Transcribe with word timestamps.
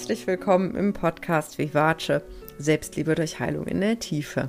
herzlich 0.00 0.26
willkommen 0.26 0.76
im 0.76 0.94
Podcast 0.94 1.58
Vivace 1.58 2.22
Selbstliebe 2.58 3.14
durch 3.14 3.38
Heilung 3.38 3.66
in 3.66 3.82
der 3.82 3.98
Tiefe. 3.98 4.48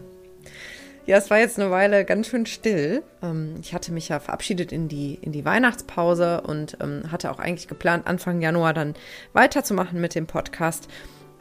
Ja, 1.06 1.18
es 1.18 1.30
war 1.30 1.40
jetzt 1.40 1.60
eine 1.60 1.70
Weile 1.70 2.06
ganz 2.06 2.28
schön 2.28 2.46
still. 2.46 3.04
Ähm, 3.22 3.56
ich 3.60 3.74
hatte 3.74 3.92
mich 3.92 4.08
ja 4.08 4.22
verabschiedet 4.22 4.72
in 4.72 4.88
die, 4.88 5.16
in 5.22 5.34
die 5.34 5.44
Weihnachtspause 5.44 6.40
und 6.40 6.78
ähm, 6.80 7.12
hatte 7.12 7.30
auch 7.30 7.40
eigentlich 7.40 7.68
geplant, 7.68 8.08
Anfang 8.08 8.40
Januar 8.40 8.74
dann 8.74 8.96
weiterzumachen 9.34 10.00
mit 10.00 10.16
dem 10.16 10.26
Podcast. 10.26 10.88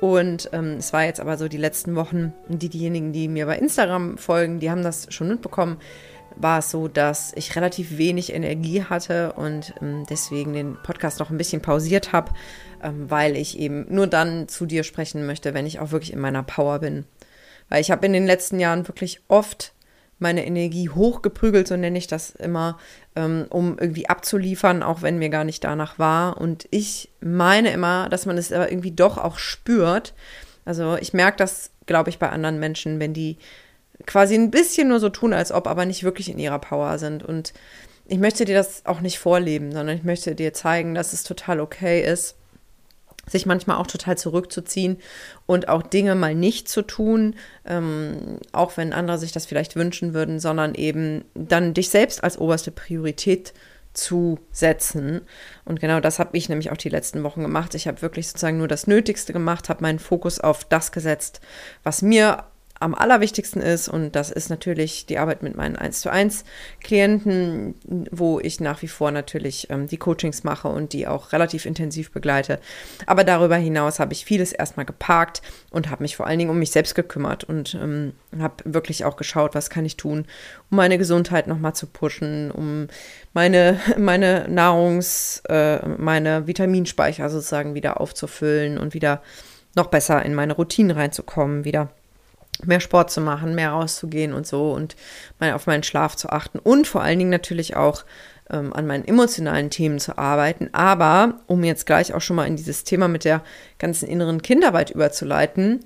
Und 0.00 0.50
ähm, 0.52 0.78
es 0.78 0.92
war 0.92 1.04
jetzt 1.04 1.20
aber 1.20 1.38
so 1.38 1.46
die 1.46 1.56
letzten 1.56 1.94
Wochen, 1.94 2.32
die 2.48 2.68
diejenigen, 2.68 3.12
die 3.12 3.28
mir 3.28 3.46
bei 3.46 3.58
Instagram 3.58 4.18
folgen, 4.18 4.58
die 4.58 4.72
haben 4.72 4.82
das 4.82 5.06
schon 5.14 5.28
mitbekommen, 5.28 5.76
war 6.36 6.58
es 6.58 6.70
so, 6.70 6.88
dass 6.88 7.32
ich 7.34 7.56
relativ 7.56 7.98
wenig 7.98 8.32
Energie 8.32 8.84
hatte 8.84 9.32
und 9.34 9.74
ähm, 9.80 10.04
deswegen 10.08 10.52
den 10.52 10.76
Podcast 10.82 11.18
noch 11.18 11.30
ein 11.30 11.38
bisschen 11.38 11.62
pausiert 11.62 12.12
habe, 12.12 12.32
ähm, 12.82 13.10
weil 13.10 13.36
ich 13.36 13.58
eben 13.58 13.86
nur 13.88 14.06
dann 14.06 14.48
zu 14.48 14.66
dir 14.66 14.84
sprechen 14.84 15.26
möchte, 15.26 15.54
wenn 15.54 15.66
ich 15.66 15.80
auch 15.80 15.92
wirklich 15.92 16.12
in 16.12 16.20
meiner 16.20 16.42
Power 16.42 16.78
bin. 16.78 17.04
Weil 17.68 17.80
ich 17.80 17.90
habe 17.90 18.06
in 18.06 18.12
den 18.12 18.26
letzten 18.26 18.58
Jahren 18.58 18.88
wirklich 18.88 19.20
oft 19.28 19.72
meine 20.18 20.46
Energie 20.46 20.90
hochgeprügelt, 20.90 21.66
so 21.66 21.76
nenne 21.76 21.98
ich 21.98 22.06
das 22.06 22.30
immer, 22.30 22.78
ähm, 23.16 23.46
um 23.48 23.78
irgendwie 23.78 24.08
abzuliefern, 24.08 24.82
auch 24.82 25.02
wenn 25.02 25.18
mir 25.18 25.30
gar 25.30 25.44
nicht 25.44 25.64
danach 25.64 25.98
war. 25.98 26.38
Und 26.38 26.68
ich 26.70 27.10
meine 27.20 27.70
immer, 27.72 28.08
dass 28.08 28.26
man 28.26 28.36
es 28.38 28.52
aber 28.52 28.70
irgendwie 28.70 28.92
doch 28.92 29.18
auch 29.18 29.38
spürt. 29.38 30.14
Also 30.64 30.96
ich 31.00 31.14
merke 31.14 31.38
das, 31.38 31.70
glaube 31.86 32.10
ich, 32.10 32.18
bei 32.18 32.28
anderen 32.28 32.60
Menschen, 32.60 33.00
wenn 33.00 33.14
die 33.14 33.38
quasi 34.06 34.34
ein 34.34 34.50
bisschen 34.50 34.88
nur 34.88 35.00
so 35.00 35.08
tun, 35.08 35.32
als 35.32 35.52
ob, 35.52 35.66
aber 35.66 35.84
nicht 35.84 36.04
wirklich 36.04 36.30
in 36.30 36.38
ihrer 36.38 36.58
Power 36.58 36.98
sind. 36.98 37.22
Und 37.22 37.52
ich 38.06 38.18
möchte 38.18 38.44
dir 38.44 38.56
das 38.56 38.86
auch 38.86 39.00
nicht 39.00 39.18
vorleben, 39.18 39.72
sondern 39.72 39.96
ich 39.96 40.04
möchte 40.04 40.34
dir 40.34 40.52
zeigen, 40.52 40.94
dass 40.94 41.12
es 41.12 41.22
total 41.22 41.60
okay 41.60 42.02
ist, 42.02 42.36
sich 43.28 43.46
manchmal 43.46 43.76
auch 43.76 43.86
total 43.86 44.18
zurückzuziehen 44.18 44.98
und 45.46 45.68
auch 45.68 45.82
Dinge 45.82 46.14
mal 46.14 46.34
nicht 46.34 46.68
zu 46.68 46.82
tun, 46.82 47.36
ähm, 47.64 48.38
auch 48.52 48.76
wenn 48.76 48.92
andere 48.92 49.18
sich 49.18 49.32
das 49.32 49.46
vielleicht 49.46 49.76
wünschen 49.76 50.14
würden, 50.14 50.40
sondern 50.40 50.74
eben 50.74 51.24
dann 51.34 51.74
dich 51.74 51.90
selbst 51.90 52.24
als 52.24 52.38
oberste 52.38 52.70
Priorität 52.70 53.52
zu 53.92 54.38
setzen. 54.52 55.22
Und 55.64 55.80
genau 55.80 56.00
das 56.00 56.18
habe 56.18 56.36
ich 56.36 56.48
nämlich 56.48 56.70
auch 56.70 56.76
die 56.76 56.88
letzten 56.88 57.22
Wochen 57.22 57.42
gemacht. 57.42 57.74
Ich 57.74 57.86
habe 57.88 58.02
wirklich 58.02 58.28
sozusagen 58.28 58.58
nur 58.58 58.68
das 58.68 58.86
Nötigste 58.86 59.32
gemacht, 59.32 59.68
habe 59.68 59.82
meinen 59.82 59.98
Fokus 59.98 60.40
auf 60.40 60.64
das 60.64 60.92
gesetzt, 60.92 61.40
was 61.82 62.02
mir 62.02 62.44
am 62.80 62.94
allerwichtigsten 62.94 63.60
ist. 63.60 63.88
Und 63.88 64.16
das 64.16 64.30
ist 64.30 64.48
natürlich 64.48 65.06
die 65.06 65.18
Arbeit 65.18 65.42
mit 65.42 65.54
meinen 65.54 65.76
1 65.76 66.00
zu 66.00 66.10
1 66.10 66.44
Klienten, 66.82 67.74
wo 68.10 68.40
ich 68.40 68.58
nach 68.58 68.80
wie 68.82 68.88
vor 68.88 69.10
natürlich 69.10 69.68
ähm, 69.70 69.86
die 69.86 69.98
Coachings 69.98 70.42
mache 70.44 70.68
und 70.68 70.94
die 70.94 71.06
auch 71.06 71.32
relativ 71.32 71.66
intensiv 71.66 72.10
begleite. 72.10 72.58
Aber 73.06 73.22
darüber 73.22 73.56
hinaus 73.56 74.00
habe 74.00 74.14
ich 74.14 74.24
vieles 74.24 74.52
erstmal 74.52 74.86
geparkt 74.86 75.42
und 75.70 75.90
habe 75.90 76.02
mich 76.02 76.16
vor 76.16 76.26
allen 76.26 76.38
Dingen 76.38 76.50
um 76.50 76.58
mich 76.58 76.70
selbst 76.70 76.94
gekümmert 76.94 77.44
und 77.44 77.74
ähm, 77.74 78.14
habe 78.38 78.54
wirklich 78.64 79.04
auch 79.04 79.16
geschaut, 79.16 79.54
was 79.54 79.68
kann 79.68 79.84
ich 79.84 79.98
tun, 79.98 80.24
um 80.70 80.76
meine 80.78 80.96
Gesundheit 80.96 81.46
nochmal 81.46 81.74
zu 81.74 81.86
pushen, 81.86 82.50
um 82.50 82.88
meine, 83.34 83.78
meine 83.98 84.48
Nahrungs-, 84.48 85.44
äh, 85.50 85.86
meine 85.86 86.46
Vitaminspeicher 86.46 87.28
sozusagen 87.28 87.74
wieder 87.74 88.00
aufzufüllen 88.00 88.78
und 88.78 88.94
wieder 88.94 89.22
noch 89.76 89.86
besser 89.86 90.24
in 90.24 90.34
meine 90.34 90.54
Routinen 90.54 90.96
reinzukommen, 90.96 91.64
wieder 91.64 91.90
mehr 92.64 92.80
Sport 92.80 93.10
zu 93.10 93.20
machen, 93.20 93.54
mehr 93.54 93.70
rauszugehen 93.70 94.32
und 94.32 94.46
so 94.46 94.72
und 94.72 94.96
mal 95.38 95.52
auf 95.52 95.66
meinen 95.66 95.82
Schlaf 95.82 96.16
zu 96.16 96.30
achten 96.30 96.58
und 96.58 96.86
vor 96.86 97.02
allen 97.02 97.18
Dingen 97.18 97.30
natürlich 97.30 97.76
auch 97.76 98.04
ähm, 98.50 98.72
an 98.72 98.86
meinen 98.86 99.06
emotionalen 99.06 99.70
Themen 99.70 99.98
zu 99.98 100.18
arbeiten. 100.18 100.68
Aber 100.72 101.40
um 101.46 101.64
jetzt 101.64 101.86
gleich 101.86 102.14
auch 102.14 102.20
schon 102.20 102.36
mal 102.36 102.46
in 102.46 102.56
dieses 102.56 102.84
Thema 102.84 103.08
mit 103.08 103.24
der 103.24 103.42
ganzen 103.78 104.08
inneren 104.08 104.42
Kinderarbeit 104.42 104.90
überzuleiten, 104.90 105.80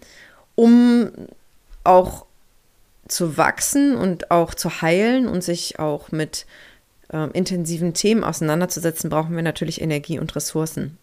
um 0.55 1.11
auch 1.85 2.27
zu 3.07 3.37
wachsen 3.37 3.97
und 3.97 4.31
auch 4.31 4.55
zu 4.55 4.81
heilen 4.81 5.29
und 5.29 5.45
sich 5.45 5.79
auch 5.79 6.11
mit 6.11 6.47
ähm, 7.13 7.31
intensiven 7.33 7.93
Themen 7.93 8.25
auseinanderzusetzen, 8.25 9.11
brauchen 9.11 9.37
wir 9.37 9.43
natürlich 9.43 9.81
Energie 9.81 10.19
und 10.19 10.35
Ressourcen. 10.35 10.97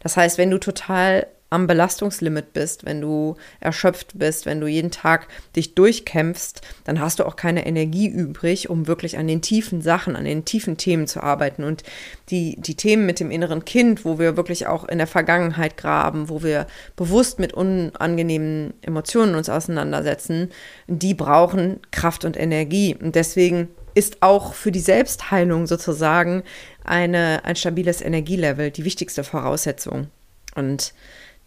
Das 0.00 0.16
heißt, 0.16 0.38
wenn 0.38 0.50
du 0.50 0.58
total 0.58 1.26
am 1.52 1.66
Belastungslimit 1.66 2.52
bist, 2.52 2.84
wenn 2.86 3.00
du 3.00 3.36
erschöpft 3.60 4.18
bist, 4.18 4.46
wenn 4.46 4.60
du 4.60 4.66
jeden 4.66 4.90
Tag 4.90 5.28
dich 5.54 5.74
durchkämpfst, 5.74 6.62
dann 6.84 6.98
hast 6.98 7.18
du 7.18 7.26
auch 7.26 7.36
keine 7.36 7.66
Energie 7.66 8.08
übrig, 8.08 8.70
um 8.70 8.86
wirklich 8.86 9.18
an 9.18 9.26
den 9.26 9.42
tiefen 9.42 9.82
Sachen, 9.82 10.16
an 10.16 10.24
den 10.24 10.44
tiefen 10.44 10.78
Themen 10.78 11.06
zu 11.06 11.22
arbeiten. 11.22 11.62
Und 11.64 11.82
die, 12.30 12.56
die 12.58 12.74
Themen 12.74 13.04
mit 13.04 13.20
dem 13.20 13.30
inneren 13.30 13.64
Kind, 13.64 14.04
wo 14.04 14.18
wir 14.18 14.36
wirklich 14.36 14.66
auch 14.66 14.84
in 14.84 14.98
der 14.98 15.06
Vergangenheit 15.06 15.76
graben, 15.76 16.28
wo 16.28 16.42
wir 16.42 16.66
bewusst 16.96 17.38
mit 17.38 17.52
unangenehmen 17.52 18.72
Emotionen 18.80 19.34
uns 19.34 19.48
auseinandersetzen, 19.48 20.50
die 20.86 21.14
brauchen 21.14 21.80
Kraft 21.90 22.24
und 22.24 22.38
Energie. 22.38 22.96
Und 22.98 23.14
deswegen 23.14 23.68
ist 23.94 24.22
auch 24.22 24.54
für 24.54 24.72
die 24.72 24.80
Selbstheilung 24.80 25.66
sozusagen 25.66 26.44
eine, 26.82 27.44
ein 27.44 27.56
stabiles 27.56 28.00
Energielevel 28.00 28.70
die 28.70 28.84
wichtigste 28.84 29.22
Voraussetzung. 29.22 30.08
Und 30.54 30.94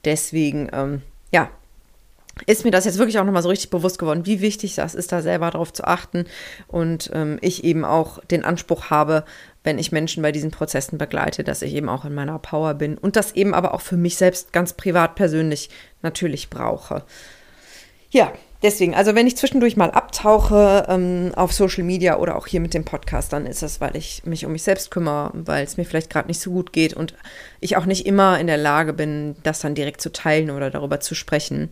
deswegen, 0.06 0.70
ähm, 0.74 1.02
ja, 1.32 1.50
ist 2.48 2.66
mir 2.66 2.72
das 2.72 2.86
jetzt 2.86 2.98
wirklich 2.98 3.18
auch 3.18 3.24
nochmal 3.24 3.44
so 3.44 3.50
richtig 3.50 3.70
bewusst 3.70 3.98
geworden, 3.98 4.26
wie 4.26 4.42
wichtig 4.42 4.76
das 4.76 4.94
ist, 4.94 5.12
da 5.12 5.22
selber 5.22 5.50
darauf 5.52 5.72
zu 5.72 5.86
achten. 5.86 6.26
Und 6.68 7.10
ähm, 7.14 7.38
ich 7.42 7.64
eben 7.64 7.86
auch 7.86 8.24
den 8.26 8.44
Anspruch 8.44 8.90
habe, 8.90 9.24
wenn 9.64 9.80
ich 9.80 9.92
Menschen 9.92 10.22
bei 10.22 10.32
diesen 10.32 10.52
Prozessen 10.52 10.98
begleite, 10.98 11.44
dass 11.44 11.62
ich 11.62 11.74
eben 11.74 11.90
auch 11.90 12.04
in 12.04 12.14
meiner 12.14 12.38
Power 12.40 12.74
bin 12.74 12.98
und 12.98 13.16
das 13.16 13.32
eben 13.34 13.54
aber 13.54 13.74
auch 13.74 13.82
für 13.82 13.98
mich 13.98 14.18
selbst 14.18 14.52
ganz 14.52 14.74
privat 14.74 15.16
persönlich 15.16 15.70
natürlich 16.02 16.50
brauche. 16.50 17.04
Ja, 18.12 18.34
deswegen, 18.66 18.96
also 18.96 19.16
wenn 19.16 19.28
ich 19.28 19.38
zwischendurch 19.38 19.78
mal 19.78 19.92
abtauche 19.92 20.86
ähm, 20.90 21.32
auf 21.36 21.54
Social 21.54 21.84
Media 21.84 22.18
oder 22.18 22.36
auch 22.36 22.48
hier 22.48 22.60
mit 22.60 22.74
dem 22.74 22.84
Podcast, 22.84 23.32
dann 23.32 23.46
ist 23.46 23.62
das, 23.62 23.80
weil 23.80 23.96
ich 23.96 24.26
mich 24.26 24.46
um 24.46 24.52
mich 24.52 24.64
selbst 24.64 24.92
kümmere, 24.92 25.32
weil 25.34 25.64
es 25.64 25.78
mir 25.78 25.86
vielleicht 25.86 26.10
gerade 26.10 26.28
nicht 26.28 26.40
so 26.40 26.52
gut 26.52 26.74
geht 26.74 26.94
und 26.94 27.14
ich 27.60 27.78
auch 27.78 27.86
nicht 27.86 28.06
immer 28.06 28.40
in 28.40 28.48
der 28.48 28.58
Lage 28.58 28.94
bin, 28.94 29.36
das 29.44 29.60
dann 29.60 29.76
direkt 29.76 30.02
zu 30.02 30.12
teilen 30.12 30.50
oder 30.50 30.72
darüber 30.72 31.00
zu 31.00 31.16
sprechen. 31.16 31.70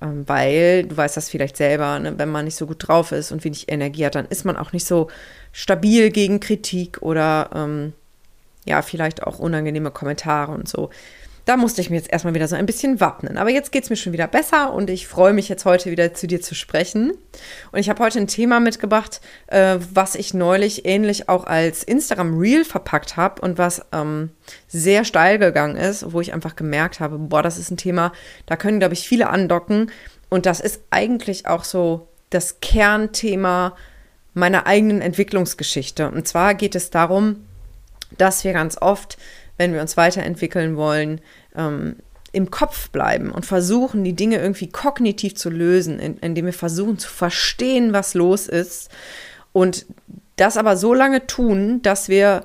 Ähm, 0.00 0.24
weil 0.26 0.84
du 0.84 0.96
weißt 0.96 1.16
das 1.16 1.30
vielleicht 1.30 1.56
selber, 1.56 1.98
ne? 2.00 2.18
wenn 2.18 2.28
man 2.28 2.44
nicht 2.44 2.56
so 2.56 2.66
gut 2.66 2.88
drauf 2.88 3.12
ist 3.12 3.30
und 3.30 3.44
wenig 3.44 3.70
Energie 3.70 4.04
hat, 4.04 4.16
dann 4.16 4.26
ist 4.26 4.44
man 4.44 4.56
auch 4.56 4.72
nicht 4.72 4.86
so 4.86 5.08
stabil 5.52 6.10
gegen 6.10 6.40
Kritik 6.40 7.00
oder 7.02 7.50
ähm, 7.54 7.92
ja, 8.64 8.82
vielleicht 8.82 9.22
auch 9.22 9.38
unangenehme 9.38 9.90
Kommentare 9.90 10.52
und 10.52 10.68
so. 10.68 10.90
Da 11.44 11.56
musste 11.56 11.80
ich 11.80 11.90
mir 11.90 11.96
jetzt 11.96 12.12
erstmal 12.12 12.34
wieder 12.34 12.46
so 12.46 12.54
ein 12.54 12.66
bisschen 12.66 13.00
wappnen. 13.00 13.36
Aber 13.36 13.50
jetzt 13.50 13.72
geht 13.72 13.84
es 13.84 13.90
mir 13.90 13.96
schon 13.96 14.12
wieder 14.12 14.28
besser 14.28 14.72
und 14.72 14.90
ich 14.90 15.08
freue 15.08 15.32
mich 15.32 15.48
jetzt 15.48 15.64
heute 15.64 15.90
wieder 15.90 16.14
zu 16.14 16.26
dir 16.28 16.40
zu 16.40 16.54
sprechen. 16.54 17.12
Und 17.72 17.78
ich 17.80 17.88
habe 17.88 18.02
heute 18.02 18.20
ein 18.20 18.28
Thema 18.28 18.60
mitgebracht, 18.60 19.20
äh, 19.48 19.78
was 19.92 20.14
ich 20.14 20.34
neulich 20.34 20.84
ähnlich 20.84 21.28
auch 21.28 21.44
als 21.44 21.82
Instagram 21.82 22.38
Reel 22.38 22.64
verpackt 22.64 23.16
habe 23.16 23.42
und 23.42 23.58
was 23.58 23.84
ähm, 23.92 24.30
sehr 24.68 25.04
steil 25.04 25.38
gegangen 25.38 25.76
ist, 25.76 26.12
wo 26.12 26.20
ich 26.20 26.32
einfach 26.32 26.54
gemerkt 26.54 27.00
habe, 27.00 27.18
boah, 27.18 27.42
das 27.42 27.58
ist 27.58 27.70
ein 27.70 27.76
Thema, 27.76 28.12
da 28.46 28.56
können, 28.56 28.78
glaube 28.78 28.94
ich, 28.94 29.08
viele 29.08 29.28
andocken. 29.28 29.90
Und 30.28 30.46
das 30.46 30.60
ist 30.60 30.80
eigentlich 30.90 31.46
auch 31.46 31.64
so 31.64 32.08
das 32.30 32.60
Kernthema 32.60 33.76
meiner 34.32 34.66
eigenen 34.66 35.00
Entwicklungsgeschichte. 35.00 36.08
Und 36.10 36.26
zwar 36.26 36.54
geht 36.54 36.74
es 36.74 36.90
darum, 36.90 37.44
dass 38.18 38.44
wir 38.44 38.52
ganz 38.52 38.80
oft 38.80 39.18
wenn 39.58 39.72
wir 39.72 39.80
uns 39.80 39.96
weiterentwickeln 39.96 40.76
wollen, 40.76 41.20
ähm, 41.56 41.96
im 42.32 42.50
Kopf 42.50 42.88
bleiben 42.90 43.30
und 43.30 43.44
versuchen, 43.44 44.04
die 44.04 44.14
Dinge 44.14 44.38
irgendwie 44.38 44.70
kognitiv 44.70 45.36
zu 45.36 45.50
lösen, 45.50 45.98
in, 45.98 46.16
indem 46.18 46.46
wir 46.46 46.54
versuchen 46.54 46.98
zu 46.98 47.10
verstehen, 47.10 47.92
was 47.92 48.14
los 48.14 48.48
ist. 48.48 48.90
Und 49.52 49.84
das 50.36 50.56
aber 50.56 50.76
so 50.76 50.94
lange 50.94 51.26
tun, 51.26 51.82
dass 51.82 52.08
wir 52.08 52.44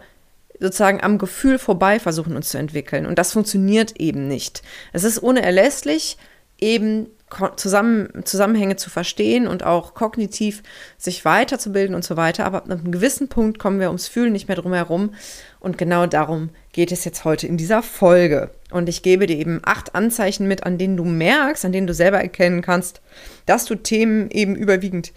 sozusagen 0.59 1.01
am 1.01 1.17
Gefühl 1.17 1.57
vorbei 1.57 1.99
versuchen, 1.99 2.35
uns 2.35 2.49
zu 2.49 2.57
entwickeln. 2.57 3.05
Und 3.05 3.17
das 3.17 3.31
funktioniert 3.31 3.97
eben 3.97 4.27
nicht. 4.27 4.61
Es 4.91 5.03
ist 5.03 5.19
unerlässlich, 5.19 6.17
eben 6.59 7.07
zusammen, 7.55 8.23
Zusammenhänge 8.23 8.77
zu 8.77 8.89
verstehen 8.89 9.47
und 9.47 9.63
auch 9.63 9.93
kognitiv 9.93 10.63
sich 10.97 11.25
weiterzubilden 11.25 11.95
und 11.95 12.03
so 12.03 12.17
weiter. 12.17 12.45
Aber 12.45 12.57
ab 12.57 12.69
einem 12.69 12.91
gewissen 12.91 13.27
Punkt 13.27 13.59
kommen 13.59 13.79
wir 13.79 13.87
ums 13.87 14.07
Fühlen 14.07 14.33
nicht 14.33 14.47
mehr 14.47 14.57
drum 14.57 14.73
herum. 14.73 15.13
Und 15.59 15.77
genau 15.77 16.07
darum 16.07 16.49
geht 16.77 16.91
es 16.91 17.05
jetzt 17.05 17.25
heute 17.25 17.47
in 17.47 17.57
dieser 17.57 17.81
Folge. 17.81 18.51
Und 18.69 18.87
ich 18.87 19.01
gebe 19.01 19.25
dir 19.25 19.35
eben 19.35 19.61
acht 19.65 19.95
Anzeichen 19.95 20.47
mit, 20.47 20.63
an 20.63 20.77
denen 20.77 20.95
du 20.95 21.05
merkst, 21.05 21.65
an 21.65 21.71
denen 21.71 21.87
du 21.87 21.93
selber 21.95 22.21
erkennen 22.21 22.61
kannst, 22.61 23.01
dass 23.47 23.65
du 23.65 23.73
Themen 23.73 24.29
eben 24.29 24.55
überwiegend, 24.55 25.11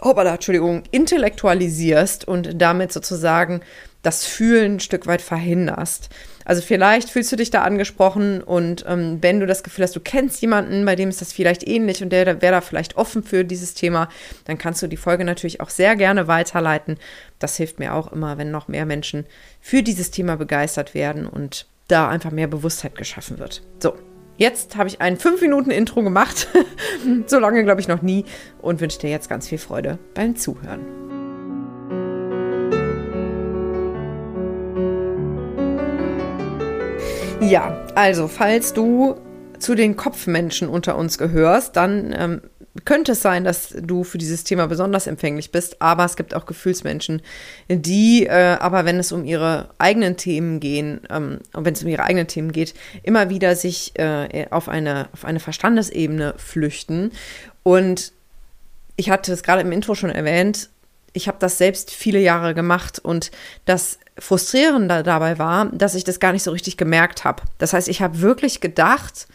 hoppala, 0.00 0.34
Entschuldigung, 0.34 0.84
intellektualisierst 0.92 2.28
und 2.28 2.62
damit 2.62 2.92
sozusagen 2.92 3.62
das 4.02 4.26
Fühlen 4.26 4.74
ein 4.76 4.80
Stück 4.80 5.08
weit 5.08 5.22
verhinderst. 5.22 6.08
Also 6.46 6.62
vielleicht 6.62 7.10
fühlst 7.10 7.32
du 7.32 7.36
dich 7.36 7.50
da 7.50 7.62
angesprochen 7.62 8.40
und 8.40 8.84
ähm, 8.86 9.18
wenn 9.20 9.40
du 9.40 9.46
das 9.46 9.64
Gefühl 9.64 9.82
hast, 9.82 9.96
du 9.96 10.00
kennst 10.00 10.40
jemanden, 10.40 10.84
bei 10.84 10.94
dem 10.94 11.08
ist 11.08 11.20
das 11.20 11.32
vielleicht 11.32 11.66
ähnlich 11.66 12.04
und 12.04 12.10
der, 12.10 12.24
der 12.24 12.40
wäre 12.40 12.52
da 12.52 12.60
vielleicht 12.60 12.96
offen 12.96 13.24
für 13.24 13.44
dieses 13.44 13.74
Thema, 13.74 14.08
dann 14.44 14.56
kannst 14.56 14.80
du 14.80 14.86
die 14.86 14.96
Folge 14.96 15.24
natürlich 15.24 15.60
auch 15.60 15.70
sehr 15.70 15.96
gerne 15.96 16.28
weiterleiten. 16.28 16.98
Das 17.40 17.56
hilft 17.56 17.80
mir 17.80 17.94
auch 17.94 18.12
immer, 18.12 18.38
wenn 18.38 18.52
noch 18.52 18.68
mehr 18.68 18.86
Menschen 18.86 19.26
für 19.60 19.82
dieses 19.82 20.12
Thema 20.12 20.36
begeistert 20.36 20.94
werden 20.94 21.26
und 21.26 21.66
da 21.88 22.08
einfach 22.08 22.30
mehr 22.30 22.46
Bewusstheit 22.46 22.94
geschaffen 22.94 23.40
wird. 23.40 23.62
So, 23.80 23.94
Jetzt 24.38 24.76
habe 24.76 24.86
ich 24.86 25.00
ein 25.00 25.16
5 25.16 25.40
Minuten 25.40 25.70
Intro 25.70 26.02
gemacht. 26.02 26.48
so 27.26 27.38
lange 27.38 27.64
glaube 27.64 27.80
ich 27.80 27.88
noch 27.88 28.02
nie 28.02 28.26
und 28.60 28.82
wünsche 28.82 28.98
dir 28.98 29.08
jetzt 29.08 29.30
ganz 29.30 29.48
viel 29.48 29.56
Freude 29.56 29.98
beim 30.14 30.36
Zuhören. 30.36 31.15
Ja, 37.40 37.76
also 37.94 38.28
falls 38.28 38.72
du 38.72 39.16
zu 39.58 39.74
den 39.74 39.96
Kopfmenschen 39.96 40.68
unter 40.68 40.96
uns 40.96 41.18
gehörst, 41.18 41.76
dann 41.76 42.14
ähm, 42.16 42.40
könnte 42.84 43.12
es 43.12 43.22
sein, 43.22 43.44
dass 43.44 43.74
du 43.80 44.04
für 44.04 44.18
dieses 44.18 44.44
Thema 44.44 44.66
besonders 44.66 45.06
empfänglich 45.06 45.52
bist, 45.52 45.80
aber 45.80 46.04
es 46.04 46.16
gibt 46.16 46.34
auch 46.34 46.46
Gefühlsmenschen, 46.46 47.22
die 47.68 48.26
äh, 48.26 48.56
aber, 48.58 48.84
wenn 48.84 48.98
es 48.98 49.12
um 49.12 49.24
ihre 49.24 49.70
eigenen 49.78 50.16
Themen 50.16 50.60
gehen, 50.60 51.00
ähm, 51.10 51.38
wenn 51.52 51.74
es 51.74 51.82
um 51.82 51.88
ihre 51.88 52.04
eigenen 52.04 52.26
Themen 52.26 52.52
geht, 52.52 52.74
immer 53.02 53.28
wieder 53.30 53.54
sich 53.54 53.92
äh, 53.98 54.46
auf, 54.50 54.68
eine, 54.68 55.08
auf 55.12 55.24
eine 55.24 55.40
Verstandesebene 55.40 56.34
flüchten. 56.38 57.12
Und 57.62 58.12
ich 58.96 59.10
hatte 59.10 59.32
es 59.32 59.42
gerade 59.42 59.62
im 59.62 59.72
Intro 59.72 59.94
schon 59.94 60.10
erwähnt, 60.10 60.70
ich 61.16 61.28
habe 61.28 61.38
das 61.40 61.58
selbst 61.58 61.90
viele 61.90 62.20
Jahre 62.20 62.54
gemacht 62.54 62.98
und 62.98 63.30
das 63.64 63.98
Frustrierende 64.18 65.02
dabei 65.02 65.38
war, 65.38 65.66
dass 65.66 65.94
ich 65.94 66.04
das 66.04 66.20
gar 66.20 66.32
nicht 66.32 66.42
so 66.42 66.50
richtig 66.50 66.76
gemerkt 66.76 67.24
habe. 67.24 67.42
Das 67.58 67.72
heißt, 67.72 67.88
ich 67.88 68.02
habe 68.02 68.20
wirklich 68.20 68.60
gedacht, 68.60 69.26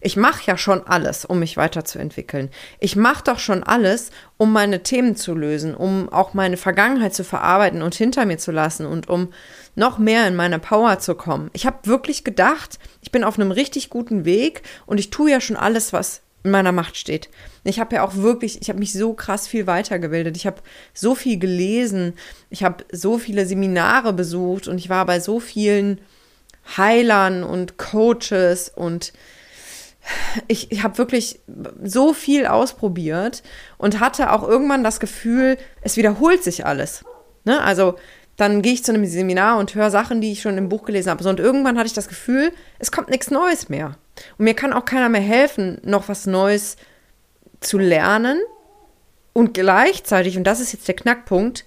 ich 0.00 0.16
mache 0.16 0.42
ja 0.46 0.58
schon 0.58 0.86
alles, 0.86 1.24
um 1.24 1.38
mich 1.38 1.56
weiterzuentwickeln. 1.56 2.50
Ich 2.78 2.94
mache 2.94 3.24
doch 3.24 3.38
schon 3.38 3.62
alles, 3.62 4.10
um 4.36 4.52
meine 4.52 4.82
Themen 4.82 5.16
zu 5.16 5.34
lösen, 5.34 5.74
um 5.74 6.10
auch 6.10 6.34
meine 6.34 6.58
Vergangenheit 6.58 7.14
zu 7.14 7.24
verarbeiten 7.24 7.80
und 7.80 7.94
hinter 7.94 8.26
mir 8.26 8.36
zu 8.36 8.52
lassen 8.52 8.84
und 8.86 9.08
um 9.08 9.32
noch 9.76 9.98
mehr 9.98 10.28
in 10.28 10.36
meine 10.36 10.58
Power 10.58 10.98
zu 10.98 11.14
kommen. 11.14 11.50
Ich 11.54 11.64
habe 11.64 11.78
wirklich 11.84 12.22
gedacht, 12.22 12.78
ich 13.00 13.12
bin 13.12 13.24
auf 13.24 13.38
einem 13.38 13.50
richtig 13.50 13.88
guten 13.88 14.24
Weg 14.24 14.62
und 14.84 14.98
ich 14.98 15.10
tue 15.10 15.30
ja 15.30 15.40
schon 15.40 15.56
alles, 15.56 15.92
was 15.92 16.20
in 16.44 16.50
meiner 16.50 16.72
Macht 16.72 16.96
steht. 16.96 17.30
Ich 17.64 17.80
habe 17.80 17.96
ja 17.96 18.04
auch 18.04 18.16
wirklich, 18.16 18.60
ich 18.60 18.68
habe 18.68 18.78
mich 18.78 18.92
so 18.92 19.14
krass 19.14 19.48
viel 19.48 19.66
weitergebildet. 19.66 20.36
Ich 20.36 20.46
habe 20.46 20.62
so 20.92 21.14
viel 21.14 21.38
gelesen. 21.38 22.14
Ich 22.50 22.62
habe 22.62 22.84
so 22.92 23.18
viele 23.18 23.46
Seminare 23.46 24.12
besucht 24.12 24.68
und 24.68 24.78
ich 24.78 24.90
war 24.90 25.06
bei 25.06 25.20
so 25.20 25.40
vielen 25.40 26.00
Heilern 26.76 27.44
und 27.44 27.78
Coaches 27.78 28.68
und 28.68 29.12
ich, 30.48 30.70
ich 30.70 30.82
habe 30.82 30.98
wirklich 30.98 31.40
so 31.82 32.12
viel 32.12 32.46
ausprobiert 32.46 33.42
und 33.78 34.00
hatte 34.00 34.30
auch 34.30 34.46
irgendwann 34.46 34.84
das 34.84 35.00
Gefühl, 35.00 35.56
es 35.80 35.96
wiederholt 35.96 36.44
sich 36.44 36.66
alles. 36.66 37.04
Ne? 37.44 37.62
Also 37.62 37.96
dann 38.36 38.62
gehe 38.62 38.72
ich 38.72 38.84
zu 38.84 38.92
einem 38.92 39.06
Seminar 39.06 39.58
und 39.58 39.74
höre 39.74 39.90
Sachen, 39.90 40.20
die 40.20 40.32
ich 40.32 40.42
schon 40.42 40.58
im 40.58 40.68
Buch 40.68 40.84
gelesen 40.84 41.10
habe. 41.10 41.22
So, 41.22 41.30
und 41.30 41.40
irgendwann 41.40 41.76
hatte 41.76 41.86
ich 41.86 41.92
das 41.92 42.08
Gefühl, 42.08 42.52
es 42.78 42.90
kommt 42.90 43.10
nichts 43.10 43.30
Neues 43.30 43.68
mehr. 43.68 43.96
Und 44.38 44.44
mir 44.44 44.54
kann 44.54 44.72
auch 44.72 44.84
keiner 44.84 45.08
mehr 45.08 45.20
helfen, 45.20 45.80
noch 45.84 46.08
was 46.08 46.26
Neues 46.26 46.76
zu 47.60 47.78
lernen. 47.78 48.40
Und 49.32 49.54
gleichzeitig, 49.54 50.36
und 50.36 50.44
das 50.44 50.60
ist 50.60 50.72
jetzt 50.72 50.88
der 50.88 50.96
Knackpunkt, 50.96 51.64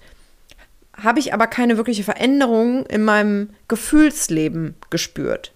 habe 0.96 1.20
ich 1.20 1.32
aber 1.32 1.46
keine 1.46 1.76
wirkliche 1.76 2.02
Veränderung 2.02 2.84
in 2.86 3.04
meinem 3.04 3.50
Gefühlsleben 3.68 4.74
gespürt. 4.90 5.52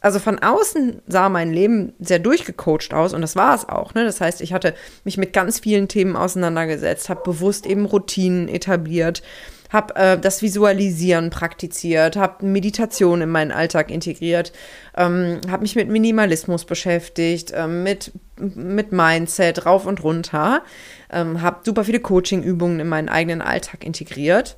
Also 0.00 0.18
von 0.18 0.38
außen 0.38 1.02
sah 1.06 1.28
mein 1.28 1.52
Leben 1.52 1.92
sehr 1.98 2.18
durchgecoacht 2.18 2.92
aus 2.94 3.12
und 3.12 3.20
das 3.20 3.36
war 3.36 3.54
es 3.54 3.68
auch. 3.68 3.94
Ne? 3.94 4.04
Das 4.04 4.20
heißt, 4.20 4.40
ich 4.40 4.52
hatte 4.52 4.74
mich 5.04 5.18
mit 5.18 5.32
ganz 5.32 5.60
vielen 5.60 5.88
Themen 5.88 6.16
auseinandergesetzt, 6.16 7.08
habe 7.08 7.22
bewusst 7.22 7.66
eben 7.66 7.84
Routinen 7.84 8.48
etabliert, 8.48 9.22
habe 9.70 9.96
äh, 9.96 10.18
das 10.18 10.42
Visualisieren 10.42 11.30
praktiziert, 11.30 12.16
habe 12.16 12.44
Meditation 12.46 13.20
in 13.20 13.28
meinen 13.28 13.52
Alltag 13.52 13.90
integriert, 13.90 14.52
ähm, 14.96 15.40
habe 15.48 15.62
mich 15.62 15.76
mit 15.76 15.88
Minimalismus 15.88 16.64
beschäftigt, 16.64 17.50
äh, 17.52 17.66
mit, 17.66 18.12
mit 18.36 18.92
Mindset 18.92 19.66
rauf 19.66 19.86
und 19.86 20.02
runter, 20.02 20.62
ähm, 21.10 21.42
habe 21.42 21.60
super 21.64 21.84
viele 21.84 22.00
Coaching-Übungen 22.00 22.80
in 22.80 22.88
meinen 22.88 23.08
eigenen 23.08 23.42
Alltag 23.42 23.84
integriert 23.84 24.56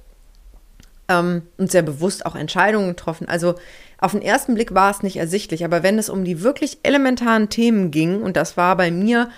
ähm, 1.09 1.43
und 1.59 1.71
sehr 1.71 1.83
bewusst 1.83 2.25
auch 2.25 2.37
Entscheidungen 2.37 2.91
getroffen. 2.91 3.29
Also 3.29 3.57
auf 3.99 4.13
den 4.13 4.23
ersten 4.23 4.55
Blick 4.55 4.75
war 4.75 4.91
es 4.91 5.03
nicht 5.03 5.17
ersichtlich, 5.17 5.65
aber 5.65 5.83
wenn 5.83 5.99
es 5.99 6.09
um 6.09 6.25
die 6.25 6.43
wirklich 6.43 6.79
elementaren 6.85 7.51
Themen 7.51 7.91
ging, 7.91 8.23
und 8.23 8.37
das 8.37 8.57
war 8.57 8.77
bei 8.77 8.91
mir 8.91 9.29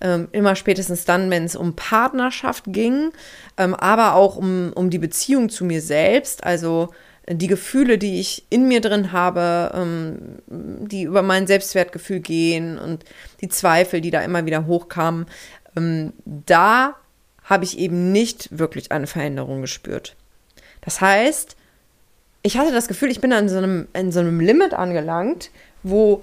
ähm, 0.00 0.28
immer 0.32 0.56
spätestens 0.56 1.04
dann, 1.04 1.30
wenn 1.30 1.44
es 1.44 1.56
um 1.56 1.74
Partnerschaft 1.74 2.64
ging, 2.66 3.12
ähm, 3.56 3.74
aber 3.74 4.14
auch 4.14 4.36
um, 4.36 4.72
um 4.74 4.90
die 4.90 4.98
Beziehung 4.98 5.48
zu 5.48 5.64
mir 5.64 5.80
selbst, 5.80 6.44
also 6.44 6.90
die 7.28 7.48
Gefühle, 7.48 7.98
die 7.98 8.20
ich 8.20 8.44
in 8.50 8.68
mir 8.68 8.80
drin 8.80 9.10
habe, 9.10 9.72
ähm, 9.74 10.18
die 10.46 11.02
über 11.02 11.22
mein 11.22 11.46
Selbstwertgefühl 11.46 12.20
gehen 12.20 12.78
und 12.78 13.04
die 13.40 13.48
Zweifel, 13.48 14.00
die 14.00 14.10
da 14.10 14.20
immer 14.22 14.46
wieder 14.46 14.66
hochkamen, 14.66 15.26
ähm, 15.76 16.12
da 16.24 16.94
habe 17.42 17.64
ich 17.64 17.78
eben 17.78 18.12
nicht 18.12 18.56
wirklich 18.56 18.92
eine 18.92 19.06
Veränderung 19.06 19.60
gespürt. 19.60 20.14
Das 20.82 21.00
heißt, 21.00 21.56
ich 22.42 22.58
hatte 22.58 22.72
das 22.72 22.86
Gefühl, 22.86 23.10
ich 23.10 23.20
bin 23.20 23.32
an 23.32 23.48
so 23.48 23.56
einem, 23.56 23.88
in 23.92 24.12
so 24.12 24.20
einem 24.20 24.38
Limit 24.38 24.74
angelangt, 24.74 25.50
wo, 25.82 26.22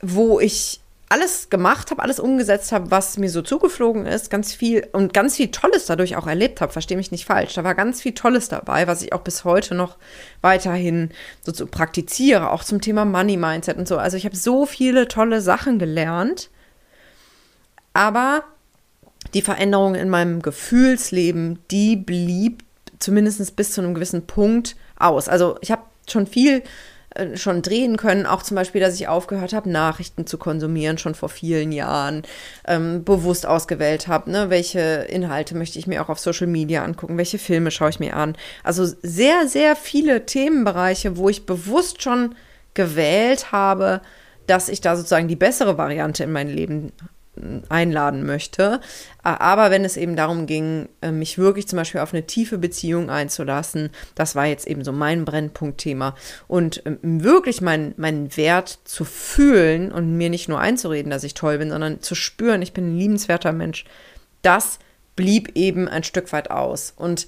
wo 0.00 0.38
ich 0.38 0.80
alles 1.08 1.50
gemacht 1.50 1.90
habe, 1.90 2.02
alles 2.02 2.18
umgesetzt 2.18 2.72
habe, 2.72 2.90
was 2.90 3.16
mir 3.16 3.30
so 3.30 3.40
zugeflogen 3.40 4.06
ist, 4.06 4.28
ganz 4.28 4.52
viel 4.52 4.88
und 4.92 5.14
ganz 5.14 5.36
viel 5.36 5.52
Tolles 5.52 5.86
dadurch 5.86 6.16
auch 6.16 6.26
erlebt 6.26 6.60
habe, 6.60 6.72
verstehe 6.72 6.96
mich 6.96 7.12
nicht 7.12 7.26
falsch. 7.26 7.54
Da 7.54 7.62
war 7.62 7.76
ganz 7.76 8.02
viel 8.02 8.12
Tolles 8.12 8.48
dabei, 8.48 8.88
was 8.88 9.02
ich 9.02 9.12
auch 9.12 9.20
bis 9.20 9.44
heute 9.44 9.76
noch 9.76 9.98
weiterhin 10.40 11.10
so 11.42 11.52
zu 11.52 11.66
praktiziere, 11.66 12.50
auch 12.50 12.64
zum 12.64 12.80
Thema 12.80 13.04
Money 13.04 13.36
Mindset 13.36 13.76
und 13.76 13.86
so. 13.86 13.98
Also 13.98 14.16
ich 14.16 14.24
habe 14.24 14.34
so 14.34 14.66
viele 14.66 15.06
tolle 15.06 15.40
Sachen 15.40 15.78
gelernt, 15.78 16.50
aber 17.92 18.42
die 19.32 19.42
Veränderung 19.42 19.94
in 19.94 20.08
meinem 20.08 20.42
Gefühlsleben, 20.42 21.60
die 21.70 21.94
blieb 21.96 22.64
zumindest 22.98 23.54
bis 23.54 23.72
zu 23.72 23.80
einem 23.80 23.94
gewissen 23.94 24.26
Punkt 24.26 24.74
aus. 24.98 25.28
Also 25.28 25.56
ich 25.60 25.70
habe 25.70 25.82
schon 26.08 26.26
viel 26.26 26.62
schon 27.34 27.62
drehen 27.62 27.96
können, 27.96 28.26
auch 28.26 28.42
zum 28.42 28.54
Beispiel, 28.54 28.80
dass 28.80 28.94
ich 28.94 29.08
aufgehört 29.08 29.52
habe, 29.52 29.70
Nachrichten 29.70 30.26
zu 30.26 30.38
konsumieren, 30.38 30.98
schon 30.98 31.14
vor 31.14 31.28
vielen 31.28 31.72
Jahren, 31.72 32.22
ähm, 32.66 33.04
bewusst 33.04 33.46
ausgewählt 33.46 34.08
habe, 34.08 34.30
ne, 34.30 34.50
welche 34.50 34.80
Inhalte 34.80 35.56
möchte 35.56 35.78
ich 35.78 35.86
mir 35.86 36.02
auch 36.02 36.08
auf 36.08 36.18
Social 36.18 36.46
Media 36.46 36.84
angucken, 36.84 37.18
welche 37.18 37.38
Filme 37.38 37.70
schaue 37.70 37.90
ich 37.90 38.00
mir 38.00 38.16
an. 38.16 38.36
Also 38.62 38.84
sehr, 38.84 39.48
sehr 39.48 39.76
viele 39.76 40.26
Themenbereiche, 40.26 41.16
wo 41.16 41.28
ich 41.28 41.46
bewusst 41.46 42.02
schon 42.02 42.34
gewählt 42.74 43.52
habe, 43.52 44.00
dass 44.46 44.68
ich 44.68 44.80
da 44.80 44.96
sozusagen 44.96 45.28
die 45.28 45.36
bessere 45.36 45.78
Variante 45.78 46.24
in 46.24 46.32
mein 46.32 46.48
Leben 46.48 46.92
einladen 47.68 48.24
möchte. 48.24 48.80
Aber 49.22 49.70
wenn 49.70 49.84
es 49.84 49.96
eben 49.96 50.16
darum 50.16 50.46
ging, 50.46 50.88
äh, 51.02 51.10
mich 51.10 51.38
wirklich 51.38 51.68
zum 51.68 51.76
Beispiel 51.76 52.00
auf 52.00 52.12
eine 52.12 52.26
tiefe 52.26 52.58
Beziehung 52.58 53.10
einzulassen, 53.10 53.90
das 54.14 54.34
war 54.34 54.46
jetzt 54.46 54.66
eben 54.66 54.84
so 54.84 54.92
mein 54.92 55.24
Brennpunktthema. 55.24 56.14
Und 56.48 56.82
ähm, 56.86 57.22
wirklich 57.22 57.60
meinen 57.60 57.94
mein 57.96 58.36
Wert 58.36 58.78
zu 58.84 59.04
fühlen 59.04 59.92
und 59.92 60.16
mir 60.16 60.30
nicht 60.30 60.48
nur 60.48 60.60
einzureden, 60.60 61.10
dass 61.10 61.24
ich 61.24 61.34
toll 61.34 61.58
bin, 61.58 61.70
sondern 61.70 62.00
zu 62.00 62.14
spüren, 62.14 62.62
ich 62.62 62.72
bin 62.72 62.88
ein 62.92 62.98
liebenswerter 62.98 63.52
Mensch, 63.52 63.84
das 64.42 64.78
blieb 65.16 65.52
eben 65.54 65.88
ein 65.88 66.04
Stück 66.04 66.32
weit 66.32 66.50
aus. 66.50 66.92
Und 66.96 67.26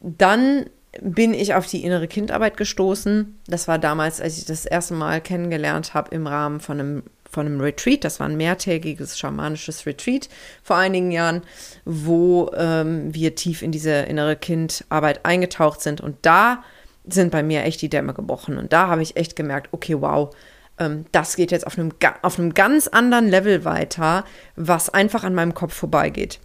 dann 0.00 0.66
bin 1.00 1.34
ich 1.34 1.54
auf 1.54 1.66
die 1.66 1.84
innere 1.84 2.08
Kindarbeit 2.08 2.56
gestoßen. 2.56 3.38
Das 3.46 3.68
war 3.68 3.78
damals, 3.78 4.20
als 4.20 4.38
ich 4.38 4.44
das 4.44 4.66
erste 4.66 4.94
Mal 4.94 5.20
kennengelernt 5.20 5.94
habe 5.94 6.14
im 6.14 6.26
Rahmen 6.26 6.60
von 6.60 6.80
einem 6.80 7.02
von 7.30 7.46
einem 7.46 7.60
Retreat, 7.60 8.04
das 8.04 8.20
war 8.20 8.28
ein 8.28 8.36
mehrtägiges 8.36 9.18
schamanisches 9.18 9.86
Retreat 9.86 10.28
vor 10.62 10.76
einigen 10.76 11.10
Jahren, 11.10 11.42
wo 11.84 12.50
ähm, 12.56 13.14
wir 13.14 13.34
tief 13.34 13.62
in 13.62 13.72
diese 13.72 13.92
innere 13.92 14.36
Kindarbeit 14.36 15.24
eingetaucht 15.24 15.80
sind. 15.80 16.00
Und 16.00 16.16
da 16.22 16.62
sind 17.06 17.30
bei 17.30 17.42
mir 17.42 17.64
echt 17.64 17.82
die 17.82 17.88
Dämme 17.88 18.14
gebrochen. 18.14 18.58
Und 18.58 18.72
da 18.72 18.88
habe 18.88 19.02
ich 19.02 19.16
echt 19.16 19.36
gemerkt, 19.36 19.68
okay, 19.72 20.00
wow, 20.00 20.34
ähm, 20.78 21.04
das 21.12 21.36
geht 21.36 21.52
jetzt 21.52 21.66
auf 21.66 21.78
einem, 21.78 21.92
auf 22.22 22.38
einem 22.38 22.54
ganz 22.54 22.88
anderen 22.88 23.28
Level 23.28 23.64
weiter, 23.64 24.24
was 24.56 24.90
einfach 24.90 25.24
an 25.24 25.34
meinem 25.34 25.54
Kopf 25.54 25.74
vorbeigeht. 25.74 26.40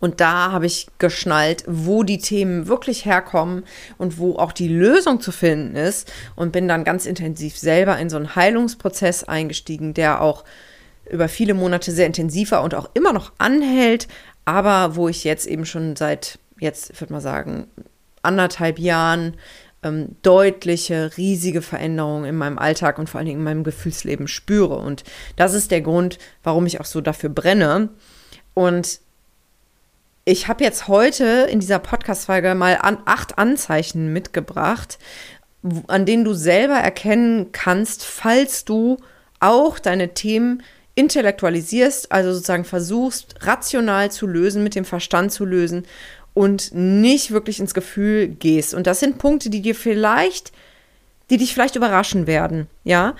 Und 0.00 0.20
da 0.20 0.52
habe 0.52 0.66
ich 0.66 0.86
geschnallt, 0.98 1.64
wo 1.66 2.02
die 2.02 2.18
Themen 2.18 2.68
wirklich 2.68 3.04
herkommen 3.04 3.64
und 3.96 4.18
wo 4.18 4.36
auch 4.36 4.52
die 4.52 4.68
Lösung 4.68 5.20
zu 5.20 5.32
finden 5.32 5.76
ist. 5.76 6.12
Und 6.36 6.52
bin 6.52 6.68
dann 6.68 6.84
ganz 6.84 7.06
intensiv 7.06 7.58
selber 7.58 7.98
in 7.98 8.10
so 8.10 8.16
einen 8.16 8.36
Heilungsprozess 8.36 9.24
eingestiegen, 9.24 9.94
der 9.94 10.20
auch 10.20 10.44
über 11.10 11.28
viele 11.28 11.54
Monate 11.54 11.92
sehr 11.92 12.06
intensiv 12.06 12.50
war 12.50 12.62
und 12.62 12.74
auch 12.74 12.90
immer 12.94 13.12
noch 13.12 13.32
anhält, 13.38 14.08
aber 14.44 14.96
wo 14.96 15.08
ich 15.08 15.24
jetzt 15.24 15.46
eben 15.46 15.66
schon 15.66 15.96
seit, 15.96 16.38
jetzt 16.58 17.00
würde 17.00 17.12
man 17.12 17.22
sagen, 17.22 17.68
anderthalb 18.22 18.78
Jahren 18.78 19.36
ähm, 19.82 20.16
deutliche, 20.22 21.16
riesige 21.16 21.62
Veränderungen 21.62 22.24
in 22.24 22.36
meinem 22.36 22.58
Alltag 22.58 22.98
und 22.98 23.08
vor 23.08 23.18
allen 23.18 23.26
Dingen 23.26 23.40
in 23.40 23.44
meinem 23.44 23.64
Gefühlsleben 23.64 24.26
spüre. 24.26 24.76
Und 24.76 25.04
das 25.36 25.54
ist 25.54 25.70
der 25.70 25.82
Grund, 25.82 26.18
warum 26.42 26.66
ich 26.66 26.80
auch 26.80 26.84
so 26.84 27.00
dafür 27.00 27.30
brenne. 27.30 27.90
Und 28.54 29.00
ich 30.28 30.46
habe 30.46 30.62
jetzt 30.62 30.88
heute 30.88 31.48
in 31.50 31.58
dieser 31.58 31.78
Podcast-Folge 31.78 32.54
mal 32.54 32.76
an 32.82 32.98
acht 33.06 33.38
Anzeichen 33.38 34.12
mitgebracht, 34.12 34.98
an 35.86 36.04
denen 36.04 36.24
du 36.24 36.34
selber 36.34 36.74
erkennen 36.74 37.50
kannst, 37.52 38.04
falls 38.04 38.66
du 38.66 38.98
auch 39.40 39.78
deine 39.78 40.12
Themen 40.12 40.62
intellektualisierst, 40.94 42.12
also 42.12 42.34
sozusagen 42.34 42.66
versuchst, 42.66 43.36
rational 43.40 44.10
zu 44.10 44.26
lösen, 44.26 44.62
mit 44.62 44.74
dem 44.74 44.84
Verstand 44.84 45.32
zu 45.32 45.46
lösen 45.46 45.86
und 46.34 46.74
nicht 46.74 47.30
wirklich 47.30 47.58
ins 47.58 47.72
Gefühl 47.72 48.28
gehst. 48.28 48.74
Und 48.74 48.86
das 48.86 49.00
sind 49.00 49.16
Punkte, 49.16 49.48
die 49.48 49.62
dir 49.62 49.74
vielleicht, 49.74 50.52
die 51.30 51.38
dich 51.38 51.54
vielleicht 51.54 51.76
überraschen 51.76 52.26
werden, 52.26 52.66
ja, 52.84 53.14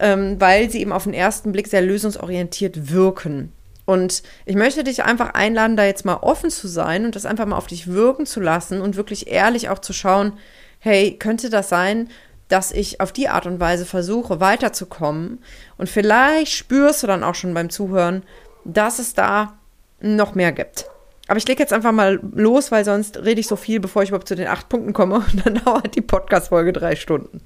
ähm, 0.00 0.40
weil 0.40 0.70
sie 0.70 0.80
eben 0.80 0.92
auf 0.92 1.04
den 1.04 1.12
ersten 1.12 1.52
Blick 1.52 1.68
sehr 1.68 1.82
lösungsorientiert 1.82 2.90
wirken. 2.90 3.52
Und 3.86 4.22
ich 4.46 4.56
möchte 4.56 4.84
dich 4.84 5.04
einfach 5.04 5.34
einladen, 5.34 5.76
da 5.76 5.84
jetzt 5.84 6.04
mal 6.04 6.16
offen 6.16 6.50
zu 6.50 6.68
sein 6.68 7.04
und 7.04 7.16
das 7.16 7.26
einfach 7.26 7.46
mal 7.46 7.56
auf 7.56 7.66
dich 7.66 7.86
wirken 7.88 8.24
zu 8.24 8.40
lassen 8.40 8.80
und 8.80 8.96
wirklich 8.96 9.28
ehrlich 9.28 9.68
auch 9.68 9.78
zu 9.78 9.92
schauen, 9.92 10.34
hey, 10.78 11.16
könnte 11.18 11.50
das 11.50 11.68
sein, 11.68 12.08
dass 12.48 12.72
ich 12.72 13.00
auf 13.00 13.12
die 13.12 13.28
Art 13.28 13.46
und 13.46 13.60
Weise 13.60 13.86
versuche, 13.86 14.40
weiterzukommen. 14.40 15.42
Und 15.76 15.88
vielleicht 15.88 16.52
spürst 16.52 17.02
du 17.02 17.06
dann 17.06 17.24
auch 17.24 17.34
schon 17.34 17.54
beim 17.54 17.70
Zuhören, 17.70 18.22
dass 18.64 18.98
es 18.98 19.14
da 19.14 19.58
noch 20.00 20.34
mehr 20.34 20.52
gibt. 20.52 20.86
Aber 21.26 21.38
ich 21.38 21.48
lege 21.48 21.62
jetzt 21.62 21.72
einfach 21.72 21.92
mal 21.92 22.20
los, 22.34 22.70
weil 22.70 22.84
sonst 22.84 23.18
rede 23.24 23.40
ich 23.40 23.46
so 23.46 23.56
viel, 23.56 23.80
bevor 23.80 24.02
ich 24.02 24.10
überhaupt 24.10 24.28
zu 24.28 24.36
den 24.36 24.48
acht 24.48 24.68
Punkten 24.68 24.92
komme. 24.92 25.16
Und 25.32 25.46
dann 25.46 25.54
dauert 25.64 25.94
die 25.94 26.02
Podcast-Folge 26.02 26.72
drei 26.72 26.96
Stunden. 26.96 27.40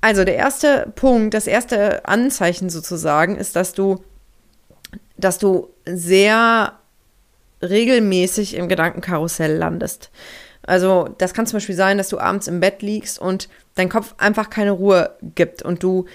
Also, 0.00 0.24
der 0.24 0.36
erste 0.36 0.92
Punkt, 0.94 1.34
das 1.34 1.46
erste 1.46 2.06
Anzeichen 2.06 2.70
sozusagen, 2.70 3.36
ist, 3.36 3.56
dass 3.56 3.72
du, 3.72 4.04
dass 5.16 5.38
du 5.38 5.70
sehr 5.84 6.78
regelmäßig 7.62 8.54
im 8.54 8.68
Gedankenkarussell 8.68 9.56
landest. 9.56 10.10
Also 10.62 11.08
das 11.18 11.32
kann 11.32 11.46
zum 11.46 11.56
Beispiel 11.56 11.74
sein, 11.74 11.98
dass 11.98 12.08
du 12.08 12.18
abends 12.18 12.48
im 12.48 12.60
Bett 12.60 12.82
liegst 12.82 13.18
und 13.18 13.48
dein 13.76 13.88
Kopf 13.88 14.14
einfach 14.18 14.50
keine 14.50 14.72
Ruhe 14.72 15.16
gibt 15.34 15.62
und 15.62 15.82
du 15.82 16.06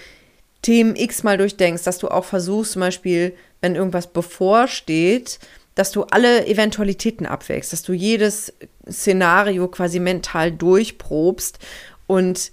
Themen 0.60 0.94
x 0.94 1.24
mal 1.24 1.38
durchdenkst, 1.38 1.82
dass 1.82 1.98
du 1.98 2.08
auch 2.08 2.24
versuchst, 2.24 2.72
zum 2.72 2.80
Beispiel, 2.80 3.34
wenn 3.60 3.74
irgendwas 3.74 4.06
bevorsteht, 4.06 5.40
dass 5.74 5.90
du 5.90 6.04
alle 6.04 6.46
Eventualitäten 6.46 7.26
abwägst, 7.26 7.72
dass 7.72 7.82
du 7.82 7.92
jedes 7.92 8.52
Szenario 8.88 9.68
quasi 9.68 9.98
mental 9.98 10.52
durchprobst 10.52 11.58
und 12.06 12.52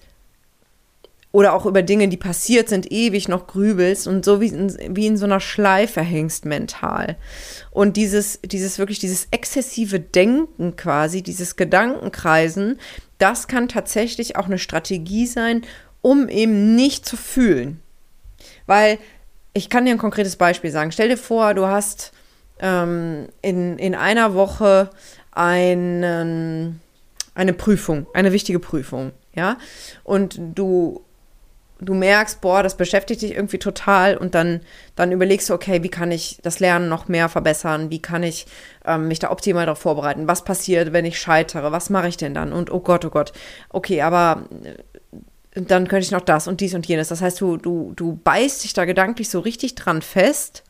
oder 1.32 1.54
auch 1.54 1.66
über 1.66 1.84
Dinge, 1.84 2.08
die 2.08 2.18
passiert 2.18 2.70
sind, 2.70 2.92
ewig 2.92 3.28
noch 3.28 3.46
grübelst 3.46 4.08
und 4.08 4.26
so 4.26 4.42
wie 4.42 4.48
in, 4.48 4.96
wie 4.96 5.06
in 5.06 5.18
so 5.18 5.26
einer 5.26 5.40
Schleife 5.40 6.02
hängst 6.02 6.46
mental. 6.46 7.18
Und 7.70 7.98
dieses, 7.98 8.40
dieses 8.44 8.80
wirklich, 8.80 8.98
dieses 8.98 9.28
exzessive 9.30 10.00
Denken 10.00 10.76
quasi, 10.76 11.22
dieses 11.22 11.56
Gedankenkreisen, 11.56 12.80
das 13.20 13.48
kann 13.48 13.68
tatsächlich 13.68 14.38
auch 14.38 14.46
eine 14.46 14.58
Strategie 14.58 15.28
sein, 15.28 15.62
um 16.02 16.30
eben 16.30 16.76
nicht 16.76 17.06
zu 17.06 17.16
fühlen. 17.16 17.80
Weil 18.66 18.98
ich 19.54 19.70
kann 19.70 19.86
dir 19.86 19.92
ein 19.92 19.98
konkretes 20.00 20.36
Beispiel 20.36 20.72
sagen. 20.72 20.92
Stell 20.92 21.10
dir 21.10 21.18
vor, 21.18 21.54
du 21.54 21.68
hast 21.68 22.12
ähm, 22.60 23.28
in, 23.44 23.78
in 23.78 23.94
einer 23.94 24.34
Woche 24.34 24.90
einen, 25.32 26.82
eine 27.36 27.54
Prüfung, 27.54 28.08
eine 28.14 28.32
wichtige 28.32 28.60
Prüfung, 28.60 29.12
ja, 29.36 29.58
und 30.04 30.40
du 30.56 31.02
du 31.82 31.94
merkst, 31.94 32.42
boah, 32.42 32.64
das 32.64 32.76
beschäftigt 32.76 33.22
dich 33.22 33.34
irgendwie 33.34 33.60
total 33.60 34.18
und 34.18 34.36
dann, 34.36 34.62
dann 34.96 35.12
überlegst 35.12 35.50
du, 35.50 35.54
okay, 35.54 35.84
wie 35.84 35.90
kann 35.90 36.12
ich 36.12 36.40
das 36.44 36.60
Lernen 36.60 36.90
noch 36.90 37.08
mehr 37.08 37.30
verbessern? 37.30 37.90
Wie 37.90 38.02
kann 38.02 38.24
ich 38.24 38.48
ähm, 38.86 39.08
mich 39.08 39.20
da 39.20 39.32
optimal 39.32 39.66
darauf 39.66 39.80
vorbereiten? 39.80 40.28
Was 40.28 40.44
passiert, 40.44 40.94
wenn 40.94 41.06
ich 41.06 41.20
scheitere? 41.20 41.72
Was 41.72 41.90
mache 41.90 42.08
ich 42.08 42.18
denn 42.18 42.34
dann? 42.34 42.54
Und 42.54 42.72
oh 42.72 42.80
Gott, 42.80 43.06
oh 43.06 43.10
Gott, 43.10 43.32
okay, 43.70 44.02
aber 44.02 44.44
äh, 44.64 45.62
dann 45.62 45.88
könnte 45.88 46.06
ich 46.06 46.12
noch 46.12 46.22
das 46.22 46.48
und 46.48 46.62
dies 46.62 46.76
und 46.76 46.86
jenes. 46.86 47.08
Das 47.08 47.22
heißt, 47.22 47.40
du, 47.42 47.58
du, 47.58 47.94
du 47.96 48.20
beißt 48.24 48.64
dich 48.64 48.74
da 48.74 48.86
gedanklich 48.86 49.30
so 49.30 49.40
richtig 49.40 49.76
dran 49.76 50.02
fest. 50.02 50.64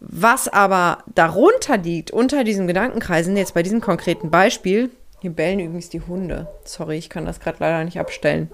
Was 0.00 0.48
aber 0.48 0.98
darunter 1.14 1.78
liegt, 1.78 2.10
unter 2.10 2.44
diesen 2.44 2.66
Gedankenkreisen, 2.66 3.36
jetzt 3.36 3.54
bei 3.54 3.62
diesem 3.62 3.80
konkreten 3.80 4.30
Beispiel, 4.30 4.90
hier 5.20 5.30
bellen 5.30 5.58
übrigens 5.58 5.88
die 5.88 6.02
Hunde. 6.02 6.48
Sorry, 6.64 6.98
ich 6.98 7.08
kann 7.08 7.24
das 7.24 7.40
gerade 7.40 7.56
leider 7.60 7.82
nicht 7.82 7.98
abstellen. 7.98 8.50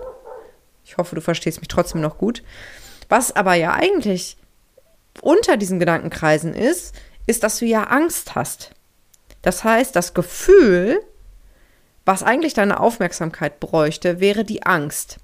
Ich 0.84 0.96
hoffe, 0.96 1.14
du 1.14 1.20
verstehst 1.20 1.60
mich 1.60 1.68
trotzdem 1.68 2.00
noch 2.00 2.18
gut. 2.18 2.42
Was 3.08 3.34
aber 3.34 3.54
ja 3.54 3.74
eigentlich 3.74 4.36
unter 5.20 5.56
diesen 5.56 5.78
Gedankenkreisen 5.78 6.54
ist, 6.54 6.94
ist, 7.26 7.42
dass 7.42 7.58
du 7.58 7.66
ja 7.66 7.84
Angst 7.84 8.34
hast. 8.34 8.70
Das 9.42 9.64
heißt, 9.64 9.94
das 9.94 10.14
Gefühl, 10.14 11.00
was 12.04 12.22
eigentlich 12.22 12.54
deine 12.54 12.80
Aufmerksamkeit 12.80 13.60
bräuchte, 13.60 14.20
wäre 14.20 14.44
die 14.44 14.62
Angst. 14.62 15.18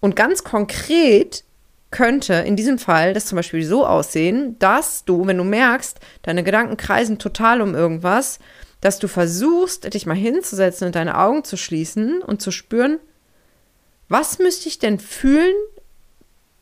Und 0.00 0.16
ganz 0.16 0.44
konkret 0.44 1.44
könnte 1.90 2.34
in 2.34 2.56
diesem 2.56 2.78
Fall 2.78 3.12
das 3.14 3.26
zum 3.26 3.36
Beispiel 3.36 3.64
so 3.64 3.84
aussehen, 3.84 4.56
dass 4.58 5.04
du, 5.04 5.26
wenn 5.26 5.38
du 5.38 5.44
merkst, 5.44 5.98
deine 6.22 6.44
Gedanken 6.44 6.76
kreisen 6.76 7.18
total 7.18 7.60
um 7.60 7.74
irgendwas, 7.74 8.38
dass 8.80 8.98
du 8.98 9.08
versuchst, 9.08 9.92
dich 9.92 10.06
mal 10.06 10.16
hinzusetzen 10.16 10.86
und 10.86 10.94
deine 10.94 11.18
Augen 11.18 11.44
zu 11.44 11.56
schließen 11.56 12.22
und 12.22 12.40
zu 12.40 12.50
spüren, 12.50 12.98
was 14.10 14.38
müsste 14.40 14.68
ich 14.68 14.78
denn 14.78 14.98
fühlen, 14.98 15.54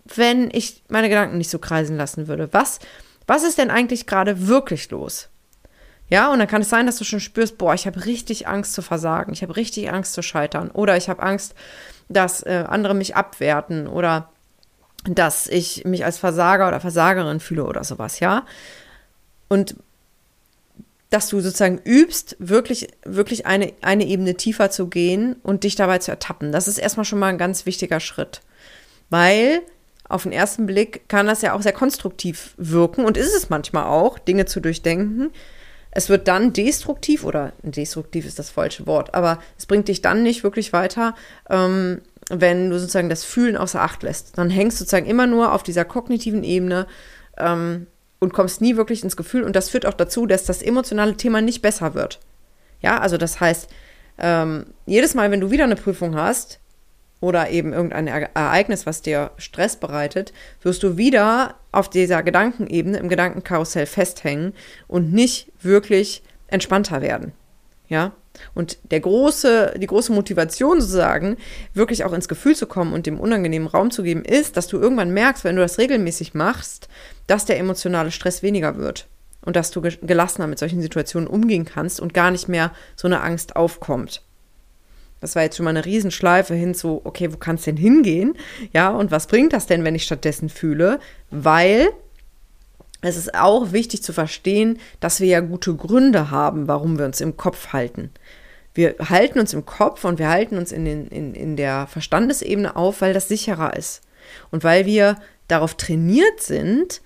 wenn 0.05 0.50
ich 0.52 0.85
meine 0.88 1.09
Gedanken 1.09 1.38
nicht 1.38 1.50
so 1.50 1.59
kreisen 1.59 1.97
lassen 1.97 2.28
würde? 2.28 2.49
Was, 2.52 2.78
was 3.26 3.43
ist 3.43 3.59
denn 3.59 3.71
eigentlich 3.71 4.07
gerade 4.07 4.47
wirklich 4.47 4.90
los? 4.90 5.31
Ja, 6.11 6.31
und 6.31 6.38
dann 6.38 6.49
kann 6.49 6.62
es 6.62 6.71
sein, 6.71 6.87
dass 6.87 6.97
du 6.99 7.05
schon 7.05 7.21
spürst, 7.21 7.59
boah, 7.59 7.75
ich 7.75 7.87
habe 7.87 8.05
richtig 8.05 8.47
Angst 8.47 8.75
zu 8.75 8.83
versagen, 8.83 9.33
ich 9.33 9.43
habe 9.43 9.57
richtig 9.57 9.90
Angst 9.90 10.12
zu 10.12 10.23
scheitern 10.23 10.71
oder 10.71 10.97
ich 10.97 11.09
habe 11.09 11.23
Angst, 11.23 11.55
dass 12.09 12.43
äh, 12.43 12.64
andere 12.69 12.95
mich 12.95 13.17
abwerten 13.17 13.87
oder 13.87 14.31
dass 15.05 15.47
ich 15.47 15.85
mich 15.85 16.05
als 16.05 16.19
Versager 16.19 16.69
oder 16.69 16.81
Versagerin 16.81 17.40
fühle 17.40 17.64
oder 17.64 17.85
sowas, 17.85 18.21
ja. 18.21 18.45
Und 19.49 19.76
dass 21.11 21.29
du 21.29 21.41
sozusagen 21.41 21.81
übst, 21.85 22.37
wirklich, 22.38 22.88
wirklich 23.05 23.47
eine, 23.47 23.73
eine 23.81 24.07
Ebene 24.07 24.35
tiefer 24.35 24.71
zu 24.71 24.88
gehen 24.88 25.37
und 25.43 25.65
dich 25.65 25.75
dabei 25.75 25.99
zu 25.99 26.11
ertappen. 26.11 26.53
Das 26.53 26.69
ist 26.69 26.79
erstmal 26.79 27.05
schon 27.05 27.19
mal 27.19 27.29
ein 27.29 27.38
ganz 27.38 27.67
wichtiger 27.67 28.00
Schritt. 28.00 28.43
Weil 29.09 29.62
auf 30.09 30.25
den 30.25 30.33
ersten 30.33 30.67
Blick 30.67 31.09
kann 31.09 31.27
das 31.27 31.43
ja 31.43 31.55
auch 31.55 31.62
sehr 31.62 31.73
konstruktiv 31.73 32.55
wirken 32.57 33.05
und 33.05 33.17
ist 33.17 33.35
es 33.35 33.50
manchmal 33.50 33.85
auch, 33.85 34.19
Dinge 34.19 34.47
zu 34.47 34.61
durchdenken. 34.61 35.31
Es 35.91 36.09
wird 36.09 36.29
dann 36.29 36.53
destruktiv 36.53 37.25
oder 37.25 37.53
destruktiv 37.62 38.27
ist 38.27 38.38
das 38.38 38.50
falsche 38.50 38.87
Wort, 38.87 39.15
aber 39.15 39.41
es 39.57 39.67
bringt 39.67 39.88
dich 39.88 40.03
dann 40.03 40.23
nicht 40.23 40.45
wirklich 40.45 40.73
weiter, 40.73 41.15
ähm, 41.49 42.03
wenn 42.31 42.69
du 42.69 42.79
sozusagen 42.79 43.09
das 43.09 43.25
Fühlen 43.25 43.57
außer 43.57 43.81
Acht 43.81 44.03
lässt. 44.03 44.37
Dann 44.37 44.50
hängst 44.50 44.79
du 44.79 44.85
sozusagen 44.85 45.07
immer 45.07 45.27
nur 45.27 45.53
auf 45.53 45.62
dieser 45.62 45.87
kognitiven 45.87 46.45
Ebene 46.45 46.87
ähm, 47.38 47.87
und 48.20 48.32
kommst 48.32 48.60
nie 48.60 48.76
wirklich 48.76 49.02
ins 49.02 49.16
Gefühl. 49.16 49.44
Und 49.44 49.56
das 49.56 49.70
führt 49.70 49.87
auch 49.87 49.94
dazu, 49.94 50.26
dass 50.26 50.44
das 50.44 50.62
emotionale 50.62 51.16
Thema 51.16 51.40
nicht 51.40 51.62
besser 51.62 51.94
wird. 51.94 52.20
Ja, 52.80 52.98
also 52.98 53.16
das 53.16 53.40
heißt, 53.40 53.68
ähm, 54.18 54.66
jedes 54.87 55.14
Mal, 55.14 55.30
wenn 55.30 55.40
du 55.40 55.50
wieder 55.50 55.64
eine 55.64 55.76
Prüfung 55.76 56.16
hast 56.16 56.60
oder 57.20 57.50
eben 57.50 57.72
irgendein 57.72 58.06
Ereignis, 58.06 58.87
was 58.87 59.02
dir 59.02 59.30
Stress 59.37 59.76
bereitet, 59.76 60.32
wirst 60.62 60.82
du 60.82 60.96
wieder 60.96 61.56
auf 61.72 61.90
dieser 61.90 62.22
Gedankenebene 62.22 62.98
im 62.98 63.08
Gedankenkarussell 63.08 63.87
festhängen 63.87 64.54
und 64.87 65.12
nicht 65.12 65.52
wirklich 65.60 66.22
entspannter 66.48 67.02
werden. 67.02 67.32
Ja, 67.88 68.12
und 68.54 68.78
der 68.90 69.00
große, 69.00 69.75
die 69.78 69.87
große 69.87 70.12
Motivation 70.12 70.80
sozusagen, 70.80 71.37
wirklich 71.75 72.04
auch 72.04 72.12
ins 72.12 72.28
Gefühl 72.28 72.54
zu 72.54 72.66
kommen 72.66 72.92
und 72.92 73.07
dem 73.07 73.18
unangenehmen 73.18 73.68
Raum 73.68 73.90
zu 73.90 74.02
geben, 74.02 74.25
ist, 74.25 74.57
dass 74.57 74.66
du 74.66 74.78
irgendwann 74.78 75.12
merkst, 75.12 75.45
wenn 75.45 75.57
du 75.57 75.62
das 75.62 75.78
regelmäßig 75.78 76.35
machst, 76.35 76.88
dass 77.26 77.45
der 77.45 77.59
emotionale 77.59 78.11
Stress 78.11 78.42
weniger 78.42 78.76
wird 78.76 79.09
und 79.42 79.57
dass 79.57 79.71
du 79.71 79.80
gelassener 79.80 80.47
mit 80.47 80.59
solchen 80.59 80.83
Situationen 80.83 81.28
umgehen 81.28 81.64
kannst 81.64 82.00
und 82.00 82.14
gar 82.14 82.30
nicht 82.30 82.49
mehr 82.49 82.73
so 82.97 83.09
eine 83.09 83.23
Angst 83.23 83.57
aufkommt. 83.57 84.23
Das 85.21 85.35
war 85.35 85.42
jetzt 85.42 85.57
schon 85.57 85.64
mal 85.64 85.71
eine 85.71 85.85
Riesenschleife 85.85 86.54
hin 86.54 86.75
zu, 86.75 87.00
okay, 87.02 87.33
wo 87.33 87.38
kann 87.38 87.57
es 87.57 87.62
denn 87.62 87.76
hingehen? 87.76 88.35
Ja, 88.73 88.90
und 88.90 89.11
was 89.11 89.26
bringt 89.26 89.52
das 89.52 89.66
denn, 89.66 89.83
wenn 89.83 89.97
ich 89.97 90.04
stattdessen 90.04 90.49
fühle? 90.49 91.00
Weil 91.30 91.88
es 93.00 93.17
ist 93.17 93.35
auch 93.35 93.73
wichtig 93.73 94.02
zu 94.02 94.12
verstehen, 94.12 94.78
dass 95.00 95.21
wir 95.21 95.28
ja 95.28 95.40
gute 95.40 95.75
Gründe 95.75 96.31
haben, 96.31 96.67
warum 96.67 96.99
wir 96.99 97.07
uns 97.07 97.21
im 97.21 97.37
Kopf 97.37 97.73
halten. 97.73 98.11
Wir 98.75 98.97
halten 99.09 99.40
uns 99.40 99.55
im 99.55 99.67
Kopf 99.67 100.05
und 100.05 100.19
wir 100.19 100.28
halten 100.28 100.57
uns 100.57 100.73
in, 100.73 100.85
den, 100.85 101.09
in, 101.09 101.35
in 101.35 101.57
der 101.57 101.87
Verstandesebene 101.87 102.76
auf, 102.76 103.00
weil 103.00 103.12
das 103.12 103.28
sicherer 103.28 103.76
ist. 103.76 104.02
Und 104.50 104.64
weil 104.64 104.87
wir 104.87 105.17
darauf 105.49 105.75
trainiert 105.75 106.40
sind, 106.43 107.00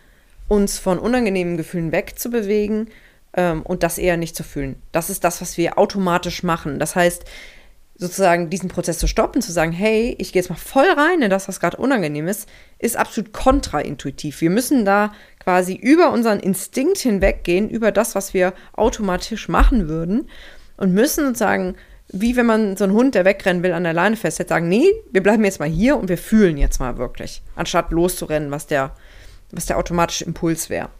uns 0.49 0.79
von 0.79 0.99
unangenehmen 0.99 1.57
Gefühlen 1.57 1.93
wegzubewegen 1.93 2.91
ähm, 3.35 3.63
und 3.63 3.83
das 3.83 3.99
eher 3.99 4.17
nicht 4.17 4.37
zu 4.37 4.43
fühlen. 4.43 4.77
Das 4.93 5.09
ist 5.09 5.25
das, 5.25 5.41
was 5.41 5.57
wir 5.57 5.79
automatisch 5.79 6.43
machen. 6.43 6.79
Das 6.79 6.97
heißt, 6.97 7.25
sozusagen 8.03 8.51
diesen 8.51 8.69
Prozess 8.69 8.99
zu 8.99 9.07
stoppen, 9.07 9.41
zu 9.41 9.53
sagen, 9.53 9.73
hey, 9.73 10.15
ich 10.19 10.33
gehe 10.33 10.43
jetzt 10.43 10.51
mal 10.51 10.57
voll 10.57 10.91
rein 10.91 11.23
in 11.23 11.31
das, 11.31 11.49
was 11.49 11.61
gerade 11.61 11.77
unangenehm 11.77 12.29
ist, 12.29 12.49
ist 12.79 12.97
absolut 12.97 13.33
kontraintuitiv. 13.33 14.41
Wir 14.41 14.51
müssen 14.51 14.85
da 14.85 15.13
quasi 15.43 15.75
über 15.75 16.13
unseren 16.13 16.41
Instinkt 16.41 16.99
hinweggehen, 16.99 17.69
über 17.69 17.93
das, 17.93 18.15
was 18.15 18.35
wir 18.35 18.55
automatisch 18.75 19.49
machen 19.49 19.89
würden 19.89 20.29
und 20.77 20.93
müssen 20.93 21.27
sozusagen 21.27 21.77
wie 22.13 22.37
wenn 22.37 22.47
man 22.47 22.77
so 22.77 22.85
einen 22.85 22.93
Hund, 22.93 23.15
der 23.15 23.25
wegrennen 23.25 23.63
will, 23.63 23.73
an 23.73 23.85
der 23.85 23.95
Leine 23.95 24.17
festhält, 24.17 24.51
sagen, 24.51 24.69
nee, 24.69 24.87
wir 25.11 25.23
bleiben 25.23 25.45
jetzt 25.45 25.61
mal 25.61 25.69
hier 25.69 25.97
und 25.97 26.09
wir 26.09 26.19
fühlen 26.19 26.59
jetzt 26.59 26.79
mal 26.79 26.99
wirklich, 26.99 27.43
anstatt 27.57 27.91
loszurennen, 27.91 28.51
was 28.51 28.67
der, 28.67 28.95
was 29.51 29.67
der 29.67 29.79
automatische 29.79 30.25
Impuls 30.25 30.69
wäre. 30.69 30.91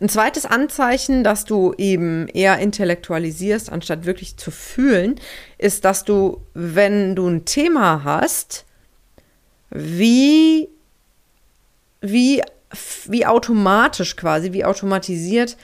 Ein 0.00 0.08
zweites 0.08 0.46
Anzeichen, 0.46 1.24
dass 1.24 1.44
du 1.44 1.74
eben 1.76 2.28
eher 2.28 2.58
intellektualisierst, 2.58 3.72
anstatt 3.72 4.04
wirklich 4.04 4.36
zu 4.36 4.50
fühlen, 4.50 5.16
ist, 5.58 5.84
dass 5.84 6.04
du, 6.04 6.42
wenn 6.54 7.16
du 7.16 7.26
ein 7.26 7.46
Thema 7.46 8.04
hast, 8.04 8.66
wie, 9.70 10.68
wie, 12.08 12.42
wie 13.06 13.26
automatisch 13.26 14.16
quasi, 14.16 14.52
wie 14.52 14.64
automatisiert 14.64 15.56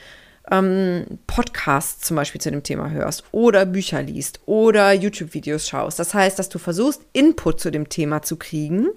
ähm, 0.51 1.05
Podcasts 1.27 2.05
zum 2.05 2.17
Beispiel 2.17 2.41
zu 2.41 2.51
dem 2.51 2.63
Thema 2.63 2.89
hörst 2.89 3.23
oder 3.31 3.65
Bücher 3.65 4.01
liest 4.01 4.41
oder 4.45 4.91
YouTube-Videos 4.91 5.67
schaust. 5.67 5.99
Das 5.99 6.13
heißt, 6.13 6.37
dass 6.37 6.49
du 6.49 6.59
versuchst, 6.59 7.01
Input 7.13 7.59
zu 7.59 7.71
dem 7.71 7.89
Thema 7.89 8.21
zu 8.21 8.35
kriegen, 8.35 8.87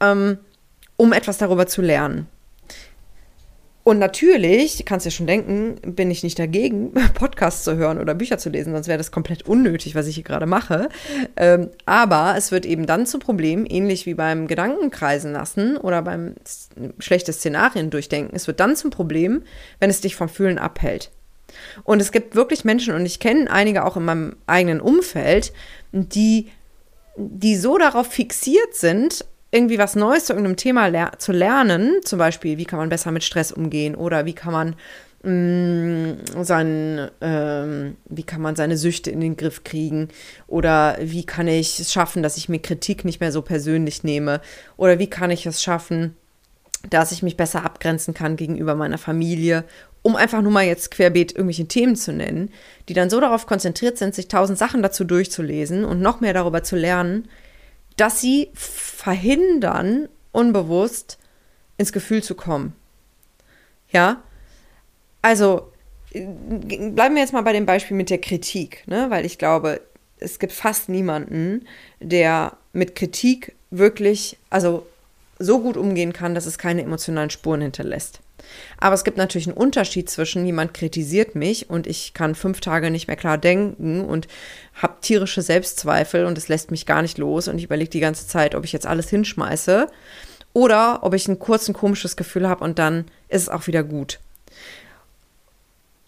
ähm, 0.00 0.38
um 0.96 1.12
etwas 1.12 1.38
darüber 1.38 1.66
zu 1.66 1.82
lernen. 1.82 2.28
Und 3.82 3.98
natürlich, 3.98 4.84
kannst 4.84 5.06
du 5.06 5.08
ja 5.08 5.10
schon 5.12 5.26
denken, 5.26 5.76
bin 5.94 6.10
ich 6.10 6.22
nicht 6.22 6.38
dagegen, 6.38 6.92
Podcasts 7.14 7.64
zu 7.64 7.76
hören 7.76 7.98
oder 7.98 8.14
Bücher 8.14 8.38
zu 8.38 8.50
lesen, 8.50 8.72
sonst 8.72 8.88
wäre 8.88 8.98
das 8.98 9.10
komplett 9.10 9.46
unnötig, 9.46 9.94
was 9.94 10.06
ich 10.06 10.16
hier 10.16 10.24
gerade 10.24 10.46
mache. 10.46 10.90
Ähm, 11.36 11.70
aber 11.86 12.34
es 12.36 12.52
wird 12.52 12.66
eben 12.66 12.86
dann 12.86 13.06
zum 13.06 13.20
Problem, 13.20 13.66
ähnlich 13.68 14.04
wie 14.04 14.14
beim 14.14 14.48
Gedankenkreisen 14.48 15.32
lassen 15.32 15.76
oder 15.78 16.02
beim 16.02 16.34
schlechte 16.98 17.32
Szenarien 17.32 17.90
durchdenken. 17.90 18.36
Es 18.36 18.46
wird 18.46 18.60
dann 18.60 18.76
zum 18.76 18.90
Problem, 18.90 19.42
wenn 19.78 19.90
es 19.90 20.02
dich 20.02 20.14
vom 20.14 20.28
Fühlen 20.28 20.58
abhält. 20.58 21.10
Und 21.82 22.00
es 22.00 22.12
gibt 22.12 22.36
wirklich 22.36 22.64
Menschen, 22.64 22.94
und 22.94 23.06
ich 23.06 23.18
kenne 23.18 23.50
einige 23.50 23.84
auch 23.84 23.96
in 23.96 24.04
meinem 24.04 24.36
eigenen 24.46 24.80
Umfeld, 24.80 25.52
die, 25.92 26.48
die 27.16 27.56
so 27.56 27.78
darauf 27.78 28.06
fixiert 28.08 28.74
sind, 28.74 29.24
irgendwie 29.50 29.78
was 29.78 29.96
Neues 29.96 30.26
zu 30.26 30.32
irgendeinem 30.32 30.56
Thema 30.56 30.86
ler 30.86 31.12
zu 31.18 31.32
lernen, 31.32 31.96
zum 32.04 32.18
Beispiel, 32.18 32.58
wie 32.58 32.64
kann 32.64 32.78
man 32.78 32.88
besser 32.88 33.10
mit 33.10 33.24
Stress 33.24 33.50
umgehen 33.52 33.94
oder 33.94 34.24
wie 34.24 34.32
kann 34.32 34.52
man 34.52 34.76
mm, 35.24 36.42
sein, 36.42 37.10
ähm, 37.20 37.96
wie 38.06 38.22
kann 38.22 38.40
man 38.40 38.54
seine 38.54 38.76
Süchte 38.76 39.10
in 39.10 39.20
den 39.20 39.36
Griff 39.36 39.64
kriegen 39.64 40.08
oder 40.46 40.98
wie 41.00 41.24
kann 41.24 41.48
ich 41.48 41.80
es 41.80 41.92
schaffen, 41.92 42.22
dass 42.22 42.36
ich 42.36 42.48
mir 42.48 42.60
Kritik 42.60 43.04
nicht 43.04 43.20
mehr 43.20 43.32
so 43.32 43.42
persönlich 43.42 44.04
nehme 44.04 44.40
oder 44.76 44.98
wie 44.98 45.10
kann 45.10 45.30
ich 45.30 45.46
es 45.46 45.62
schaffen, 45.62 46.16
dass 46.88 47.12
ich 47.12 47.22
mich 47.22 47.36
besser 47.36 47.64
abgrenzen 47.64 48.14
kann 48.14 48.36
gegenüber 48.36 48.74
meiner 48.74 48.98
Familie, 48.98 49.64
um 50.02 50.16
einfach 50.16 50.42
nur 50.42 50.52
mal 50.52 50.64
jetzt 50.64 50.92
querbeet 50.92 51.32
irgendwelche 51.32 51.66
Themen 51.66 51.96
zu 51.96 52.12
nennen, 52.12 52.50
die 52.88 52.94
dann 52.94 53.10
so 53.10 53.20
darauf 53.20 53.46
konzentriert 53.46 53.98
sind, 53.98 54.14
sich 54.14 54.28
tausend 54.28 54.58
Sachen 54.58 54.82
dazu 54.82 55.04
durchzulesen 55.04 55.84
und 55.84 56.00
noch 56.00 56.20
mehr 56.20 56.32
darüber 56.32 56.62
zu 56.62 56.76
lernen, 56.76 57.28
dass 58.00 58.20
sie 58.20 58.50
verhindern, 58.54 60.08
unbewusst 60.32 61.18
ins 61.76 61.92
Gefühl 61.92 62.22
zu 62.22 62.34
kommen. 62.34 62.74
Ja, 63.90 64.22
also 65.20 65.70
bleiben 66.12 67.14
wir 67.14 67.22
jetzt 67.22 67.34
mal 67.34 67.42
bei 67.42 67.52
dem 67.52 67.66
Beispiel 67.66 67.96
mit 67.96 68.08
der 68.08 68.20
Kritik, 68.20 68.84
ne? 68.86 69.10
weil 69.10 69.26
ich 69.26 69.36
glaube, 69.36 69.82
es 70.18 70.38
gibt 70.38 70.52
fast 70.52 70.88
niemanden, 70.88 71.66
der 72.00 72.56
mit 72.72 72.96
Kritik 72.96 73.54
wirklich, 73.70 74.38
also 74.48 74.86
so 75.38 75.60
gut 75.60 75.76
umgehen 75.76 76.12
kann, 76.12 76.34
dass 76.34 76.46
es 76.46 76.58
keine 76.58 76.82
emotionalen 76.82 77.30
Spuren 77.30 77.60
hinterlässt. 77.60 78.20
Aber 78.78 78.94
es 78.94 79.04
gibt 79.04 79.16
natürlich 79.16 79.48
einen 79.48 79.56
Unterschied 79.56 80.08
zwischen 80.08 80.44
jemand 80.46 80.74
kritisiert 80.74 81.34
mich 81.34 81.70
und 81.70 81.86
ich 81.86 82.14
kann 82.14 82.34
fünf 82.34 82.60
Tage 82.60 82.90
nicht 82.90 83.06
mehr 83.06 83.16
klar 83.16 83.38
denken 83.38 84.04
und 84.04 84.28
habe 84.74 85.00
tierische 85.00 85.42
Selbstzweifel 85.42 86.24
und 86.24 86.38
es 86.38 86.48
lässt 86.48 86.70
mich 86.70 86.86
gar 86.86 87.02
nicht 87.02 87.18
los 87.18 87.48
und 87.48 87.58
ich 87.58 87.64
überlege 87.64 87.90
die 87.90 88.00
ganze 88.00 88.26
Zeit, 88.26 88.54
ob 88.54 88.64
ich 88.64 88.72
jetzt 88.72 88.86
alles 88.86 89.10
hinschmeiße 89.10 89.86
oder 90.52 91.00
ob 91.02 91.14
ich 91.14 91.28
ein 91.28 91.38
kurzes 91.38 91.74
komisches 91.74 92.16
Gefühl 92.16 92.48
habe 92.48 92.64
und 92.64 92.78
dann 92.78 93.06
ist 93.28 93.42
es 93.42 93.48
auch 93.48 93.66
wieder 93.66 93.82
gut. 93.82 94.18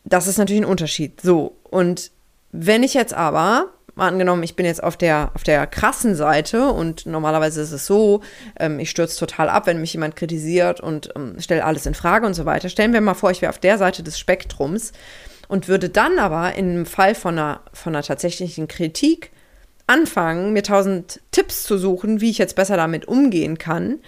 Das 0.05 0.27
ist 0.27 0.38
natürlich 0.38 0.62
ein 0.62 0.68
Unterschied. 0.68 1.21
So, 1.21 1.57
und 1.64 2.11
wenn 2.51 2.83
ich 2.83 2.95
jetzt 2.95 3.14
aber 3.14 3.73
mal 3.95 4.09
angenommen, 4.09 4.43
ich 4.43 4.57
bin 4.57 4.67
jetzt 4.67 4.83
auf 4.83 4.97
der, 4.97 5.31
auf 5.35 5.43
der 5.43 5.67
krassen 5.67 6.15
Seite 6.15 6.69
und 6.69 7.07
normalerweise 7.07 7.61
ist 7.61 7.73
es 7.73 7.87
so, 7.87 8.23
ähm, 8.59 8.79
ich 8.79 8.91
stürze 8.91 9.19
total 9.19 9.49
ab, 9.49 9.67
wenn 9.67 9.81
mich 9.81 9.93
jemand 9.93 10.17
kritisiert 10.17 10.81
und 10.81 11.11
ähm, 11.17 11.37
stelle 11.39 11.65
alles 11.65 11.87
in 11.87 11.95
Frage 11.95 12.27
und 12.27 12.35
so 12.35 12.45
weiter. 12.45 12.69
Stellen 12.69 12.93
wir 12.93 13.01
mal 13.01 13.15
vor, 13.15 13.31
ich 13.31 13.43
wäre 13.43 13.51
auf 13.51 13.59
der 13.59 13.79
Seite 13.79 14.03
des 14.03 14.19
Spektrums 14.19 14.93
und 15.49 15.69
würde 15.69 15.89
dann 15.89 16.19
aber 16.19 16.55
im 16.55 16.87
Fall 16.87 17.15
von 17.15 17.39
einer, 17.39 17.61
von 17.73 17.95
einer 17.95 18.03
tatsächlichen 18.03 18.69
Kritik 18.69 19.31
anfangen, 19.87 20.53
mir 20.53 20.63
tausend 20.63 21.21
Tipps 21.33 21.65
zu 21.65 21.77
suchen, 21.77 22.21
wie 22.21 22.31
ich 22.31 22.39
jetzt 22.39 22.57
besser 22.57 22.77
damit 22.77 23.07
umgehen 23.07 23.59
kann 23.59 23.99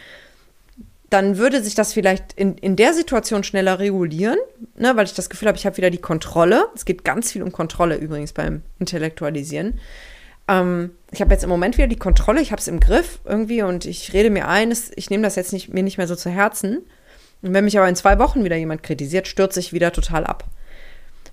dann 1.11 1.39
würde 1.39 1.63
sich 1.63 1.75
das 1.75 1.93
vielleicht 1.93 2.33
in, 2.35 2.57
in 2.59 2.77
der 2.77 2.93
Situation 2.95 3.45
schneller 3.45 3.79
regulieren, 3.79 4.39
ne, 4.77 4.97
weil 4.97 5.05
ich 5.05 5.15
das 5.15 5.31
Gefühl 5.31 5.49
habe, 5.49 5.59
ich 5.59 5.67
habe 5.67 5.77
wieder 5.77 5.91
die 5.91 5.99
Kontrolle. 5.99 6.67
Es 6.75 6.85
geht 6.85 7.05
ganz 7.05 7.33
viel 7.33 7.43
um 7.43 7.53
Kontrolle 7.53 7.97
übrigens 7.97 8.33
beim 8.33 8.63
Intellektualisieren. 8.79 9.79
Ähm, 10.49 10.91
ich 11.13 11.21
habe 11.21 11.33
jetzt 11.33 11.45
im 11.45 11.51
Moment 11.51 11.79
wieder 11.79 11.87
die 11.87 11.97
Kontrolle, 11.97 12.41
ich 12.41 12.53
habe 12.53 12.61
es 12.61 12.69
im 12.69 12.81
Griff 12.81 13.21
irgendwie 13.25 13.63
und 13.63 13.85
ich 13.85 14.13
rede 14.13 14.31
mir 14.31 14.49
ein, 14.49 14.75
ich 14.97 15.11
nehme 15.11 15.23
das 15.23 15.37
jetzt 15.37 15.53
nicht, 15.53 15.73
mir 15.73 15.83
nicht 15.83 15.99
mehr 15.99 16.09
so 16.09 16.17
zu 16.17 16.31
Herzen. 16.31 16.79
Und 17.43 17.53
wenn 17.53 17.65
mich 17.65 17.79
aber 17.79 17.89
in 17.89 17.97
zwei 17.97 18.19
Wochen 18.19 18.43
wieder 18.43 18.57
jemand 18.57 18.83
kritisiert, 18.83 19.29
stürze 19.29 19.61
ich 19.61 19.73
wieder 19.73 19.93
total 19.93 20.25
ab. 20.25 20.45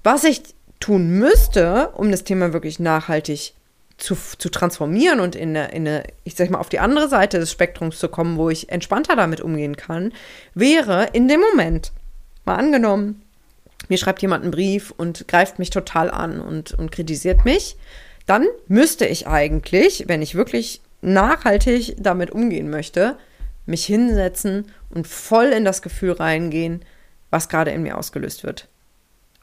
Was 0.04 0.24
ich 0.24 0.42
tun 0.80 1.12
müsste, 1.12 1.90
um 1.90 2.12
das 2.12 2.24
Thema 2.24 2.54
wirklich 2.54 2.80
nachhaltig 2.80 3.54
zu, 4.02 4.16
zu 4.16 4.50
transformieren 4.50 5.20
und 5.20 5.36
in 5.36 5.56
eine, 5.56 5.72
in 5.72 5.88
eine, 5.88 6.04
ich 6.24 6.36
sag 6.36 6.50
mal, 6.50 6.60
auf 6.60 6.70
die 6.70 6.80
andere 6.80 7.08
Seite 7.08 7.40
des 7.40 7.52
Spektrums 7.52 8.00
zu 8.00 8.10
kommen, 8.10 8.38
wo 8.38 8.50
ich 8.50 8.70
entspannter 8.70 9.16
damit 9.16 9.42
umgehen 9.42 9.78
kann, 9.78 10.12
wäre 10.56 11.10
in 11.14 11.28
dem 11.28 11.40
Moment, 11.40 11.92
mal 12.46 12.56
angenommen, 12.56 13.22
mir 13.90 13.98
schreibt 13.98 14.22
jemand 14.22 14.44
einen 14.44 14.52
Brief 14.52 14.92
und 14.96 15.28
greift 15.28 15.60
mich 15.60 15.70
total 15.70 16.10
an 16.10 16.42
und, 16.42 16.74
und 16.74 16.92
kritisiert 16.92 17.46
mich, 17.46 17.78
dann 18.26 18.48
müsste 18.68 19.06
ich 19.06 19.28
eigentlich, 19.28 20.06
wenn 20.08 20.22
ich 20.22 20.36
wirklich 20.36 20.82
nachhaltig 21.02 21.96
damit 21.98 22.32
umgehen 22.32 22.70
möchte, 22.70 23.18
mich 23.66 23.86
hinsetzen 23.86 24.72
und 24.90 25.08
voll 25.08 25.48
in 25.48 25.66
das 25.66 25.82
Gefühl 25.82 26.14
reingehen, 26.14 26.84
was 27.30 27.50
gerade 27.50 27.72
in 27.72 27.84
mir 27.84 27.98
ausgelöst 27.98 28.44
wird. 28.44 28.68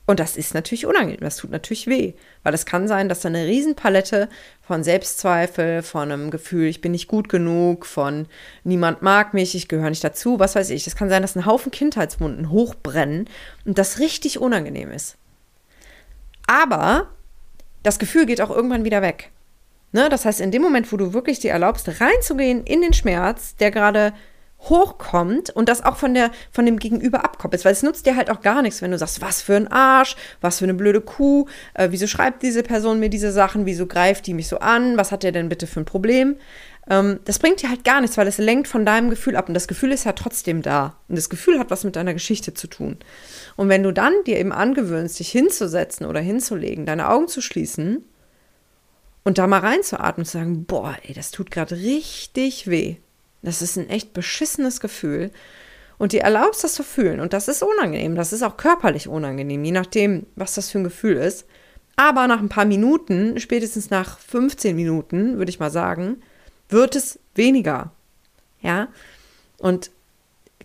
Und 0.08 0.20
das 0.20 0.38
ist 0.38 0.54
natürlich 0.54 0.86
unangenehm, 0.86 1.20
das 1.20 1.36
tut 1.36 1.50
natürlich 1.50 1.86
weh, 1.86 2.14
weil 2.42 2.54
es 2.54 2.64
kann 2.64 2.88
sein, 2.88 3.10
dass 3.10 3.20
da 3.20 3.28
eine 3.28 3.44
Riesenpalette 3.44 4.30
von 4.62 4.82
Selbstzweifel, 4.82 5.82
von 5.82 6.10
einem 6.10 6.30
Gefühl, 6.30 6.66
ich 6.68 6.80
bin 6.80 6.92
nicht 6.92 7.08
gut 7.08 7.28
genug, 7.28 7.84
von 7.84 8.24
niemand 8.64 9.02
mag 9.02 9.34
mich, 9.34 9.54
ich 9.54 9.68
gehöre 9.68 9.90
nicht 9.90 10.02
dazu, 10.02 10.38
was 10.38 10.54
weiß 10.54 10.70
ich. 10.70 10.86
Es 10.86 10.96
kann 10.96 11.10
sein, 11.10 11.20
dass 11.20 11.36
ein 11.36 11.44
Haufen 11.44 11.70
Kindheitswunden 11.70 12.50
hochbrennen 12.50 13.28
und 13.66 13.76
das 13.76 13.98
richtig 13.98 14.38
unangenehm 14.38 14.90
ist. 14.92 15.18
Aber 16.46 17.08
das 17.82 17.98
Gefühl 17.98 18.24
geht 18.24 18.40
auch 18.40 18.50
irgendwann 18.50 18.86
wieder 18.86 19.02
weg. 19.02 19.30
Ne? 19.92 20.08
Das 20.08 20.24
heißt, 20.24 20.40
in 20.40 20.52
dem 20.52 20.62
Moment, 20.62 20.90
wo 20.90 20.96
du 20.96 21.12
wirklich 21.12 21.38
dir 21.38 21.50
erlaubst, 21.50 22.00
reinzugehen 22.00 22.64
in 22.64 22.80
den 22.80 22.94
Schmerz, 22.94 23.56
der 23.56 23.70
gerade 23.70 24.14
hochkommt 24.62 25.50
und 25.50 25.68
das 25.68 25.84
auch 25.84 25.96
von, 25.96 26.14
der, 26.14 26.30
von 26.50 26.66
dem 26.66 26.78
Gegenüber 26.78 27.24
abkoppelst, 27.24 27.64
weil 27.64 27.72
es 27.72 27.82
nutzt 27.82 28.06
dir 28.06 28.16
halt 28.16 28.28
auch 28.30 28.40
gar 28.40 28.62
nichts, 28.62 28.82
wenn 28.82 28.90
du 28.90 28.98
sagst, 28.98 29.20
was 29.20 29.40
für 29.40 29.54
ein 29.54 29.68
Arsch, 29.68 30.16
was 30.40 30.58
für 30.58 30.64
eine 30.64 30.74
blöde 30.74 31.00
Kuh, 31.00 31.46
äh, 31.74 31.88
wieso 31.90 32.06
schreibt 32.06 32.42
diese 32.42 32.62
Person 32.62 32.98
mir 32.98 33.08
diese 33.08 33.30
Sachen, 33.30 33.66
wieso 33.66 33.86
greift 33.86 34.26
die 34.26 34.34
mich 34.34 34.48
so 34.48 34.58
an, 34.58 34.96
was 34.96 35.12
hat 35.12 35.22
der 35.22 35.32
denn 35.32 35.48
bitte 35.48 35.66
für 35.66 35.80
ein 35.80 35.84
Problem? 35.84 36.36
Ähm, 36.90 37.20
das 37.24 37.38
bringt 37.38 37.62
dir 37.62 37.70
halt 37.70 37.84
gar 37.84 38.00
nichts, 38.00 38.16
weil 38.16 38.26
es 38.26 38.38
lenkt 38.38 38.66
von 38.66 38.84
deinem 38.84 39.10
Gefühl 39.10 39.36
ab 39.36 39.48
und 39.48 39.54
das 39.54 39.68
Gefühl 39.68 39.92
ist 39.92 40.04
ja 40.04 40.12
trotzdem 40.12 40.60
da 40.62 40.96
und 41.08 41.16
das 41.16 41.30
Gefühl 41.30 41.58
hat 41.58 41.70
was 41.70 41.84
mit 41.84 41.94
deiner 41.94 42.12
Geschichte 42.12 42.52
zu 42.52 42.66
tun. 42.66 42.98
Und 43.56 43.68
wenn 43.68 43.84
du 43.84 43.92
dann 43.92 44.12
dir 44.26 44.38
eben 44.38 44.52
angewöhnst, 44.52 45.20
dich 45.20 45.30
hinzusetzen 45.30 46.04
oder 46.04 46.20
hinzulegen, 46.20 46.84
deine 46.84 47.08
Augen 47.08 47.28
zu 47.28 47.40
schließen 47.40 48.04
und 49.22 49.38
da 49.38 49.46
mal 49.46 49.60
reinzuatmen 49.60 50.22
und 50.22 50.26
zu 50.26 50.38
sagen, 50.38 50.64
boah, 50.64 50.96
ey, 51.04 51.14
das 51.14 51.30
tut 51.30 51.52
gerade 51.52 51.76
richtig 51.76 52.68
weh 52.68 52.96
das 53.42 53.62
ist 53.62 53.76
ein 53.76 53.88
echt 53.88 54.12
beschissenes 54.12 54.80
Gefühl. 54.80 55.30
Und 55.98 56.12
dir 56.12 56.22
erlaubst 56.22 56.62
das 56.62 56.74
zu 56.74 56.84
fühlen. 56.84 57.20
Und 57.20 57.32
das 57.32 57.48
ist 57.48 57.62
unangenehm. 57.62 58.14
Das 58.14 58.32
ist 58.32 58.42
auch 58.42 58.56
körperlich 58.56 59.08
unangenehm, 59.08 59.64
je 59.64 59.72
nachdem, 59.72 60.26
was 60.36 60.54
das 60.54 60.70
für 60.70 60.78
ein 60.78 60.84
Gefühl 60.84 61.16
ist. 61.16 61.46
Aber 61.96 62.28
nach 62.28 62.38
ein 62.38 62.48
paar 62.48 62.64
Minuten, 62.64 63.40
spätestens 63.40 63.90
nach 63.90 64.18
15 64.20 64.76
Minuten, 64.76 65.38
würde 65.38 65.50
ich 65.50 65.58
mal 65.58 65.70
sagen, 65.70 66.22
wird 66.68 66.94
es 66.94 67.18
weniger. 67.34 67.90
Ja. 68.60 68.88
Und 69.58 69.90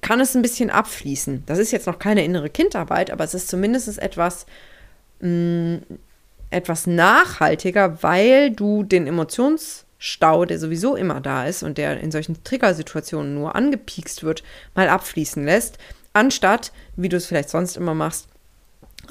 kann 0.01 0.19
es 0.19 0.35
ein 0.35 0.43
bisschen 0.43 0.69
abfließen. 0.69 1.43
Das 1.47 1.57
ist 1.57 1.71
jetzt 1.71 1.87
noch 1.87 1.97
keine 1.97 2.23
innere 2.23 2.49
Kindarbeit, 2.49 3.09
aber 3.09 3.23
es 3.23 3.33
ist 3.33 3.47
zumindest 3.47 3.97
etwas, 3.97 4.45
mh, 5.21 5.77
mm, 5.77 5.81
etwas 6.51 6.85
nachhaltiger, 6.85 8.03
weil 8.03 8.51
du 8.51 8.83
den 8.83 9.07
Emotions- 9.07 9.82
Stau, 10.05 10.43
der 10.43 10.59
sowieso 10.59 10.97
immer 10.97 11.21
da 11.21 11.45
ist 11.45 11.63
und 11.63 11.77
der 11.77 12.01
in 12.01 12.11
solchen 12.11 12.43
Triggersituationen 12.43 13.33
nur 13.33 13.55
angepiekst 13.55 14.23
wird, 14.23 14.43
mal 14.75 14.89
abfließen 14.89 15.45
lässt, 15.45 15.77
anstatt, 16.11 16.73
wie 16.97 17.07
du 17.07 17.15
es 17.15 17.25
vielleicht 17.25 17.49
sonst 17.49 17.77
immer 17.77 17.93
machst, 17.93 18.27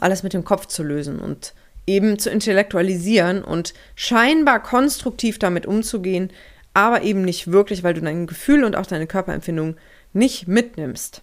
alles 0.00 0.22
mit 0.22 0.34
dem 0.34 0.44
Kopf 0.44 0.66
zu 0.66 0.82
lösen 0.82 1.18
und 1.18 1.54
eben 1.86 2.18
zu 2.18 2.28
intellektualisieren 2.28 3.42
und 3.42 3.72
scheinbar 3.94 4.62
konstruktiv 4.62 5.38
damit 5.38 5.64
umzugehen, 5.64 6.30
aber 6.74 7.00
eben 7.00 7.22
nicht 7.22 7.50
wirklich, 7.50 7.82
weil 7.82 7.94
du 7.94 8.02
dein 8.02 8.26
Gefühl 8.26 8.62
und 8.62 8.76
auch 8.76 8.84
deine 8.84 9.06
Körperempfindung 9.06 9.76
nicht 10.12 10.46
mitnimmst. 10.46 11.22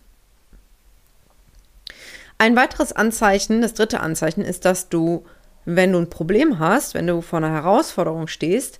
Ein 2.40 2.56
weiteres 2.56 2.92
Anzeichen, 2.92 3.62
das 3.62 3.76
dritte 3.76 4.00
Anzeichen, 4.00 4.42
ist, 4.42 4.66
dass 4.66 4.90
du, 4.90 5.28
wenn 5.66 5.92
du 5.92 6.00
ein 6.00 6.10
Problem 6.10 6.58
hast, 6.58 6.96
wenn 6.96 7.06
du 7.06 7.22
vor 7.22 7.38
einer 7.38 7.52
Herausforderung 7.52 8.26
stehst, 8.26 8.80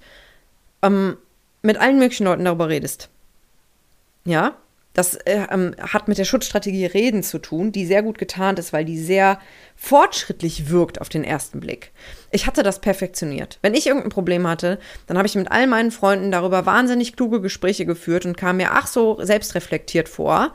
ähm, 0.82 1.18
mit 1.62 1.78
allen 1.78 2.00
möglichen 2.00 2.26
Leuten 2.26 2.46
darüber 2.46 2.70
redest. 2.70 3.10
Ja, 4.26 4.56
das 4.94 5.16
äh, 5.16 5.46
ähm, 5.50 5.76
hat 5.80 6.08
mit 6.08 6.18
der 6.18 6.26
Schutzstrategie 6.26 6.86
Reden 6.86 7.24
zu 7.24 7.40
tun, 7.40 7.72
die 7.72 7.86
sehr 7.86 8.04
gut 8.04 8.18
getarnt 8.18 8.60
ist, 8.60 8.74
weil 8.74 8.86
die 8.86 8.98
sehr 8.98 9.40
fortschrittlich 9.76 10.70
wirkt 10.70 11.00
auf 11.00 11.10
den 11.10 11.24
ersten 11.24 11.60
Blick. 11.60 11.92
Ich 12.32 12.48
hatte 12.48 12.64
das 12.64 12.82
perfektioniert. 12.82 13.60
Wenn 13.62 13.76
ich 13.76 13.88
irgendein 13.88 14.10
Problem 14.10 14.48
hatte, 14.48 14.80
dann 15.08 15.18
habe 15.18 15.28
ich 15.28 15.36
mit 15.36 15.52
all 15.52 15.68
meinen 15.68 15.92
Freunden 15.92 16.32
darüber 16.32 16.66
wahnsinnig 16.66 17.16
kluge 17.16 17.40
Gespräche 17.40 17.86
geführt 17.86 18.26
und 18.26 18.36
kam 18.36 18.58
mir 18.58 18.72
ach 18.74 18.88
so 18.88 19.24
selbstreflektiert 19.24 20.10
vor. 20.10 20.54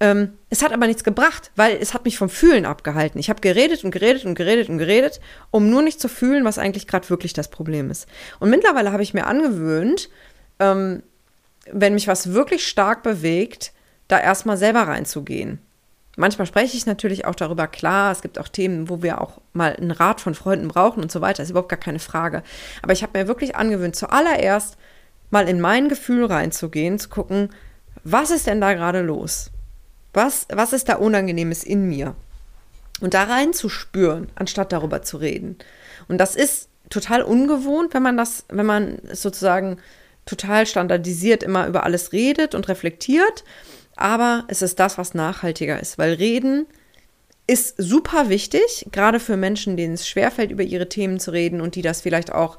Ähm, 0.00 0.32
es 0.50 0.62
hat 0.62 0.72
aber 0.72 0.86
nichts 0.86 1.04
gebracht, 1.04 1.50
weil 1.54 1.76
es 1.80 1.94
hat 1.94 2.04
mich 2.04 2.18
vom 2.18 2.28
Fühlen 2.28 2.66
abgehalten. 2.66 3.18
Ich 3.18 3.30
habe 3.30 3.40
geredet 3.40 3.84
und 3.84 3.92
geredet 3.92 4.24
und 4.24 4.34
geredet 4.34 4.68
und 4.68 4.78
geredet, 4.78 5.20
um 5.50 5.70
nur 5.70 5.82
nicht 5.82 6.00
zu 6.00 6.08
fühlen, 6.08 6.44
was 6.44 6.58
eigentlich 6.58 6.88
gerade 6.88 7.08
wirklich 7.08 7.32
das 7.32 7.48
Problem 7.48 7.90
ist. 7.90 8.08
Und 8.40 8.50
mittlerweile 8.50 8.92
habe 8.92 9.02
ich 9.02 9.14
mir 9.14 9.26
angewöhnt, 9.26 10.08
ähm, 10.58 11.02
wenn 11.70 11.94
mich 11.94 12.08
was 12.08 12.32
wirklich 12.32 12.66
stark 12.66 13.02
bewegt, 13.02 13.72
da 14.08 14.18
erstmal 14.18 14.56
selber 14.56 14.82
reinzugehen. 14.82 15.60
Manchmal 16.16 16.46
spreche 16.46 16.76
ich 16.76 16.84
natürlich 16.84 17.24
auch 17.24 17.34
darüber, 17.34 17.66
klar, 17.66 18.12
es 18.12 18.20
gibt 18.20 18.38
auch 18.38 18.48
Themen, 18.48 18.90
wo 18.90 19.02
wir 19.02 19.20
auch 19.20 19.40
mal 19.54 19.74
einen 19.74 19.92
Rat 19.92 20.20
von 20.20 20.34
Freunden 20.34 20.68
brauchen 20.68 21.02
und 21.02 21.10
so 21.10 21.20
weiter, 21.20 21.42
ist 21.42 21.50
überhaupt 21.50 21.70
gar 21.70 21.78
keine 21.78 22.00
Frage. 22.00 22.42
Aber 22.82 22.92
ich 22.92 23.02
habe 23.02 23.18
mir 23.18 23.28
wirklich 23.28 23.56
angewöhnt, 23.56 23.96
zuallererst 23.96 24.76
mal 25.30 25.48
in 25.48 25.60
mein 25.60 25.88
Gefühl 25.88 26.26
reinzugehen, 26.26 26.98
zu 26.98 27.08
gucken, 27.08 27.50
was 28.04 28.30
ist 28.30 28.46
denn 28.46 28.60
da 28.60 28.74
gerade 28.74 29.00
los? 29.00 29.51
Was, 30.12 30.46
was 30.50 30.72
ist 30.72 30.88
da 30.88 30.96
Unangenehmes 30.96 31.64
in 31.64 31.88
mir? 31.88 32.14
Und 33.00 33.14
da 33.14 33.24
reinzuspüren, 33.24 34.28
anstatt 34.34 34.72
darüber 34.72 35.02
zu 35.02 35.16
reden. 35.16 35.56
Und 36.08 36.18
das 36.18 36.36
ist 36.36 36.68
total 36.90 37.22
ungewohnt, 37.22 37.94
wenn 37.94 38.02
man 38.02 38.16
das, 38.16 38.44
wenn 38.48 38.66
man 38.66 38.98
sozusagen 39.12 39.78
total 40.26 40.66
standardisiert 40.66 41.42
immer 41.42 41.66
über 41.66 41.84
alles 41.84 42.12
redet 42.12 42.54
und 42.54 42.68
reflektiert. 42.68 43.44
Aber 43.96 44.44
es 44.48 44.62
ist 44.62 44.78
das, 44.78 44.98
was 44.98 45.14
nachhaltiger 45.14 45.80
ist, 45.80 45.98
weil 45.98 46.14
Reden 46.14 46.66
ist 47.46 47.74
super 47.76 48.28
wichtig, 48.28 48.86
gerade 48.92 49.18
für 49.18 49.36
Menschen, 49.36 49.76
denen 49.76 49.94
es 49.94 50.08
schwerfällt, 50.08 50.50
über 50.50 50.62
ihre 50.62 50.88
Themen 50.88 51.18
zu 51.18 51.32
reden 51.32 51.60
und 51.60 51.74
die 51.74 51.82
das 51.82 52.00
vielleicht 52.00 52.32
auch 52.32 52.58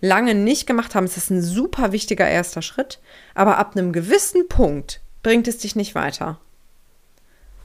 lange 0.00 0.34
nicht 0.34 0.66
gemacht 0.66 0.94
haben. 0.94 1.04
Es 1.04 1.16
ist 1.16 1.30
ein 1.30 1.42
super 1.42 1.92
wichtiger 1.92 2.28
erster 2.28 2.62
Schritt, 2.62 2.98
aber 3.34 3.58
ab 3.58 3.76
einem 3.76 3.92
gewissen 3.92 4.48
Punkt 4.48 5.00
bringt 5.22 5.48
es 5.48 5.58
dich 5.58 5.76
nicht 5.76 5.94
weiter. 5.94 6.40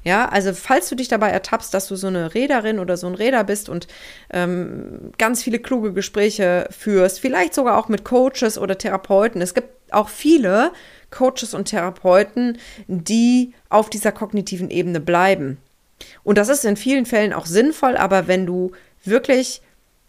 Ja, 0.07 0.29
also 0.29 0.53
falls 0.53 0.87
du 0.87 0.95
dich 0.95 1.09
dabei 1.09 1.31
ertappst, 1.31 1.73
dass 1.73 1.89
du 1.89 1.97
so 1.97 2.07
eine 2.07 2.33
Räderin 2.33 2.79
oder 2.79 2.95
so 2.95 3.07
ein 3.07 3.15
Räder 3.15 3.43
bist 3.43 3.67
und 3.67 3.87
ähm, 4.31 5.11
ganz 5.17 5.43
viele 5.43 5.59
kluge 5.59 5.91
Gespräche 5.91 6.65
führst, 6.71 7.19
vielleicht 7.19 7.53
sogar 7.53 7.77
auch 7.77 7.89
mit 7.89 8.05
Coaches 8.05 8.57
oder 8.57 8.77
Therapeuten. 8.77 9.41
Es 9.41 9.53
gibt 9.53 9.67
auch 9.91 10.07
viele 10.07 10.71
Coaches 11.11 11.53
und 11.53 11.65
Therapeuten, 11.65 12.57
die 12.87 13.53
auf 13.67 13.89
dieser 13.89 14.13
kognitiven 14.13 14.69
Ebene 14.69 15.01
bleiben. 15.01 15.57
Und 16.23 16.37
das 16.37 16.47
ist 16.47 16.63
in 16.63 16.77
vielen 16.77 17.05
Fällen 17.05 17.33
auch 17.33 17.45
sinnvoll, 17.45 17.97
aber 17.97 18.29
wenn 18.29 18.45
du 18.45 18.71
wirklich 19.03 19.61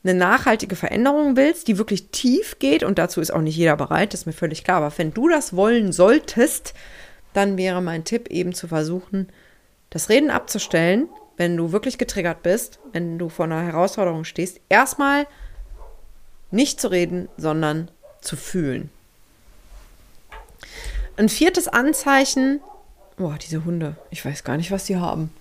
eine 0.05 0.15
nachhaltige 0.15 0.77
Veränderung 0.77 1.37
willst, 1.37 1.67
die 1.67 1.77
wirklich 1.77 2.11
tief 2.11 2.61
geht, 2.61 2.85
und 2.85 3.01
dazu 3.01 3.21
ist 3.21 3.33
auch 3.33 3.41
nicht 3.41 3.57
jeder 3.57 3.77
bereit, 3.77 4.13
das 4.13 4.21
ist 4.21 4.27
mir 4.27 4.33
völlig 4.33 4.63
klar, 4.63 4.77
aber 4.77 4.97
wenn 4.97 5.13
du 5.13 5.29
das 5.29 5.57
wollen 5.57 5.91
solltest, 5.91 6.73
dann 7.33 7.59
wäre 7.59 7.83
mein 7.83 8.05
Tipp 8.05 8.29
eben 8.31 8.55
zu 8.55 8.69
versuchen, 8.69 9.27
das 9.91 10.09
Reden 10.09 10.31
abzustellen, 10.31 11.09
wenn 11.37 11.57
du 11.57 11.73
wirklich 11.73 11.99
getriggert 11.99 12.43
bist, 12.43 12.79
wenn 12.93 13.19
du 13.19 13.29
vor 13.29 13.45
einer 13.47 13.63
Herausforderung 13.63 14.25
stehst, 14.25 14.61
erstmal 14.69 15.27
nicht 16.51 16.81
zu 16.81 16.89
reden, 16.89 17.29
sondern 17.37 17.91
zu 18.21 18.37
fühlen. 18.37 18.91
Ein 21.17 21.29
viertes 21.29 21.69
Anzeichen, 21.69 22.61
boah, 23.17 23.37
diese 23.41 23.65
Hunde, 23.65 23.97
ich 24.11 24.25
weiß 24.25 24.45
gar 24.45 24.57
nicht, 24.57 24.71
was 24.71 24.85
die 24.85 24.97
haben. 24.97 25.33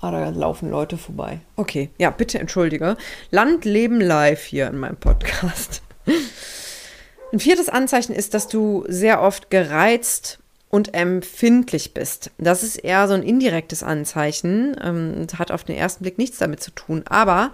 Ah, 0.00 0.10
da 0.10 0.28
laufen 0.28 0.70
Leute 0.70 0.98
vorbei. 0.98 1.40
Okay, 1.56 1.90
ja, 1.98 2.10
bitte 2.10 2.38
entschuldige. 2.38 2.96
Land, 3.30 3.64
Leben, 3.64 4.00
Live 4.00 4.44
hier 4.44 4.68
in 4.68 4.78
meinem 4.78 4.96
Podcast. 4.96 5.82
Ein 7.32 7.40
viertes 7.40 7.68
Anzeichen 7.68 8.14
ist, 8.14 8.34
dass 8.34 8.46
du 8.46 8.84
sehr 8.88 9.22
oft 9.22 9.50
gereizt 9.50 10.38
und 10.68 10.94
empfindlich 10.94 11.94
bist. 11.94 12.30
Das 12.38 12.62
ist 12.62 12.76
eher 12.76 13.06
so 13.08 13.14
ein 13.14 13.22
indirektes 13.22 13.82
Anzeichen, 13.82 14.76
ähm, 14.82 15.26
hat 15.38 15.50
auf 15.50 15.64
den 15.64 15.76
ersten 15.76 16.02
Blick 16.02 16.18
nichts 16.18 16.38
damit 16.38 16.60
zu 16.60 16.70
tun. 16.72 17.04
Aber 17.08 17.52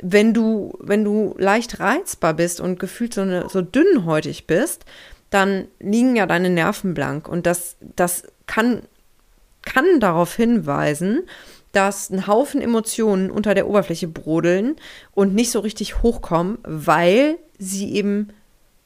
wenn 0.00 0.32
du, 0.32 0.76
wenn 0.80 1.04
du 1.04 1.34
leicht 1.38 1.80
reizbar 1.80 2.34
bist 2.34 2.60
und 2.60 2.78
gefühlt 2.78 3.14
so, 3.14 3.22
eine, 3.22 3.48
so 3.48 3.62
dünnhäutig 3.62 4.46
bist, 4.46 4.84
dann 5.30 5.66
liegen 5.80 6.14
ja 6.14 6.26
deine 6.26 6.50
Nerven 6.50 6.94
blank. 6.94 7.28
Und 7.28 7.46
das, 7.46 7.76
das 7.96 8.24
kann, 8.46 8.82
kann 9.62 9.98
darauf 9.98 10.36
hinweisen, 10.36 11.22
dass 11.72 12.10
ein 12.10 12.26
Haufen 12.26 12.60
Emotionen 12.60 13.30
unter 13.30 13.54
der 13.54 13.66
Oberfläche 13.66 14.08
brodeln 14.08 14.76
und 15.12 15.34
nicht 15.34 15.50
so 15.50 15.60
richtig 15.60 16.02
hochkommen, 16.02 16.58
weil 16.64 17.38
sie 17.58 17.94
eben 17.94 18.28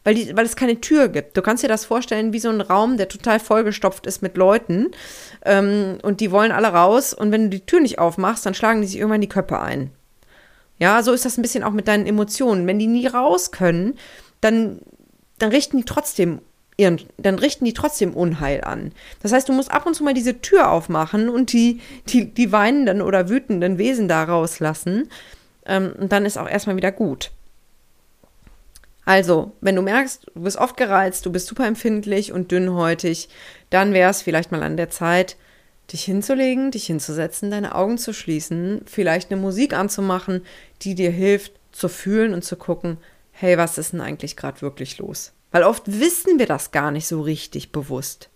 weil, 0.06 0.14
die, 0.14 0.36
weil 0.36 0.46
es 0.46 0.54
keine 0.54 0.80
Tür 0.80 1.08
gibt. 1.08 1.36
Du 1.36 1.42
kannst 1.42 1.64
dir 1.64 1.68
das 1.68 1.84
vorstellen 1.84 2.32
wie 2.32 2.38
so 2.38 2.48
ein 2.48 2.60
Raum, 2.60 2.96
der 2.96 3.08
total 3.08 3.40
vollgestopft 3.40 4.06
ist 4.06 4.22
mit 4.22 4.36
Leuten 4.36 4.92
ähm, 5.44 5.98
und 6.02 6.20
die 6.20 6.30
wollen 6.30 6.52
alle 6.52 6.68
raus 6.68 7.12
und 7.12 7.32
wenn 7.32 7.42
du 7.42 7.48
die 7.48 7.66
Tür 7.66 7.80
nicht 7.80 7.98
aufmachst, 7.98 8.46
dann 8.46 8.54
schlagen 8.54 8.80
die 8.80 8.86
sich 8.86 8.98
irgendwann 8.98 9.20
die 9.20 9.28
Köpfe 9.28 9.60
ein. 9.60 9.90
Ja, 10.78 11.02
so 11.02 11.12
ist 11.12 11.24
das 11.24 11.36
ein 11.36 11.42
bisschen 11.42 11.64
auch 11.64 11.72
mit 11.72 11.88
deinen 11.88 12.06
Emotionen. 12.06 12.68
Wenn 12.68 12.78
die 12.78 12.86
nie 12.86 13.08
raus 13.08 13.50
können, 13.50 13.98
dann, 14.40 14.78
dann 15.38 15.50
richten 15.50 15.78
die 15.78 15.84
trotzdem 15.84 16.38
ihren, 16.76 17.00
dann 17.16 17.40
richten 17.40 17.64
die 17.64 17.74
trotzdem 17.74 18.14
Unheil 18.14 18.62
an. 18.62 18.92
Das 19.24 19.32
heißt, 19.32 19.48
du 19.48 19.54
musst 19.54 19.72
ab 19.72 19.86
und 19.86 19.94
zu 19.94 20.04
mal 20.04 20.14
diese 20.14 20.40
Tür 20.40 20.70
aufmachen 20.70 21.28
und 21.28 21.52
die, 21.52 21.80
die, 22.08 22.32
die 22.32 22.52
weinenden 22.52 23.02
oder 23.02 23.28
wütenden 23.28 23.76
Wesen 23.76 24.06
da 24.06 24.22
rauslassen. 24.22 25.08
Ähm, 25.64 25.94
und 25.98 26.12
dann 26.12 26.24
ist 26.24 26.38
auch 26.38 26.48
erstmal 26.48 26.76
wieder 26.76 26.92
gut. 26.92 27.32
Also, 29.06 29.52
wenn 29.60 29.76
du 29.76 29.82
merkst, 29.82 30.26
du 30.34 30.42
bist 30.42 30.58
oft 30.58 30.76
gereizt, 30.76 31.24
du 31.24 31.32
bist 31.32 31.46
super 31.46 31.64
empfindlich 31.64 32.32
und 32.32 32.50
dünnhäutig, 32.50 33.28
dann 33.70 33.94
wäre 33.94 34.10
es 34.10 34.20
vielleicht 34.20 34.50
mal 34.50 34.64
an 34.64 34.76
der 34.76 34.90
Zeit, 34.90 35.36
dich 35.92 36.04
hinzulegen, 36.04 36.72
dich 36.72 36.86
hinzusetzen, 36.86 37.52
deine 37.52 37.76
Augen 37.76 37.98
zu 37.98 38.12
schließen, 38.12 38.82
vielleicht 38.84 39.30
eine 39.30 39.40
Musik 39.40 39.74
anzumachen, 39.74 40.42
die 40.82 40.96
dir 40.96 41.12
hilft 41.12 41.52
zu 41.70 41.88
fühlen 41.88 42.34
und 42.34 42.42
zu 42.42 42.56
gucken, 42.56 42.98
hey, 43.30 43.56
was 43.56 43.78
ist 43.78 43.92
denn 43.92 44.00
eigentlich 44.00 44.36
gerade 44.36 44.60
wirklich 44.60 44.98
los? 44.98 45.32
Weil 45.52 45.62
oft 45.62 45.84
wissen 45.86 46.40
wir 46.40 46.46
das 46.46 46.72
gar 46.72 46.90
nicht 46.90 47.06
so 47.06 47.20
richtig 47.20 47.70
bewusst. 47.70 48.28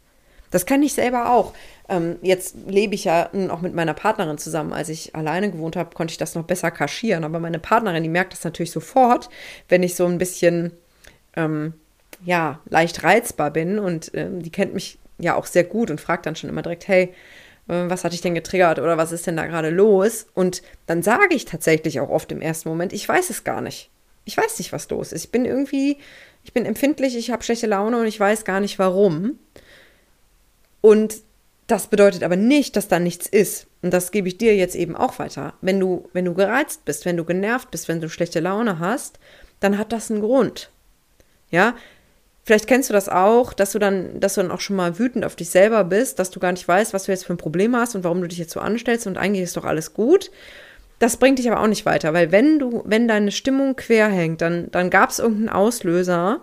Das 0.51 0.67
kann 0.67 0.83
ich 0.83 0.95
selber 0.95 1.31
auch. 1.31 1.55
Ähm, 1.89 2.17
jetzt 2.23 2.57
lebe 2.67 2.95
ich 2.95 3.05
ja 3.05 3.31
auch 3.51 3.61
mit 3.61 3.75
meiner 3.75 3.95
Partnerin 3.95 4.39
zusammen. 4.39 4.73
Als 4.73 4.89
ich 4.89 5.15
alleine 5.15 5.51
gewohnt 5.51 5.77
habe, 5.77 5.95
konnte 5.95 6.13
ich 6.13 6.19
das 6.19 6.35
noch 6.35 6.45
besser 6.45 6.71
kaschieren. 6.71 7.25
Aber 7.25 7.41
meine 7.41 7.59
Partnerin, 7.59 8.03
die 8.03 8.09
merkt 8.09 8.33
das 8.33 8.45
natürlich 8.45 8.73
sofort, 8.73 9.31
wenn 9.69 9.83
ich 9.83 9.95
so 9.95 10.07
ein 10.07 10.19
bisschen, 10.19 10.73
ähm, 11.37 11.75
ja, 12.25 12.61
leicht 12.69 13.03
reizbar 13.05 13.51
bin. 13.51 13.79
Und 13.79 14.11
ähm, 14.15 14.43
die 14.43 14.51
kennt 14.51 14.75
mich 14.75 14.99
ja 15.19 15.37
auch 15.37 15.47
sehr 15.47 15.65
gut 15.65 15.91
und 15.91 16.01
fragt 16.01 16.27
dann 16.27 16.37
schon 16.37 16.51
immer 16.51 16.63
direkt, 16.63 16.89
hey, 16.89 17.15
äh, 17.69 17.89
was 17.89 18.05
hat 18.05 18.13
dich 18.13 18.21
denn 18.21 18.35
getriggert 18.35 18.79
oder 18.79 18.97
was 18.97 19.13
ist 19.13 19.27
denn 19.27 19.37
da 19.37 19.47
gerade 19.47 19.71
los? 19.71 20.27
Und 20.35 20.63
dann 20.87 21.03
sage 21.03 21.35
ich 21.35 21.45
tatsächlich 21.45 22.01
auch 22.01 22.11
oft 22.11 22.33
im 22.33 22.41
ersten 22.41 22.69
Moment, 22.69 22.93
ich 22.93 23.09
weiß 23.09 23.31
es 23.31 23.45
gar 23.45 23.61
nicht. 23.61 23.91
Ich 24.25 24.37
weiß 24.37 24.59
nicht, 24.59 24.73
was 24.73 24.89
los 24.91 25.13
ist. 25.13 25.25
Ich 25.25 25.31
bin 25.31 25.45
irgendwie, 25.45 25.99
ich 26.45 26.53
bin 26.53 26.67
empfindlich, 26.67 27.17
ich 27.17 27.31
habe 27.31 27.43
schlechte 27.43 27.67
Laune 27.67 27.99
und 27.99 28.07
ich 28.07 28.21
weiß 28.21 28.45
gar 28.45 28.61
nicht 28.61 28.79
warum. 28.79 29.39
Und 30.81 31.17
das 31.67 31.87
bedeutet 31.87 32.25
aber 32.25 32.37
nicht, 32.37 32.77
dass 32.77 32.89
da 32.89 32.99
nichts 32.99 33.27
ist. 33.27 33.67
Und 33.83 33.93
das 33.93 34.11
gebe 34.11 34.29
ich 34.29 34.39
dir 34.39 34.57
jetzt 34.57 34.75
eben 34.75 34.97
auch 34.97 35.19
weiter. 35.19 35.55
Wenn 35.61 35.79
du, 35.79 36.09
wenn 36.13 36.25
du 36.25 36.35
gereizt 36.35 36.85
bist, 36.85 37.05
wenn 37.05 37.17
du 37.17 37.25
genervt 37.25 37.71
bist, 37.71 37.89
wenn 37.89 38.01
du 38.01 38.09
schlechte 38.09 38.41
Laune 38.41 38.79
hast, 38.79 39.19
dann 39.61 39.79
hat 39.79 39.93
das 39.93 40.11
einen 40.11 40.21
Grund. 40.21 40.71
Ja, 41.51 41.75
vielleicht 42.45 42.67
kennst 42.67 42.89
du 42.89 42.93
das 42.93 43.09
auch, 43.09 43.53
dass 43.53 43.73
du 43.73 43.79
dann, 43.79 44.21
dass 44.21 44.35
du 44.35 44.43
dann 44.43 44.51
auch 44.51 44.61
schon 44.61 44.77
mal 44.77 44.99
wütend 44.99 45.25
auf 45.25 45.37
dich 45.37 45.51
selber 45.51 45.85
bist, 45.85 46.19
dass 46.19 46.31
du 46.31 46.41
gar 46.41 46.53
nicht 46.53 46.67
weißt, 46.67 46.93
was 46.93 47.05
du 47.05 47.13
jetzt 47.13 47.25
für 47.25 47.35
ein 47.35 47.39
Problem 47.39 47.77
hast 47.77 47.95
und 47.95 48.05
warum 48.05 48.21
du 48.21 48.29
dich 48.29 48.39
jetzt 48.39 48.53
so 48.53 48.61
anstellst 48.61 49.07
und 49.07 49.17
eigentlich 49.17 49.45
ist 49.45 49.57
doch 49.57 49.65
alles 49.65 49.95
gut. 49.95 50.31
Das 50.99 51.17
bringt 51.17 51.39
dich 51.39 51.51
aber 51.51 51.63
auch 51.63 51.67
nicht 51.67 51.87
weiter, 51.87 52.13
weil 52.13 52.31
wenn 52.31 52.59
du, 52.59 52.83
wenn 52.85 53.09
deine 53.09 53.33
Stimmung 53.33 53.75
quer 53.77 54.09
hängt, 54.09 54.43
dann, 54.43 54.71
dann 54.71 54.91
gab 54.91 55.11
es 55.11 55.19
irgendeinen 55.19 55.49
Auslöser, 55.49 56.43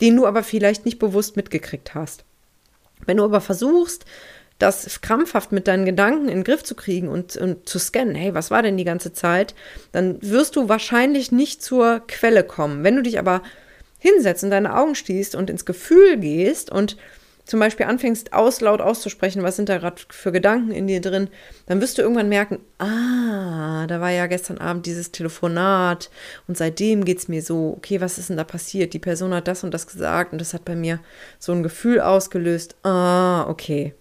den 0.00 0.16
du 0.16 0.26
aber 0.26 0.42
vielleicht 0.42 0.84
nicht 0.84 0.98
bewusst 0.98 1.36
mitgekriegt 1.36 1.94
hast. 1.94 2.24
Wenn 3.06 3.18
du 3.18 3.24
aber 3.24 3.40
versuchst, 3.40 4.04
das 4.58 5.00
krampfhaft 5.00 5.52
mit 5.52 5.66
deinen 5.66 5.84
Gedanken 5.84 6.28
in 6.28 6.38
den 6.38 6.44
Griff 6.44 6.62
zu 6.62 6.74
kriegen 6.74 7.08
und, 7.08 7.36
und 7.36 7.68
zu 7.68 7.78
scannen, 7.78 8.14
hey, 8.14 8.34
was 8.34 8.50
war 8.50 8.62
denn 8.62 8.76
die 8.76 8.84
ganze 8.84 9.12
Zeit, 9.12 9.54
dann 9.92 10.18
wirst 10.22 10.56
du 10.56 10.68
wahrscheinlich 10.68 11.32
nicht 11.32 11.62
zur 11.62 12.02
Quelle 12.06 12.44
kommen. 12.44 12.84
Wenn 12.84 12.96
du 12.96 13.02
dich 13.02 13.18
aber 13.18 13.42
hinsetzt 13.98 14.44
und 14.44 14.50
deine 14.50 14.76
Augen 14.76 14.94
schließt 14.94 15.34
und 15.34 15.50
ins 15.50 15.64
Gefühl 15.64 16.18
gehst 16.18 16.70
und 16.70 16.96
zum 17.44 17.60
Beispiel 17.60 17.86
anfängst, 17.86 18.32
aus 18.32 18.60
laut 18.60 18.80
auszusprechen, 18.80 19.42
was 19.42 19.56
sind 19.56 19.68
da 19.68 19.78
gerade 19.78 20.00
für 20.08 20.32
Gedanken 20.32 20.70
in 20.70 20.86
dir 20.86 21.00
drin, 21.00 21.28
dann 21.66 21.80
wirst 21.80 21.98
du 21.98 22.02
irgendwann 22.02 22.30
merken, 22.30 22.58
ah, 22.78 23.86
da 23.86 24.00
war 24.00 24.10
ja 24.10 24.26
gestern 24.26 24.58
Abend 24.58 24.86
dieses 24.86 25.12
Telefonat 25.12 26.10
und 26.48 26.56
seitdem 26.56 27.04
geht 27.04 27.18
es 27.18 27.28
mir 27.28 27.42
so, 27.42 27.74
okay, 27.76 28.00
was 28.00 28.16
ist 28.16 28.30
denn 28.30 28.38
da 28.38 28.44
passiert? 28.44 28.94
Die 28.94 28.98
Person 28.98 29.34
hat 29.34 29.46
das 29.46 29.62
und 29.62 29.74
das 29.74 29.86
gesagt 29.86 30.32
und 30.32 30.40
das 30.40 30.54
hat 30.54 30.64
bei 30.64 30.74
mir 30.74 31.00
so 31.38 31.52
ein 31.52 31.62
Gefühl 31.62 32.00
ausgelöst, 32.00 32.76
ah, 32.82 33.46
okay. 33.48 33.94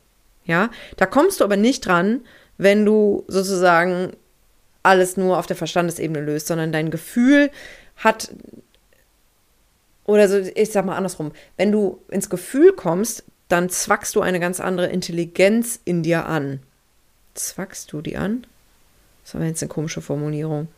Ja, 0.46 0.70
da 0.98 1.06
kommst 1.06 1.40
du 1.40 1.44
aber 1.44 1.58
nicht 1.58 1.86
dran, 1.86 2.22
wenn 2.58 2.86
du 2.86 3.24
sozusagen 3.28 4.12
alles 4.84 5.16
nur 5.16 5.38
auf 5.38 5.48
der 5.48 5.56
Verstandesebene 5.56 6.20
löst, 6.20 6.48
sondern 6.48 6.72
dein 6.72 6.92
Gefühl 6.92 7.50
hat 7.96 8.30
oder 10.06 10.28
so, 10.28 10.38
ich 10.38 10.72
sag 10.72 10.86
mal 10.86 10.98
andersrum, 10.98 11.32
wenn 11.56 11.72
du 11.72 12.02
ins 12.10 12.30
Gefühl 12.30 12.74
kommst, 12.74 13.24
dann 13.54 13.70
zwackst 13.70 14.16
du 14.16 14.22
eine 14.22 14.40
ganz 14.40 14.60
andere 14.60 14.88
Intelligenz 14.88 15.80
in 15.86 16.02
dir 16.02 16.26
an. 16.26 16.60
Zwackst 17.36 17.92
du 17.92 18.02
die 18.02 18.18
an? 18.18 18.48
Das 19.24 19.36
war 19.36 19.44
jetzt 19.44 19.62
eine 19.62 19.70
komische 19.70 20.02
Formulierung. 20.02 20.70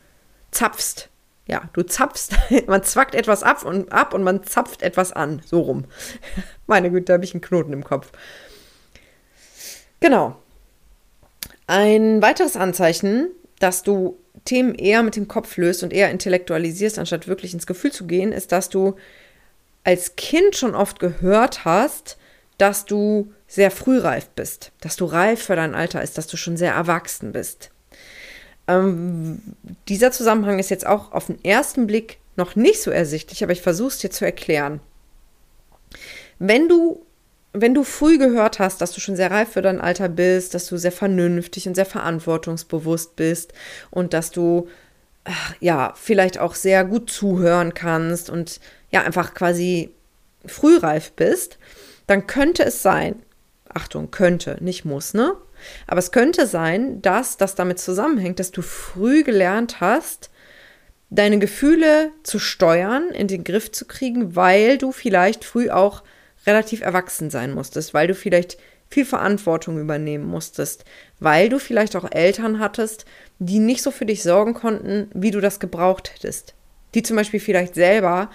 Zapfst. 0.52 1.08
Ja, 1.48 1.70
du 1.72 1.84
zapfst. 1.84 2.34
Man 2.68 2.84
zwackt 2.84 3.16
etwas 3.16 3.44
ab 3.44 3.64
und 3.64 3.94
ab 3.94 4.14
und 4.14 4.24
man 4.24 4.44
zapft 4.44 4.82
etwas 4.82 5.14
an. 5.14 5.42
So 5.46 5.62
rum. 5.62 5.86
Meine 6.68 6.92
Güte, 6.92 7.06
da 7.06 7.14
habe 7.14 7.24
ich 7.24 7.34
einen 7.34 7.40
Knoten 7.40 7.72
im 7.72 7.86
Kopf. 7.86 8.12
Genau. 10.02 10.36
Ein 11.68 12.22
weiteres 12.22 12.58
Anzeichen, 12.58 13.30
dass 13.60 13.84
du 13.84 14.18
Themen 14.44 14.76
eher 14.76 15.02
mit 15.02 15.16
dem 15.16 15.30
Kopf 15.30 15.56
löst 15.56 15.82
und 15.82 15.94
eher 15.94 16.12
intellektualisierst, 16.12 17.00
anstatt 17.00 17.30
wirklich 17.30 17.54
ins 17.54 17.68
Gefühl 17.68 17.94
zu 17.94 18.06
gehen, 18.06 18.34
ist, 18.34 18.52
dass 18.52 18.68
du 18.68 18.98
als 19.86 20.18
Kind 20.18 20.58
schon 20.58 20.76
oft 20.76 21.00
gehört 21.00 21.64
hast, 21.64 22.18
dass 22.58 22.86
du 22.86 23.34
sehr 23.48 23.72
frühreif 23.72 24.30
bist, 24.30 24.72
dass 24.82 24.96
du 24.96 25.06
reif 25.06 25.44
für 25.44 25.56
dein 25.56 25.76
Alter 25.76 26.02
ist, 26.02 26.18
dass 26.18 26.28
du 26.28 26.38
schon 26.38 26.58
sehr 26.58 26.74
erwachsen 26.74 27.32
bist. 27.32 27.72
Ähm, 28.68 29.42
dieser 29.88 30.12
Zusammenhang 30.12 30.60
ist 30.60 30.70
jetzt 30.70 30.88
auch 30.88 31.12
auf 31.12 31.28
den 31.28 31.44
ersten 31.44 31.88
Blick 31.88 32.18
noch 32.36 32.56
nicht 32.56 32.82
so 32.82 32.92
ersichtlich, 32.92 33.44
aber 33.44 33.54
ich 33.54 33.62
versuche 33.62 33.90
es 33.90 33.98
dir 34.00 34.10
zu 34.10 34.26
erklären. 34.26 34.80
Wenn 36.40 36.68
du, 36.68 37.06
wenn 37.54 37.74
du 37.74 37.84
früh 37.84 38.18
gehört 38.18 38.60
hast, 38.60 38.82
dass 38.82 38.92
du 38.92 39.00
schon 39.00 39.16
sehr 39.16 39.32
reif 39.32 39.50
für 39.54 39.62
dein 39.62 39.80
Alter 39.80 40.10
bist, 40.10 40.54
dass 40.54 40.68
du 40.68 40.78
sehr 40.78 40.92
vernünftig 40.92 41.68
und 41.68 41.76
sehr 41.76 41.86
verantwortungsbewusst 41.86 43.16
bist 43.16 43.54
und 43.92 44.14
dass 44.14 44.32
du 44.32 44.68
ja 45.60 45.94
vielleicht 45.96 46.38
auch 46.38 46.56
sehr 46.56 46.86
gut 46.86 47.10
zuhören 47.10 47.74
kannst 47.74 48.30
und 48.30 48.60
ja 48.92 49.02
einfach 49.02 49.34
quasi 49.34 49.92
frühreif 50.46 51.12
bist, 51.14 51.58
dann 52.08 52.28
könnte 52.28 52.64
es 52.64 52.82
sein, 52.82 53.22
Achtung, 53.68 54.12
könnte, 54.12 54.58
nicht 54.62 54.86
muss, 54.86 55.14
ne? 55.14 55.36
Aber 55.88 56.00
es 56.00 56.12
könnte 56.12 56.48
sein, 56.48 57.02
dass 57.02 57.38
das 57.38 57.56
damit 57.56 57.80
zusammenhängt, 57.80 58.40
dass 58.40 58.52
du 58.52 58.62
früh 58.62 59.24
gelernt 59.24 59.80
hast, 59.82 60.30
deine 61.10 61.40
Gefühle 61.40 62.12
zu 62.24 62.40
steuern, 62.40 63.10
in 63.10 63.28
den 63.28 63.44
Griff 63.44 63.72
zu 63.72 63.86
kriegen, 63.86 64.36
weil 64.36 64.78
du 64.78 64.92
vielleicht 64.92 65.46
früh 65.46 65.70
auch 65.70 66.04
relativ 66.46 66.82
erwachsen 66.82 67.30
sein 67.30 67.54
musstest, 67.54 67.94
weil 67.94 68.08
du 68.08 68.16
vielleicht 68.16 68.58
viel 68.90 69.06
Verantwortung 69.06 69.80
übernehmen 69.80 70.26
musstest, 70.26 70.86
weil 71.20 71.50
du 71.50 71.60
vielleicht 71.60 71.96
auch 71.96 72.12
Eltern 72.12 72.60
hattest, 72.60 73.06
die 73.40 73.60
nicht 73.60 73.82
so 73.82 73.92
für 73.92 74.06
dich 74.06 74.24
sorgen 74.24 74.54
konnten, 74.54 75.10
wie 75.14 75.32
du 75.32 75.42
das 75.42 75.60
gebraucht 75.60 76.12
hättest. 76.14 76.54
Die 76.94 77.04
zum 77.04 77.18
Beispiel 77.18 77.40
vielleicht 77.40 77.76
selber 77.76 78.30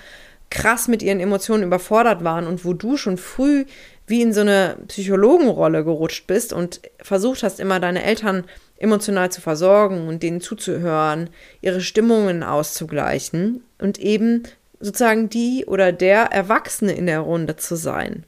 krass 0.50 0.88
mit 0.88 1.02
ihren 1.02 1.20
Emotionen 1.20 1.62
überfordert 1.62 2.24
waren 2.24 2.46
und 2.46 2.64
wo 2.64 2.72
du 2.72 2.96
schon 2.96 3.16
früh 3.16 3.64
wie 4.06 4.22
in 4.22 4.32
so 4.32 4.40
eine 4.40 4.76
Psychologenrolle 4.88 5.84
gerutscht 5.84 6.26
bist 6.26 6.52
und 6.52 6.80
versucht 7.00 7.44
hast, 7.44 7.60
immer 7.60 7.78
deine 7.78 8.02
Eltern 8.02 8.44
emotional 8.76 9.30
zu 9.30 9.40
versorgen 9.40 10.08
und 10.08 10.22
denen 10.22 10.40
zuzuhören, 10.40 11.30
ihre 11.60 11.80
Stimmungen 11.80 12.42
auszugleichen 12.42 13.62
und 13.78 13.98
eben 13.98 14.42
sozusagen 14.80 15.28
die 15.28 15.64
oder 15.66 15.92
der 15.92 16.32
Erwachsene 16.32 16.92
in 16.92 17.06
der 17.06 17.20
Runde 17.20 17.56
zu 17.56 17.76
sein. 17.76 18.24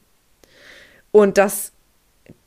Und 1.11 1.37
das 1.37 1.72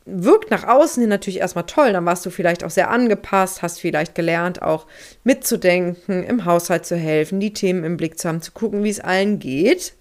wirkt 0.07 0.51
nach 0.51 0.64
außen 0.64 1.01
hin 1.01 1.11
natürlich 1.11 1.40
erstmal 1.40 1.66
toll. 1.66 1.92
Dann 1.92 2.07
warst 2.07 2.25
du 2.25 2.31
vielleicht 2.31 2.64
auch 2.64 2.71
sehr 2.71 2.90
angepasst, 2.90 3.61
hast 3.61 3.81
vielleicht 3.81 4.14
gelernt, 4.14 4.62
auch 4.62 4.87
mitzudenken, 5.25 6.23
im 6.25 6.45
Haushalt 6.45 6.87
zu 6.87 6.97
helfen, 6.97 7.40
die 7.40 7.53
Themen 7.53 7.85
im 7.85 7.97
Blick 7.97 8.19
zu 8.19 8.29
haben, 8.29 8.40
zu 8.40 8.53
gucken, 8.53 8.85
wie 8.85 8.90
es 8.90 9.01
allen 9.01 9.38
geht. 9.38 9.95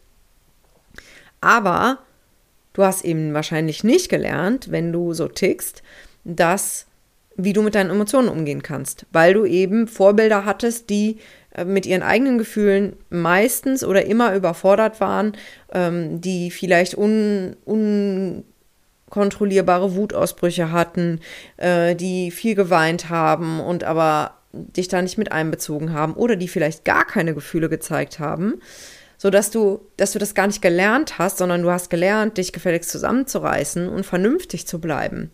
Aber 1.42 2.00
du 2.74 2.84
hast 2.84 3.04
eben 3.04 3.34
wahrscheinlich 3.34 3.84
nicht 3.84 4.10
gelernt, 4.10 4.72
wenn 4.72 4.94
du 4.94 5.14
so 5.14 5.28
tickst, 5.28 5.82
dass 6.24 6.86
wie 7.38 7.54
du 7.54 7.62
mit 7.62 7.76
deinen 7.76 7.90
Emotionen 7.90 8.30
umgehen 8.30 8.64
kannst, 8.64 9.06
weil 9.12 9.34
du 9.34 9.46
eben 9.46 9.88
Vorbilder 9.88 10.46
hattest, 10.46 10.90
die 10.90 11.18
äh, 11.52 11.66
mit 11.66 11.86
ihren 11.86 12.02
eigenen 12.02 12.38
Gefühlen 12.38 12.96
meistens 13.10 13.84
oder 13.84 14.06
immer 14.06 14.34
überfordert 14.36 15.02
waren, 15.02 15.34
ähm, 15.74 16.22
die 16.22 16.50
vielleicht 16.50 16.98
un, 16.98 17.58
un 17.66 18.46
kontrollierbare 19.16 19.96
Wutausbrüche 19.96 20.74
hatten, 20.74 21.22
äh, 21.56 21.96
die 21.96 22.32
viel 22.32 22.54
geweint 22.54 23.10
haben 23.10 23.62
und 23.62 23.86
aber 23.86 24.34
dich 24.52 24.90
da 24.90 25.02
nicht 25.02 25.18
mit 25.18 25.32
einbezogen 25.32 25.94
haben 25.94 26.16
oder 26.16 26.36
die 26.36 26.50
vielleicht 26.50 26.84
gar 26.84 27.06
keine 27.06 27.34
Gefühle 27.34 27.70
gezeigt 27.70 28.20
haben, 28.20 28.56
so 29.18 29.30
dass 29.30 29.52
du, 29.52 29.80
dass 29.96 30.12
du 30.12 30.20
das 30.20 30.36
gar 30.36 30.48
nicht 30.48 30.62
gelernt 30.62 31.18
hast, 31.18 31.38
sondern 31.38 31.62
du 31.62 31.72
hast 31.72 31.90
gelernt, 31.90 32.38
dich 32.38 32.52
gefälligst 32.52 32.90
zusammenzureißen 32.90 33.88
und 33.88 34.06
vernünftig 34.06 34.68
zu 34.68 34.82
bleiben. 34.82 35.32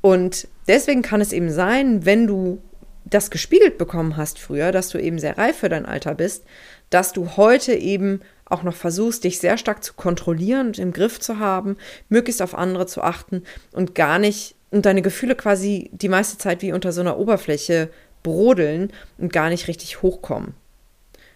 Und 0.00 0.48
deswegen 0.66 1.02
kann 1.02 1.20
es 1.20 1.32
eben 1.32 1.52
sein, 1.52 2.04
wenn 2.04 2.26
du 2.26 2.60
das 3.04 3.30
gespiegelt 3.30 3.78
bekommen 3.78 4.16
hast 4.16 4.40
früher, 4.40 4.72
dass 4.72 4.88
du 4.88 4.98
eben 4.98 5.20
sehr 5.20 5.38
reif 5.38 5.58
für 5.58 5.68
dein 5.68 5.86
Alter 5.86 6.16
bist, 6.16 6.44
dass 6.90 7.12
du 7.12 7.36
heute 7.36 7.74
eben 7.74 8.22
auch 8.52 8.62
noch 8.62 8.74
versuchst, 8.74 9.24
dich 9.24 9.38
sehr 9.38 9.58
stark 9.58 9.82
zu 9.82 9.94
kontrollieren 9.94 10.68
und 10.68 10.78
im 10.78 10.92
Griff 10.92 11.20
zu 11.20 11.38
haben, 11.38 11.76
möglichst 12.08 12.42
auf 12.42 12.54
andere 12.54 12.86
zu 12.86 13.02
achten 13.02 13.42
und 13.72 13.94
gar 13.94 14.18
nicht 14.18 14.54
und 14.70 14.86
deine 14.86 15.02
Gefühle 15.02 15.34
quasi 15.34 15.90
die 15.92 16.08
meiste 16.08 16.38
Zeit 16.38 16.62
wie 16.62 16.72
unter 16.72 16.92
so 16.92 17.02
einer 17.02 17.18
Oberfläche 17.18 17.90
brodeln 18.22 18.92
und 19.18 19.32
gar 19.32 19.50
nicht 19.50 19.68
richtig 19.68 20.02
hochkommen. 20.02 20.54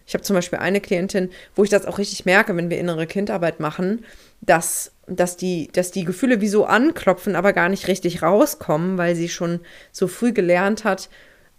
Ich 0.07 0.13
habe 0.13 0.23
zum 0.23 0.35
Beispiel 0.35 0.59
eine 0.59 0.79
Klientin, 0.79 1.29
wo 1.53 1.63
ich 1.63 1.69
das 1.69 1.85
auch 1.85 1.97
richtig 1.97 2.25
merke, 2.25 2.55
wenn 2.55 2.69
wir 2.69 2.79
innere 2.79 3.07
Kindarbeit 3.07 3.59
machen, 3.59 4.05
dass, 4.39 4.93
dass, 5.05 5.35
die, 5.35 5.69
dass 5.73 5.91
die 5.91 6.05
Gefühle 6.05 6.39
wie 6.39 6.47
so 6.47 6.65
anklopfen, 6.65 7.35
aber 7.35 7.51
gar 7.51 7.67
nicht 7.67 7.87
richtig 7.87 8.21
rauskommen, 8.23 8.97
weil 8.97 9.15
sie 9.15 9.27
schon 9.27 9.59
so 9.91 10.07
früh 10.07 10.31
gelernt 10.31 10.85
hat, 10.85 11.09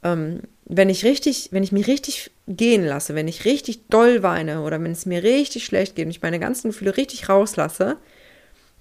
ähm, 0.02 0.42
wenn 0.64 0.90
ich 0.90 1.04
richtig, 1.04 1.48
wenn 1.50 1.62
ich 1.62 1.72
mich 1.72 1.86
richtig 1.86 2.30
gehen 2.46 2.84
lasse, 2.84 3.14
wenn 3.14 3.28
ich 3.28 3.44
richtig 3.44 3.88
doll 3.88 4.22
weine 4.22 4.62
oder 4.62 4.82
wenn 4.82 4.92
es 4.92 5.06
mir 5.06 5.22
richtig 5.22 5.64
schlecht 5.64 5.96
geht 5.96 6.04
und 6.04 6.10
ich 6.10 6.22
meine 6.22 6.38
ganzen 6.38 6.68
Gefühle 6.68 6.96
richtig 6.96 7.28
rauslasse, 7.28 7.96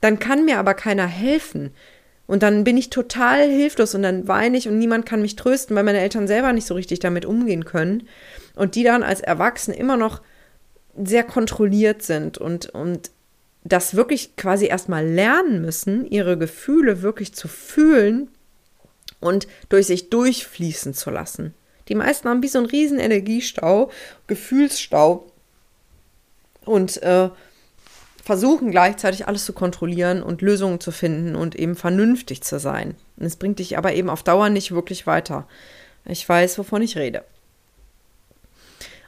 dann 0.02 0.20
kann 0.20 0.46
mir 0.46 0.60
aber 0.60 0.74
keiner 0.74 1.08
helfen. 1.08 1.72
Und 2.28 2.44
dann 2.44 2.66
bin 2.66 2.76
ich 2.76 2.90
total 2.90 3.50
hilflos 3.50 3.96
und 3.96 4.04
dann 4.04 4.28
weine 4.28 4.58
ich 4.58 4.68
und 4.68 4.78
niemand 4.78 5.06
kann 5.06 5.22
mich 5.22 5.38
trösten, 5.38 5.76
weil 5.76 5.84
meine 5.84 6.02
Eltern 6.02 6.28
selber 6.28 6.52
nicht 6.52 6.68
so 6.68 6.74
richtig 6.74 7.00
damit 7.00 7.26
umgehen 7.26 7.64
können. 7.64 8.08
Und 8.54 8.76
die 8.76 8.84
dann 8.84 9.02
als 9.02 9.22
Erwachsene 9.22 9.78
immer 9.78 9.96
noch 9.96 10.22
sehr 11.02 11.24
kontrolliert 11.24 12.04
sind 12.04 12.38
und, 12.38 12.70
und 12.70 13.12
das 13.64 13.96
wirklich 13.96 14.36
quasi 14.36 14.66
erstmal 14.66 15.08
lernen 15.08 15.62
müssen, 15.62 16.06
ihre 16.06 16.38
Gefühle 16.38 17.02
wirklich 17.02 17.34
zu 17.34 17.48
fühlen 17.48 18.30
und 19.20 19.48
durch 19.70 19.88
sich 19.88 20.10
durchfließen 20.10 20.94
zu 20.94 21.10
lassen. 21.10 21.54
Die 21.88 21.96
meisten 21.96 22.28
haben 22.28 22.44
wie 22.44 22.48
so 22.48 22.60
einen 22.60 22.68
riesen 22.68 23.00
Energiestau, 23.00 23.92
Gefühlsstau 24.28 25.26
und 26.66 27.02
äh, 27.02 27.30
versuchen 28.24 28.72
gleichzeitig 28.72 29.28
alles 29.28 29.46
zu 29.46 29.54
kontrollieren 29.54 30.22
und 30.22 30.42
Lösungen 30.42 30.82
zu 30.82 30.92
finden 30.92 31.36
und 31.36 31.56
eben 31.56 31.78
vernünftig 31.78 32.44
zu 32.44 32.60
sein. 32.60 32.96
Und 33.16 33.26
es 33.26 33.38
bringt 33.38 33.60
dich 33.60 33.78
aber 33.78 33.94
eben 33.94 34.10
auf 34.10 34.22
Dauer 34.22 34.50
nicht 34.50 34.74
wirklich 34.74 35.08
weiter. 35.08 35.48
Ich 36.04 36.28
weiß, 36.28 36.58
wovon 36.58 36.82
ich 36.82 36.98
rede. 36.98 37.24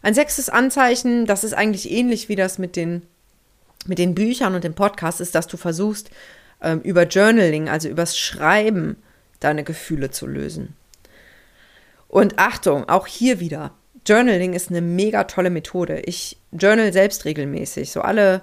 Ein 0.01 0.13
sechstes 0.13 0.49
Anzeichen, 0.49 1.25
das 1.25 1.43
ist 1.43 1.53
eigentlich 1.53 1.91
ähnlich 1.91 2.29
wie 2.29 2.37
das 2.37 2.57
mit 2.57 2.77
den, 2.77 3.01
mit 3.85 3.97
den 3.97 4.15
Büchern 4.15 4.55
und 4.55 4.63
dem 4.63 4.73
Podcast, 4.73 5.19
ist, 5.19 5.35
dass 5.35 5.47
du 5.47 5.57
versuchst, 5.57 6.09
ähm, 6.61 6.79
über 6.81 7.03
Journaling, 7.03 7.67
also 7.67 7.89
übers 7.89 8.17
Schreiben, 8.17 8.95
deine 9.39 9.63
Gefühle 9.63 10.12
zu 10.12 10.28
lösen. 10.28 10.75
Und 12.08 12.39
Achtung, 12.39 12.89
auch 12.89 13.08
hier 13.08 13.39
wieder. 13.39 13.71
Journaling 14.06 14.54
ist 14.54 14.69
eine 14.69 14.82
mega 14.82 15.25
tolle 15.25 15.49
Methode. 15.49 16.02
Ich 16.06 16.38
journal 16.52 16.91
selbst 16.91 17.25
regelmäßig. 17.25 17.91
So 17.91 18.02
alle 18.02 18.41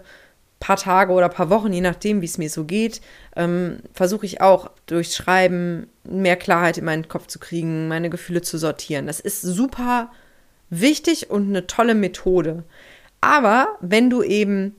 paar 0.61 0.77
Tage 0.77 1.13
oder 1.13 1.29
paar 1.29 1.51
Wochen, 1.51 1.73
je 1.73 1.81
nachdem, 1.81 2.23
wie 2.23 2.27
es 2.27 2.39
mir 2.39 2.49
so 2.49 2.65
geht, 2.65 3.01
ähm, 3.35 3.81
versuche 3.93 4.27
ich 4.27 4.41
auch 4.41 4.71
durch 4.87 5.15
Schreiben 5.15 5.89
mehr 6.05 6.37
Klarheit 6.37 6.79
in 6.79 6.85
meinen 6.85 7.09
Kopf 7.09 7.27
zu 7.27 7.39
kriegen, 7.39 7.89
meine 7.89 8.11
Gefühle 8.11 8.43
zu 8.43 8.57
sortieren. 8.57 9.07
Das 9.07 9.21
ist 9.21 9.43
super 9.43 10.11
wichtig 10.71 11.31
und 11.31 11.49
eine 11.49 11.67
tolle 11.67 11.95
Methode. 11.95 12.65
Aber 13.21 13.77
wenn 13.81 14.09
du 14.09 14.23
eben 14.23 14.77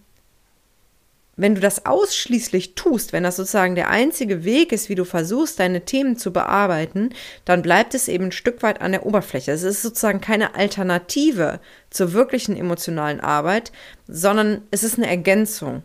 wenn 1.38 1.54
du 1.54 1.62
das 1.62 1.86
ausschließlich 1.86 2.74
tust, 2.74 3.14
wenn 3.14 3.22
das 3.22 3.36
sozusagen 3.36 3.76
der 3.76 3.90
einzige 3.90 4.44
Weg 4.44 4.72
ist, 4.72 4.90
wie 4.90 4.96
du 4.96 5.06
versuchst, 5.06 5.60
deine 5.60 5.86
Themen 5.86 6.18
zu 6.18 6.34
bearbeiten, 6.34 7.12
dann 7.46 7.62
bleibt 7.62 7.94
es 7.94 8.08
eben 8.08 8.26
ein 8.26 8.32
Stück 8.32 8.64
weit 8.64 8.82
an 8.82 8.92
der 8.92 9.06
Oberfläche. 9.06 9.52
Es 9.52 9.62
ist 9.62 9.84
sozusagen 9.84 10.20
keine 10.20 10.56
Alternative 10.56 11.60
zur 11.92 12.14
wirklichen 12.14 12.58
emotionalen 12.58 13.20
Arbeit, 13.20 13.72
sondern 14.08 14.64
es 14.72 14.84
ist 14.84 14.98
eine 14.98 15.08
Ergänzung. 15.08 15.84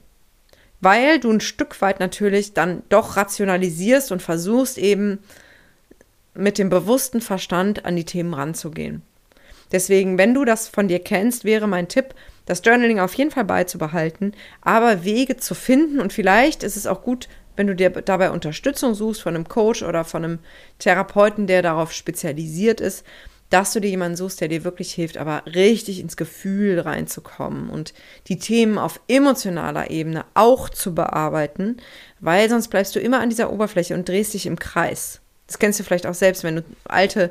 Weil 0.80 1.20
du 1.20 1.30
ein 1.30 1.40
Stück 1.40 1.80
weit 1.82 2.00
natürlich 2.00 2.54
dann 2.54 2.82
doch 2.88 3.18
rationalisierst 3.18 4.10
und 4.10 4.22
versuchst 4.22 4.78
eben 4.78 5.18
mit 6.34 6.56
dem 6.56 6.70
bewussten 6.70 7.20
Verstand 7.20 7.84
an 7.84 7.94
die 7.94 8.06
Themen 8.06 8.32
ranzugehen. 8.32 9.02
Deswegen, 9.70 10.16
wenn 10.16 10.32
du 10.32 10.46
das 10.46 10.66
von 10.68 10.88
dir 10.88 10.98
kennst, 10.98 11.44
wäre 11.44 11.66
mein 11.66 11.88
Tipp, 11.88 12.14
das 12.46 12.62
Journaling 12.64 13.00
auf 13.00 13.14
jeden 13.14 13.31
Fall 13.31 13.44
beizubehalten, 13.44 14.35
aber 14.61 15.05
Wege 15.05 15.37
zu 15.37 15.55
finden 15.55 16.00
und 16.00 16.12
vielleicht 16.12 16.62
ist 16.62 16.76
es 16.76 16.87
auch 16.87 17.02
gut, 17.02 17.28
wenn 17.57 17.66
du 17.66 17.74
dir 17.74 17.90
dabei 17.90 18.31
Unterstützung 18.31 18.94
suchst 18.94 19.22
von 19.22 19.35
einem 19.35 19.48
Coach 19.48 19.83
oder 19.83 20.05
von 20.05 20.24
einem 20.24 20.38
Therapeuten, 20.78 21.46
der 21.46 21.62
darauf 21.62 21.92
spezialisiert 21.92 22.81
ist, 22.81 23.05
dass 23.52 23.74
du 23.74 23.81
dir 23.81 23.90
jemanden 23.90 24.16
suchst, 24.16 24.40
der 24.40 24.48
dir 24.48 24.64
wirklich 24.64 24.94
hilft, 24.94 25.18
aber 25.18 25.42
richtig 25.44 26.00
ins 26.00 26.16
Gefühl 26.16 26.81
reinzukommen 26.81 27.68
und 27.68 27.92
die 28.28 28.38
Themen 28.38 28.78
auf 28.78 28.98
emotionaler 29.09 29.90
Ebene 29.90 30.24
auch 30.33 30.70
zu 30.70 30.94
bearbeiten, 30.94 31.76
weil 32.20 32.48
sonst 32.48 32.68
bleibst 32.68 32.96
du 32.96 33.00
immer 33.00 33.20
an 33.20 33.28
dieser 33.28 33.52
Oberfläche 33.52 33.92
und 33.94 34.09
drehst 34.09 34.33
dich 34.33 34.46
im 34.46 34.59
Kreis. 34.59 35.20
Das 35.46 35.59
kennst 35.59 35.78
du 35.78 35.85
vielleicht 35.85 36.07
auch 36.07 36.14
selbst, 36.14 36.44
wenn 36.44 36.57
du 36.57 36.64
alte, 36.85 37.31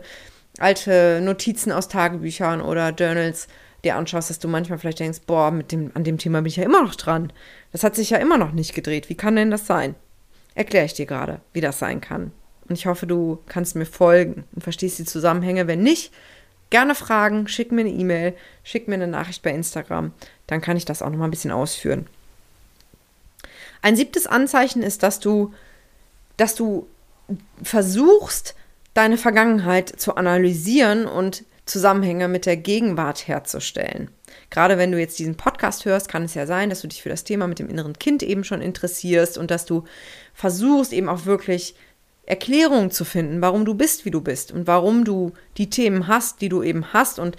alte 0.60 1.22
Notizen 1.24 1.72
aus 1.72 1.88
Tagebüchern 1.88 2.62
oder 2.62 2.90
Journals 2.92 3.48
dir 3.84 3.96
anschaust, 3.96 4.30
dass 4.30 4.40
du 4.40 4.48
manchmal 4.48 4.78
vielleicht 4.78 5.00
denkst, 5.00 5.22
boah, 5.26 5.52
mit 5.52 5.72
dem, 5.72 5.92
an 5.94 6.04
dem 6.04 6.18
Thema 6.18 6.42
bin 6.42 6.48
ich 6.48 6.58
ja 6.58 6.64
immer 6.64 6.84
noch 6.84 6.96
dran. 6.96 7.34
Das 7.72 7.84
hat 7.84 7.96
sich 7.96 8.12
ja 8.12 8.18
immer 8.18 8.38
noch 8.38 8.52
nicht 8.52 8.74
gedreht. 8.74 9.10
Wie 9.10 9.16
kann 9.16 9.36
denn 9.36 9.52
das 9.52 9.66
sein? 9.66 9.96
Erkläre 10.54 10.86
ich 10.86 10.94
dir 10.94 11.06
gerade, 11.06 11.42
wie 11.54 11.62
das 11.62 11.80
sein 11.80 12.02
kann. 12.02 12.32
Und 12.68 12.78
ich 12.78 12.86
hoffe, 12.86 13.08
du 13.08 13.40
kannst 13.48 13.76
mir 13.76 13.86
folgen 13.86 14.44
und 14.54 14.64
verstehst 14.64 15.00
die 15.00 15.06
Zusammenhänge. 15.06 15.68
Wenn 15.68 15.82
nicht, 15.82 16.14
gerne 16.70 16.96
fragen, 16.96 17.48
schick 17.48 17.72
mir 17.72 17.82
eine 17.82 17.90
E-Mail, 17.90 18.34
schick 18.64 18.88
mir 18.88 18.96
eine 18.96 19.08
Nachricht 19.08 19.44
bei 19.44 19.52
Instagram. 19.52 20.14
Dann 20.48 20.62
kann 20.62 20.78
ich 20.78 20.86
das 20.86 21.02
auch 21.02 21.10
noch 21.10 21.18
mal 21.18 21.26
ein 21.26 21.32
bisschen 21.32 21.52
ausführen. 21.52 22.08
Ein 23.82 23.96
siebtes 23.96 24.28
Anzeichen 24.28 24.84
ist, 24.84 25.04
dass 25.04 25.20
du, 25.20 25.54
dass 26.38 26.56
du 26.56 26.88
versuchst, 27.64 28.56
deine 28.94 29.18
Vergangenheit 29.18 29.90
zu 29.90 30.16
analysieren 30.16 31.06
und 31.06 31.44
Zusammenhänge 31.72 32.28
mit 32.28 32.46
der 32.46 32.58
Gegenwart 32.58 33.30
herzustellen. 33.30 34.10
Gerade 34.50 34.78
wenn 34.78 34.92
du 34.92 35.00
jetzt 35.00 35.18
diesen 35.20 35.38
Podcast 35.38 35.86
hörst, 35.86 36.10
kann 36.10 36.24
es 36.24 36.34
ja 36.34 36.46
sein, 36.46 36.70
dass 36.70 36.82
du 36.82 36.88
dich 36.90 37.02
für 37.02 37.08
das 37.08 37.24
Thema 37.24 37.48
mit 37.48 37.60
dem 37.60 37.70
inneren 37.70 37.98
Kind 37.98 38.24
eben 38.24 38.44
schon 38.44 38.62
interessierst 38.62 39.38
und 39.38 39.52
dass 39.52 39.66
du 39.66 39.86
versuchst 40.34 40.92
eben 40.92 41.08
auch 41.08 41.26
wirklich 41.26 41.76
Erklärungen 42.26 42.92
zu 42.92 43.06
finden, 43.06 43.42
warum 43.42 43.64
du 43.64 43.74
bist, 43.74 44.04
wie 44.04 44.12
du 44.12 44.20
bist 44.20 44.52
und 44.52 44.68
warum 44.68 45.06
du 45.06 45.32
die 45.58 45.70
Themen 45.70 46.08
hast, 46.08 46.42
die 46.42 46.50
du 46.50 46.62
eben 46.62 46.92
hast 46.92 47.20
und 47.20 47.38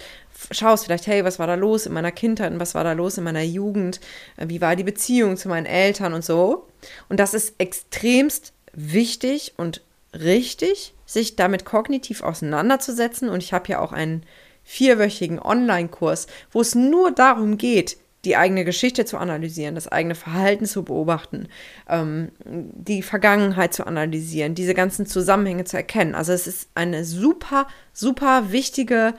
schaust 0.49 0.85
vielleicht, 0.85 1.05
hey, 1.05 1.23
was 1.23 1.37
war 1.37 1.45
da 1.45 1.53
los 1.53 1.85
in 1.85 1.93
meiner 1.93 2.11
Kindheit 2.11 2.51
und 2.51 2.59
was 2.59 2.73
war 2.73 2.83
da 2.83 2.93
los 2.93 3.19
in 3.19 3.23
meiner 3.23 3.43
Jugend, 3.43 3.99
wie 4.37 4.61
war 4.61 4.75
die 4.75 4.83
Beziehung 4.83 5.37
zu 5.37 5.47
meinen 5.47 5.67
Eltern 5.67 6.13
und 6.13 6.25
so. 6.25 6.67
Und 7.07 7.19
das 7.19 7.35
ist 7.35 7.53
extremst 7.59 8.53
wichtig 8.73 9.53
und 9.57 9.81
richtig, 10.13 10.93
sich 11.05 11.35
damit 11.35 11.65
kognitiv 11.65 12.23
auseinanderzusetzen. 12.23 13.29
Und 13.29 13.43
ich 13.43 13.53
habe 13.53 13.69
ja 13.69 13.79
auch 13.79 13.91
einen 13.91 14.23
vierwöchigen 14.63 15.39
Online-Kurs, 15.39 16.27
wo 16.51 16.61
es 16.61 16.75
nur 16.75 17.11
darum 17.11 17.57
geht, 17.57 17.97
die 18.25 18.37
eigene 18.37 18.63
Geschichte 18.63 19.03
zu 19.03 19.17
analysieren, 19.17 19.75
das 19.75 19.89
eigene 19.89 20.15
Verhalten 20.15 20.65
zu 20.65 20.83
beobachten, 20.83 21.49
ähm, 21.89 22.31
die 22.45 23.01
Vergangenheit 23.01 23.73
zu 23.73 23.85
analysieren, 23.85 24.55
diese 24.55 24.73
ganzen 24.73 25.05
Zusammenhänge 25.05 25.65
zu 25.65 25.75
erkennen. 25.75 26.15
Also 26.15 26.31
es 26.31 26.47
ist 26.47 26.69
eine 26.73 27.03
super, 27.03 27.67
super 27.91 28.51
wichtige 28.51 29.13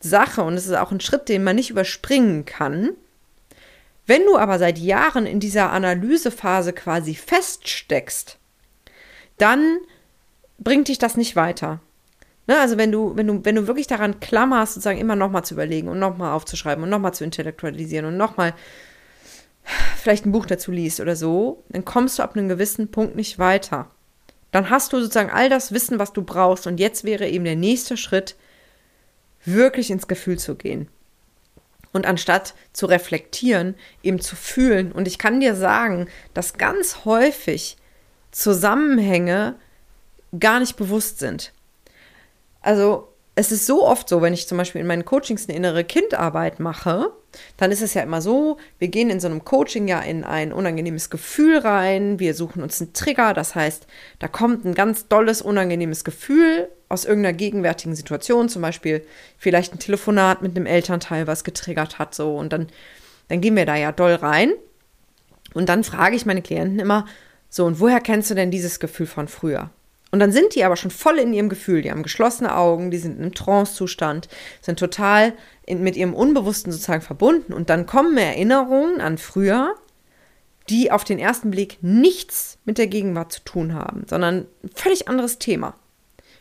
Sache 0.00 0.42
und 0.42 0.54
es 0.54 0.66
ist 0.66 0.74
auch 0.74 0.92
ein 0.92 1.00
Schritt, 1.00 1.30
den 1.30 1.44
man 1.44 1.56
nicht 1.56 1.70
überspringen 1.70 2.44
kann. 2.44 2.90
Wenn 4.06 4.26
du 4.26 4.36
aber 4.36 4.58
seit 4.58 4.78
Jahren 4.78 5.24
in 5.26 5.40
dieser 5.40 5.70
Analysephase 5.70 6.74
quasi 6.74 7.14
feststeckst, 7.14 8.36
dann 9.38 9.78
bringt 10.62 10.88
dich 10.88 10.98
das 10.98 11.16
nicht 11.16 11.36
weiter. 11.36 11.80
Ne, 12.48 12.58
also 12.58 12.76
wenn 12.76 12.90
du, 12.90 13.16
wenn 13.16 13.28
du, 13.28 13.44
wenn 13.44 13.54
du 13.54 13.68
wirklich 13.68 13.86
daran 13.86 14.18
klammerst, 14.18 14.74
sozusagen 14.74 14.98
immer 14.98 15.14
nochmal 15.14 15.44
zu 15.44 15.54
überlegen 15.54 15.88
und 15.88 16.00
nochmal 16.00 16.32
aufzuschreiben 16.32 16.82
und 16.82 16.90
nochmal 16.90 17.14
zu 17.14 17.22
intellektualisieren 17.22 18.06
und 18.06 18.16
nochmal 18.16 18.54
vielleicht 19.96 20.26
ein 20.26 20.32
Buch 20.32 20.46
dazu 20.46 20.72
liest 20.72 21.00
oder 21.00 21.14
so, 21.14 21.62
dann 21.68 21.84
kommst 21.84 22.18
du 22.18 22.22
ab 22.24 22.36
einem 22.36 22.48
gewissen 22.48 22.90
Punkt 22.90 23.14
nicht 23.14 23.38
weiter. 23.38 23.90
Dann 24.50 24.70
hast 24.70 24.92
du 24.92 25.00
sozusagen 25.00 25.30
all 25.30 25.48
das 25.48 25.72
Wissen, 25.72 26.00
was 26.00 26.12
du 26.12 26.22
brauchst 26.22 26.66
und 26.66 26.80
jetzt 26.80 27.04
wäre 27.04 27.28
eben 27.28 27.44
der 27.44 27.56
nächste 27.56 27.96
Schritt, 27.96 28.36
wirklich 29.44 29.90
ins 29.90 30.08
Gefühl 30.08 30.38
zu 30.38 30.56
gehen. 30.56 30.88
Und 31.92 32.06
anstatt 32.06 32.54
zu 32.72 32.86
reflektieren, 32.86 33.74
eben 34.02 34.20
zu 34.20 34.34
fühlen. 34.34 34.92
Und 34.92 35.06
ich 35.06 35.18
kann 35.18 35.40
dir 35.40 35.54
sagen, 35.54 36.08
dass 36.32 36.54
ganz 36.54 37.04
häufig 37.04 37.76
Zusammenhänge 38.30 39.56
gar 40.38 40.60
nicht 40.60 40.76
bewusst 40.76 41.18
sind. 41.18 41.52
Also 42.60 43.08
es 43.34 43.50
ist 43.50 43.66
so 43.66 43.86
oft 43.86 44.08
so, 44.08 44.20
wenn 44.20 44.34
ich 44.34 44.46
zum 44.46 44.58
Beispiel 44.58 44.80
in 44.80 44.86
meinen 44.86 45.04
Coachings 45.04 45.48
eine 45.48 45.56
innere 45.56 45.84
Kindarbeit 45.84 46.60
mache, 46.60 47.12
dann 47.56 47.70
ist 47.70 47.80
es 47.80 47.94
ja 47.94 48.02
immer 48.02 48.20
so, 48.20 48.58
wir 48.78 48.88
gehen 48.88 49.08
in 49.08 49.20
so 49.20 49.26
einem 49.26 49.44
Coaching 49.44 49.88
ja 49.88 50.00
in 50.00 50.22
ein 50.22 50.52
unangenehmes 50.52 51.08
Gefühl 51.08 51.58
rein, 51.58 52.18
wir 52.18 52.34
suchen 52.34 52.62
uns 52.62 52.80
einen 52.80 52.92
Trigger, 52.92 53.32
das 53.32 53.54
heißt, 53.54 53.86
da 54.18 54.28
kommt 54.28 54.66
ein 54.66 54.74
ganz 54.74 55.08
dolles, 55.08 55.40
unangenehmes 55.40 56.04
Gefühl 56.04 56.68
aus 56.90 57.06
irgendeiner 57.06 57.32
gegenwärtigen 57.32 57.94
Situation, 57.94 58.50
zum 58.50 58.60
Beispiel 58.60 59.06
vielleicht 59.38 59.72
ein 59.72 59.78
Telefonat 59.78 60.42
mit 60.42 60.54
einem 60.54 60.66
Elternteil, 60.66 61.26
was 61.26 61.42
getriggert 61.42 61.98
hat, 61.98 62.14
so, 62.14 62.36
und 62.36 62.52
dann, 62.52 62.66
dann 63.28 63.40
gehen 63.40 63.56
wir 63.56 63.64
da 63.64 63.76
ja 63.76 63.92
doll 63.92 64.14
rein. 64.14 64.52
Und 65.54 65.70
dann 65.70 65.84
frage 65.84 66.16
ich 66.16 66.26
meine 66.26 66.42
Klienten 66.42 66.78
immer, 66.78 67.06
so, 67.48 67.64
und 67.64 67.80
woher 67.80 68.00
kennst 68.00 68.30
du 68.30 68.34
denn 68.34 68.50
dieses 68.50 68.78
Gefühl 68.78 69.06
von 69.06 69.26
früher? 69.26 69.70
Und 70.12 70.20
dann 70.20 70.30
sind 70.30 70.54
die 70.54 70.62
aber 70.62 70.76
schon 70.76 70.90
voll 70.90 71.18
in 71.18 71.32
ihrem 71.32 71.48
Gefühl. 71.48 71.80
Die 71.80 71.90
haben 71.90 72.02
geschlossene 72.02 72.54
Augen, 72.54 72.90
die 72.90 72.98
sind 72.98 73.18
im 73.18 73.34
Trance-Zustand, 73.34 74.28
sind 74.60 74.78
total 74.78 75.32
in, 75.64 75.82
mit 75.82 75.96
ihrem 75.96 76.14
Unbewussten 76.14 76.70
sozusagen 76.70 77.00
verbunden. 77.00 77.54
Und 77.54 77.70
dann 77.70 77.86
kommen 77.86 78.18
Erinnerungen 78.18 79.00
an 79.00 79.16
früher, 79.16 79.74
die 80.68 80.90
auf 80.90 81.04
den 81.04 81.18
ersten 81.18 81.50
Blick 81.50 81.78
nichts 81.80 82.58
mit 82.66 82.76
der 82.76 82.88
Gegenwart 82.88 83.32
zu 83.32 83.40
tun 83.40 83.74
haben, 83.74 84.04
sondern 84.06 84.46
ein 84.62 84.70
völlig 84.74 85.08
anderes 85.08 85.38
Thema. 85.38 85.74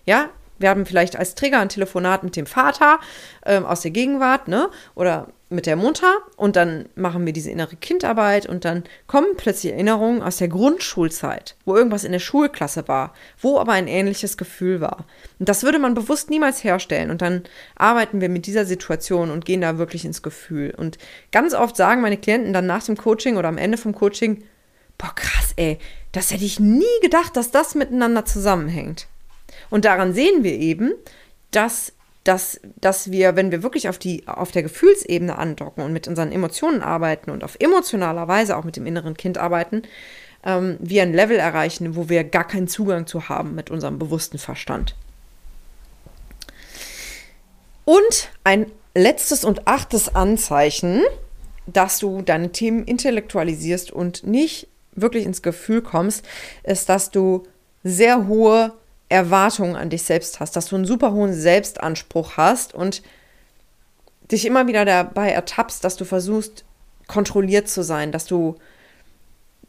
Ja, 0.05 0.29
wir 0.59 0.69
haben 0.69 0.85
vielleicht 0.85 1.15
als 1.15 1.35
Trigger 1.35 1.59
ein 1.59 1.69
Telefonat 1.69 2.23
mit 2.23 2.35
dem 2.35 2.45
Vater 2.45 2.99
ähm, 3.45 3.65
aus 3.65 3.81
der 3.81 3.91
Gegenwart, 3.91 4.49
ne? 4.49 4.69
Oder 4.95 5.27
mit 5.51 5.65
der 5.65 5.75
Mutter 5.75 6.17
und 6.37 6.55
dann 6.55 6.85
machen 6.95 7.25
wir 7.25 7.33
diese 7.33 7.51
innere 7.51 7.75
Kindarbeit 7.75 8.45
und 8.45 8.65
dann 8.65 8.83
kommen 9.07 9.35
plötzlich 9.37 9.73
Erinnerungen 9.73 10.21
aus 10.21 10.37
der 10.37 10.47
Grundschulzeit, 10.47 11.55
wo 11.65 11.75
irgendwas 11.75 12.03
in 12.03 12.11
der 12.11 12.19
Schulklasse 12.19 12.87
war, 12.87 13.13
wo 13.39 13.59
aber 13.59 13.73
ein 13.73 13.87
ähnliches 13.87 14.37
Gefühl 14.37 14.81
war. 14.81 15.05
Und 15.39 15.49
das 15.49 15.63
würde 15.63 15.79
man 15.79 15.93
bewusst 15.93 16.29
niemals 16.29 16.63
herstellen 16.63 17.11
und 17.11 17.21
dann 17.21 17.43
arbeiten 17.75 18.21
wir 18.21 18.29
mit 18.29 18.45
dieser 18.45 18.65
Situation 18.65 19.31
und 19.31 19.45
gehen 19.45 19.61
da 19.61 19.77
wirklich 19.77 20.05
ins 20.05 20.21
Gefühl. 20.21 20.73
Und 20.75 20.97
ganz 21.31 21.53
oft 21.53 21.75
sagen 21.75 22.01
meine 22.01 22.17
Klienten 22.17 22.53
dann 22.53 22.65
nach 22.65 22.83
dem 22.83 22.97
Coaching 22.97 23.37
oder 23.37 23.49
am 23.49 23.57
Ende 23.57 23.77
vom 23.77 23.93
Coaching, 23.93 24.43
boah 24.97 25.13
krass, 25.15 25.53
ey, 25.57 25.79
das 26.11 26.31
hätte 26.31 26.45
ich 26.45 26.59
nie 26.59 26.83
gedacht, 27.01 27.35
dass 27.35 27.51
das 27.51 27.75
miteinander 27.75 28.25
zusammenhängt. 28.25 29.07
Und 29.69 29.85
daran 29.85 30.13
sehen 30.13 30.43
wir 30.43 30.53
eben, 30.53 30.93
dass 31.51 31.93
dass, 32.23 32.59
dass 32.79 33.11
wir, 33.11 33.35
wenn 33.35 33.51
wir 33.51 33.63
wirklich 33.63 33.89
auf, 33.89 33.97
die, 33.97 34.27
auf 34.27 34.51
der 34.51 34.63
Gefühlsebene 34.63 35.37
andocken 35.37 35.83
und 35.83 35.93
mit 35.93 36.07
unseren 36.07 36.31
Emotionen 36.31 36.81
arbeiten 36.81 37.31
und 37.31 37.43
auf 37.43 37.55
emotionaler 37.59 38.27
Weise 38.27 38.55
auch 38.55 38.63
mit 38.63 38.75
dem 38.75 38.85
inneren 38.85 39.17
Kind 39.17 39.37
arbeiten, 39.37 39.83
ähm, 40.43 40.77
wir 40.79 41.01
ein 41.01 41.13
Level 41.13 41.37
erreichen, 41.37 41.95
wo 41.95 42.09
wir 42.09 42.23
gar 42.23 42.45
keinen 42.45 42.67
Zugang 42.67 43.07
zu 43.07 43.29
haben 43.29 43.55
mit 43.55 43.71
unserem 43.71 43.97
bewussten 43.97 44.37
Verstand. 44.37 44.95
Und 47.85 48.29
ein 48.43 48.71
letztes 48.93 49.43
und 49.43 49.67
achtes 49.67 50.13
Anzeichen, 50.13 51.01
dass 51.65 51.99
du 51.99 52.21
deine 52.21 52.51
Themen 52.51 52.85
intellektualisierst 52.85 53.91
und 53.91 54.25
nicht 54.25 54.67
wirklich 54.93 55.25
ins 55.25 55.41
Gefühl 55.41 55.81
kommst, 55.81 56.25
ist, 56.63 56.89
dass 56.89 57.11
du 57.11 57.43
sehr 57.83 58.27
hohe 58.27 58.73
Erwartungen 59.11 59.75
an 59.75 59.89
dich 59.89 60.03
selbst 60.03 60.39
hast, 60.39 60.55
dass 60.55 60.67
du 60.67 60.75
einen 60.75 60.85
super 60.85 61.11
hohen 61.11 61.33
Selbstanspruch 61.33 62.37
hast 62.37 62.73
und 62.73 63.03
dich 64.31 64.45
immer 64.45 64.67
wieder 64.67 64.85
dabei 64.85 65.31
ertappst, 65.31 65.83
dass 65.83 65.97
du 65.97 66.05
versuchst, 66.05 66.63
kontrolliert 67.07 67.67
zu 67.67 67.83
sein, 67.83 68.13
dass 68.13 68.25
du 68.25 68.55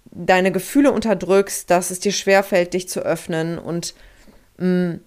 deine 0.04 0.52
Gefühle 0.52 0.92
unterdrückst, 0.92 1.68
dass 1.70 1.90
es 1.90 1.98
dir 1.98 2.12
schwerfällt, 2.12 2.74
dich 2.74 2.88
zu 2.88 3.00
öffnen 3.00 3.58
und 3.58 3.94
mh, 4.58 4.66
mm, 4.66 5.00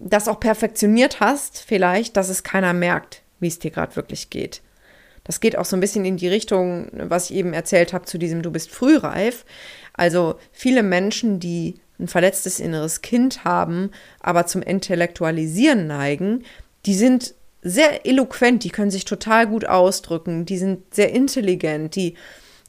das 0.00 0.28
auch 0.28 0.38
perfektioniert 0.38 1.18
hast, 1.18 1.58
vielleicht, 1.58 2.16
dass 2.16 2.28
es 2.28 2.44
keiner 2.44 2.72
merkt, 2.72 3.22
wie 3.40 3.48
es 3.48 3.58
dir 3.58 3.70
gerade 3.70 3.96
wirklich 3.96 4.30
geht. 4.30 4.60
Das 5.24 5.40
geht 5.40 5.58
auch 5.58 5.64
so 5.64 5.76
ein 5.76 5.80
bisschen 5.80 6.04
in 6.04 6.16
die 6.16 6.28
Richtung, 6.28 6.88
was 6.92 7.30
ich 7.30 7.36
eben 7.36 7.52
erzählt 7.52 7.92
habe, 7.92 8.04
zu 8.04 8.16
diesem 8.16 8.42
Du 8.42 8.52
bist 8.52 8.70
frühreif. 8.70 9.44
Also 9.92 10.38
viele 10.52 10.82
Menschen, 10.84 11.40
die 11.40 11.80
ein 11.98 12.08
verletztes 12.08 12.60
inneres 12.60 13.02
Kind 13.02 13.44
haben, 13.44 13.90
aber 14.20 14.46
zum 14.46 14.62
Intellektualisieren 14.62 15.86
neigen, 15.86 16.44
die 16.86 16.94
sind 16.94 17.34
sehr 17.62 18.06
eloquent, 18.06 18.64
die 18.64 18.70
können 18.70 18.90
sich 18.90 19.04
total 19.04 19.46
gut 19.46 19.66
ausdrücken, 19.66 20.44
die 20.46 20.58
sind 20.58 20.94
sehr 20.94 21.12
intelligent, 21.12 21.96
die 21.96 22.14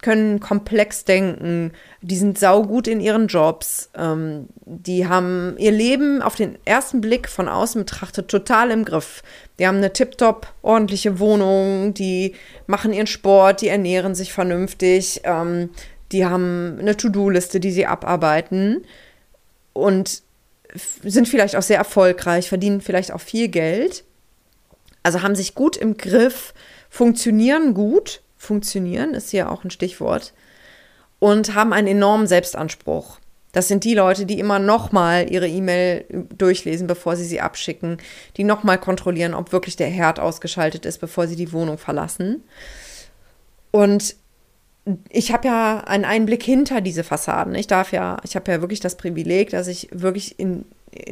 können 0.02 0.40
komplex 0.40 1.04
denken, 1.04 1.74
die 2.02 2.16
sind 2.16 2.40
saugut 2.40 2.88
in 2.88 3.02
ihren 3.02 3.28
Jobs, 3.28 3.90
ähm, 3.98 4.48
die 4.66 5.08
haben 5.08 5.56
ihr 5.58 5.72
Leben 5.72 6.22
auf 6.22 6.36
den 6.36 6.58
ersten 6.64 7.02
Blick 7.02 7.28
von 7.28 7.50
außen 7.50 7.82
betrachtet 7.82 8.30
total 8.30 8.72
im 8.72 8.86
Griff. 8.86 9.24
Die 9.60 9.68
haben 9.68 9.78
eine 9.78 9.92
tiptop 9.92 10.54
ordentliche 10.62 11.20
Wohnung, 11.20 11.94
die 11.94 12.36
machen 12.66 12.94
ihren 12.94 13.08
Sport, 13.08 13.62
die 13.62 13.68
ernähren 13.68 14.16
sich 14.16 14.32
vernünftig, 14.32 15.22
ähm, 15.26 15.70
die 16.14 16.26
haben 16.26 16.78
eine 16.80 16.96
To-Do-Liste, 16.96 17.60
die 17.60 17.72
sie 17.72 17.86
abarbeiten 17.86 18.86
und 19.80 20.24
sind 20.74 21.28
vielleicht 21.28 21.56
auch 21.56 21.64
sehr 21.64 21.78
erfolgreich, 21.78 22.50
verdienen 22.50 22.82
vielleicht 22.82 23.12
auch 23.12 23.22
viel 23.22 23.48
Geld. 23.48 24.04
Also 25.02 25.24
haben 25.24 25.36
sich 25.36 25.56
gut 25.56 25.78
im 25.78 25.98
Griff, 25.98 26.54
funktionieren 26.90 27.74
gut 27.74 28.22
funktionieren, 28.40 29.14
ist 29.14 29.30
hier 29.30 29.52
auch 29.52 29.64
ein 29.64 29.70
Stichwort, 29.70 30.34
und 31.20 31.54
haben 31.54 31.74
einen 31.74 31.88
enormen 31.88 32.26
Selbstanspruch. 32.26 33.20
Das 33.52 33.68
sind 33.68 33.84
die 33.84 33.96
Leute, 33.96 34.26
die 34.26 34.40
immer 34.40 34.60
nochmal 34.60 35.30
ihre 35.30 35.48
E-Mail 35.48 36.06
durchlesen, 36.38 36.88
bevor 36.88 37.16
sie 37.16 37.26
sie 37.26 37.42
abschicken, 37.42 37.98
die 38.38 38.44
nochmal 38.44 38.80
kontrollieren, 38.80 39.34
ob 39.34 39.52
wirklich 39.52 39.76
der 39.76 39.90
Herd 39.90 40.20
ausgeschaltet 40.20 40.86
ist, 40.86 41.00
bevor 41.00 41.28
sie 41.28 41.36
die 41.36 41.52
Wohnung 41.52 41.78
verlassen. 41.78 42.44
Und 43.72 44.16
ich 45.10 45.32
habe 45.32 45.48
ja 45.48 45.80
einen 45.82 46.06
Einblick 46.06 46.44
hinter 46.44 46.82
diese 46.82 47.04
Fassaden. 47.04 47.56
Ich 47.56 47.68
darf 47.68 47.92
ja, 47.92 48.18
ich 48.24 48.36
habe 48.36 48.52
ja 48.52 48.62
wirklich 48.62 48.80
das 48.80 48.98
Privileg, 48.98 49.50
dass 49.52 49.68
ich 49.68 49.90
wirklich 49.92 50.40
in 50.40 50.66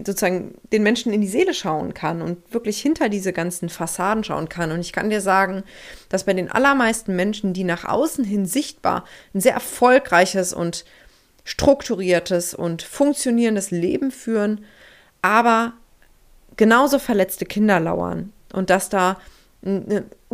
sozusagen 0.05 0.55
den 0.71 0.83
Menschen 0.83 1.13
in 1.13 1.21
die 1.21 1.27
Seele 1.27 1.53
schauen 1.53 1.93
kann 1.93 2.21
und 2.21 2.51
wirklich 2.51 2.81
hinter 2.81 3.09
diese 3.09 3.33
ganzen 3.33 3.69
Fassaden 3.69 4.23
schauen 4.23 4.49
kann. 4.49 4.71
Und 4.71 4.79
ich 4.79 4.91
kann 4.91 5.09
dir 5.09 5.21
sagen, 5.21 5.63
dass 6.09 6.23
bei 6.23 6.33
den 6.33 6.49
allermeisten 6.49 7.15
Menschen, 7.15 7.53
die 7.53 7.63
nach 7.63 7.85
außen 7.85 8.25
hin 8.25 8.45
sichtbar 8.45 9.05
ein 9.33 9.41
sehr 9.41 9.53
erfolgreiches 9.53 10.53
und 10.53 10.85
strukturiertes 11.43 12.53
und 12.53 12.81
funktionierendes 12.81 13.71
Leben 13.71 14.11
führen, 14.11 14.65
aber 15.21 15.73
genauso 16.57 16.99
verletzte 16.99 17.45
Kinder 17.45 17.79
lauern 17.79 18.33
und 18.53 18.69
dass 18.69 18.89
da 18.89 19.17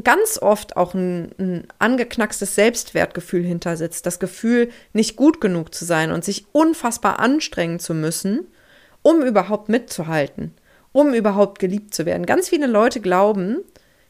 ganz 0.02 0.40
oft 0.42 0.76
auch 0.76 0.94
ein, 0.94 1.32
ein 1.38 1.68
angeknackstes 1.78 2.56
Selbstwertgefühl 2.56 3.44
hintersitzt, 3.44 4.06
das 4.06 4.20
Gefühl, 4.20 4.70
nicht 4.94 5.16
gut 5.16 5.40
genug 5.40 5.74
zu 5.74 5.86
sein 5.86 6.12
und 6.12 6.26
sich 6.26 6.46
unfassbar 6.52 7.20
anstrengen 7.20 7.80
zu 7.80 7.94
müssen, 7.94 8.48
um 9.04 9.22
überhaupt 9.22 9.70
mitzuhalten, 9.70 10.54
um 10.92 11.14
überhaupt 11.14 11.60
geliebt 11.60 11.94
zu 11.94 12.06
werden. 12.06 12.26
Ganz 12.26 12.50
viele 12.50 12.68
Leute 12.68 13.02
glauben, 13.02 13.58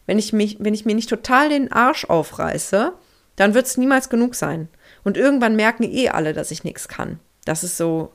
wenn 0.05 0.19
ich, 0.19 0.31
mich, 0.31 0.57
wenn 0.59 0.73
ich 0.73 0.85
mir 0.85 0.95
nicht 0.95 1.09
total 1.09 1.49
den 1.49 1.71
Arsch 1.71 2.05
aufreiße, 2.05 2.93
dann 3.35 3.53
wird 3.53 3.65
es 3.65 3.77
niemals 3.77 4.09
genug 4.09 4.35
sein. 4.35 4.69
Und 5.03 5.17
irgendwann 5.17 5.55
merken 5.55 5.83
eh 5.83 6.09
alle, 6.09 6.33
dass 6.33 6.51
ich 6.51 6.63
nichts 6.63 6.87
kann. 6.87 7.19
Das 7.45 7.63
ist 7.63 7.77
so 7.77 8.13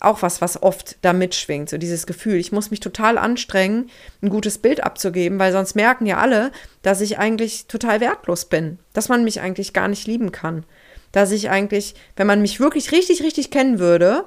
auch 0.00 0.22
was, 0.22 0.40
was 0.40 0.62
oft 0.62 0.98
da 1.02 1.12
mitschwingt, 1.12 1.70
so 1.70 1.78
dieses 1.78 2.06
Gefühl, 2.06 2.36
ich 2.36 2.52
muss 2.52 2.70
mich 2.70 2.80
total 2.80 3.16
anstrengen, 3.16 3.90
ein 4.22 4.28
gutes 4.28 4.58
Bild 4.58 4.84
abzugeben, 4.84 5.38
weil 5.38 5.52
sonst 5.52 5.74
merken 5.74 6.06
ja 6.06 6.18
alle, 6.18 6.52
dass 6.82 7.00
ich 7.00 7.18
eigentlich 7.18 7.66
total 7.66 8.00
wertlos 8.00 8.44
bin, 8.44 8.78
dass 8.92 9.08
man 9.08 9.24
mich 9.24 9.40
eigentlich 9.40 9.72
gar 9.72 9.88
nicht 9.88 10.06
lieben 10.06 10.32
kann, 10.32 10.64
dass 11.12 11.32
ich 11.32 11.48
eigentlich, 11.48 11.94
wenn 12.14 12.26
man 12.26 12.42
mich 12.42 12.60
wirklich 12.60 12.92
richtig, 12.92 13.22
richtig 13.22 13.50
kennen 13.50 13.78
würde, 13.78 14.24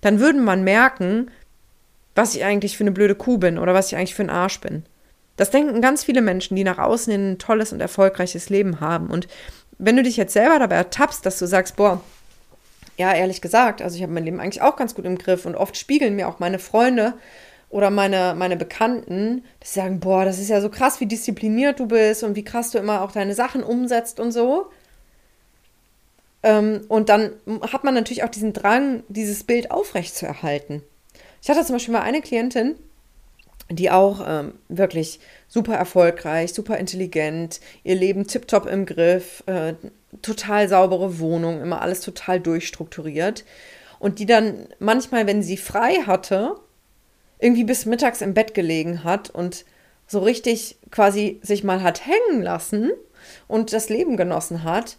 dann 0.00 0.18
würde 0.18 0.40
man 0.40 0.64
merken, 0.64 1.30
was 2.14 2.34
ich 2.34 2.44
eigentlich 2.44 2.76
für 2.76 2.84
eine 2.84 2.92
blöde 2.92 3.14
Kuh 3.14 3.36
bin 3.36 3.58
oder 3.58 3.74
was 3.74 3.88
ich 3.88 3.96
eigentlich 3.96 4.14
für 4.14 4.22
ein 4.22 4.30
Arsch 4.30 4.60
bin. 4.60 4.84
Das 5.36 5.50
denken 5.50 5.82
ganz 5.82 6.04
viele 6.04 6.22
Menschen, 6.22 6.56
die 6.56 6.64
nach 6.64 6.78
außen 6.78 7.12
ein 7.12 7.38
tolles 7.38 7.72
und 7.72 7.80
erfolgreiches 7.80 8.48
Leben 8.48 8.80
haben. 8.80 9.08
Und 9.08 9.28
wenn 9.78 9.96
du 9.96 10.02
dich 10.02 10.16
jetzt 10.16 10.32
selber 10.32 10.58
dabei 10.58 10.76
ertappst, 10.76 11.26
dass 11.26 11.38
du 11.38 11.46
sagst, 11.46 11.76
boah, 11.76 12.00
ja, 12.96 13.12
ehrlich 13.14 13.40
gesagt, 13.40 13.82
also 13.82 13.96
ich 13.96 14.02
habe 14.02 14.12
mein 14.12 14.24
Leben 14.24 14.40
eigentlich 14.40 14.62
auch 14.62 14.76
ganz 14.76 14.94
gut 14.94 15.04
im 15.04 15.18
Griff 15.18 15.46
und 15.46 15.54
oft 15.54 15.76
spiegeln 15.76 16.16
mir 16.16 16.28
auch 16.28 16.38
meine 16.38 16.58
Freunde 16.58 17.14
oder 17.68 17.90
meine, 17.90 18.34
meine 18.36 18.56
Bekannten, 18.56 19.44
die 19.62 19.66
sagen, 19.66 20.00
boah, 20.00 20.24
das 20.24 20.38
ist 20.38 20.48
ja 20.48 20.60
so 20.60 20.70
krass, 20.70 21.00
wie 21.00 21.06
diszipliniert 21.06 21.78
du 21.78 21.86
bist 21.86 22.22
und 22.22 22.36
wie 22.36 22.44
krass 22.44 22.70
du 22.70 22.78
immer 22.78 23.02
auch 23.02 23.12
deine 23.12 23.34
Sachen 23.34 23.62
umsetzt 23.62 24.20
und 24.20 24.32
so. 24.32 24.70
Ähm, 26.42 26.84
und 26.88 27.08
dann 27.08 27.32
hat 27.72 27.84
man 27.84 27.94
natürlich 27.94 28.22
auch 28.24 28.30
diesen 28.30 28.52
Drang, 28.52 29.02
dieses 29.08 29.44
Bild 29.44 29.70
aufrechtzuerhalten. 29.70 30.82
Ich 31.42 31.50
hatte 31.50 31.64
zum 31.64 31.74
Beispiel 31.74 31.92
mal 31.92 32.02
eine 32.02 32.22
Klientin, 32.22 32.76
die 33.68 33.90
auch 33.90 34.24
ähm, 34.26 34.54
wirklich 34.68 35.20
super 35.48 35.74
erfolgreich, 35.74 36.54
super 36.54 36.78
intelligent, 36.78 37.60
ihr 37.82 37.96
Leben 37.96 38.26
tiptop 38.26 38.66
im 38.66 38.86
Griff, 38.86 39.42
äh, 39.46 39.74
total 40.22 40.68
saubere 40.68 41.18
Wohnung, 41.18 41.60
immer 41.60 41.82
alles 41.82 42.00
total 42.00 42.40
durchstrukturiert. 42.40 43.44
Und 43.98 44.18
die 44.18 44.26
dann 44.26 44.68
manchmal, 44.78 45.26
wenn 45.26 45.42
sie 45.42 45.56
frei 45.56 45.94
hatte, 46.06 46.56
irgendwie 47.38 47.64
bis 47.64 47.86
mittags 47.86 48.20
im 48.20 48.34
Bett 48.34 48.54
gelegen 48.54 49.04
hat 49.04 49.30
und 49.30 49.64
so 50.06 50.20
richtig 50.20 50.78
quasi 50.90 51.40
sich 51.42 51.64
mal 51.64 51.82
hat 51.82 52.06
hängen 52.06 52.42
lassen 52.42 52.92
und 53.48 53.72
das 53.72 53.88
Leben 53.88 54.16
genossen 54.16 54.62
hat 54.62 54.96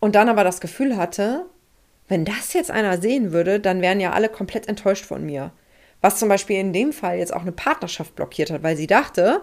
und 0.00 0.14
dann 0.14 0.28
aber 0.28 0.44
das 0.44 0.60
Gefühl 0.60 0.96
hatte, 0.96 1.46
wenn 2.08 2.24
das 2.24 2.52
jetzt 2.52 2.70
einer 2.70 3.00
sehen 3.00 3.32
würde, 3.32 3.58
dann 3.58 3.80
wären 3.80 4.00
ja 4.00 4.12
alle 4.12 4.28
komplett 4.28 4.68
enttäuscht 4.68 5.06
von 5.06 5.24
mir. 5.24 5.52
Was 6.02 6.18
zum 6.18 6.28
Beispiel 6.28 6.58
in 6.58 6.74
dem 6.74 6.92
Fall 6.92 7.16
jetzt 7.16 7.32
auch 7.32 7.40
eine 7.40 7.52
Partnerschaft 7.52 8.14
blockiert 8.14 8.50
hat, 8.50 8.62
weil 8.62 8.76
sie 8.76 8.86
dachte, 8.86 9.40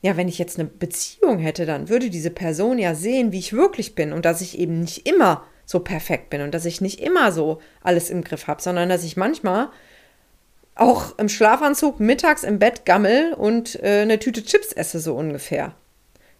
ja, 0.00 0.16
wenn 0.16 0.28
ich 0.28 0.38
jetzt 0.38 0.58
eine 0.58 0.68
Beziehung 0.68 1.38
hätte, 1.38 1.66
dann 1.66 1.88
würde 1.88 2.10
diese 2.10 2.30
Person 2.30 2.78
ja 2.78 2.94
sehen, 2.94 3.32
wie 3.32 3.40
ich 3.40 3.52
wirklich 3.52 3.96
bin 3.96 4.12
und 4.12 4.24
dass 4.24 4.40
ich 4.40 4.58
eben 4.58 4.80
nicht 4.80 5.08
immer 5.08 5.44
so 5.64 5.80
perfekt 5.80 6.30
bin 6.30 6.42
und 6.42 6.54
dass 6.54 6.64
ich 6.64 6.80
nicht 6.80 7.00
immer 7.00 7.32
so 7.32 7.60
alles 7.82 8.10
im 8.10 8.22
Griff 8.22 8.46
habe, 8.46 8.62
sondern 8.62 8.88
dass 8.88 9.02
ich 9.02 9.16
manchmal 9.16 9.70
auch 10.76 11.18
im 11.18 11.28
Schlafanzug 11.28 11.98
mittags 11.98 12.44
im 12.44 12.58
Bett 12.58 12.84
gammel 12.84 13.34
und 13.34 13.82
äh, 13.82 14.02
eine 14.02 14.18
Tüte 14.20 14.44
Chips 14.44 14.72
esse, 14.72 15.00
so 15.00 15.14
ungefähr. 15.14 15.74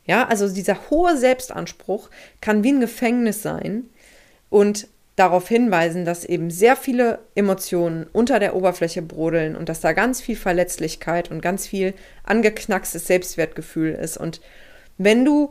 Ja, 0.06 0.26
also 0.26 0.48
dieser 0.48 0.88
hohe 0.88 1.16
Selbstanspruch 1.16 2.08
kann 2.40 2.62
wie 2.62 2.72
ein 2.72 2.80
Gefängnis 2.80 3.42
sein 3.42 3.84
und 4.48 4.88
darauf 5.18 5.48
hinweisen, 5.48 6.04
dass 6.04 6.24
eben 6.24 6.50
sehr 6.50 6.76
viele 6.76 7.18
Emotionen 7.34 8.06
unter 8.12 8.38
der 8.38 8.54
Oberfläche 8.54 9.02
brodeln 9.02 9.56
und 9.56 9.68
dass 9.68 9.80
da 9.80 9.92
ganz 9.92 10.20
viel 10.20 10.36
Verletzlichkeit 10.36 11.30
und 11.30 11.42
ganz 11.42 11.66
viel 11.66 11.94
angeknackstes 12.24 13.06
Selbstwertgefühl 13.06 13.90
ist. 13.92 14.16
Und 14.16 14.40
wenn 14.96 15.24
du 15.24 15.50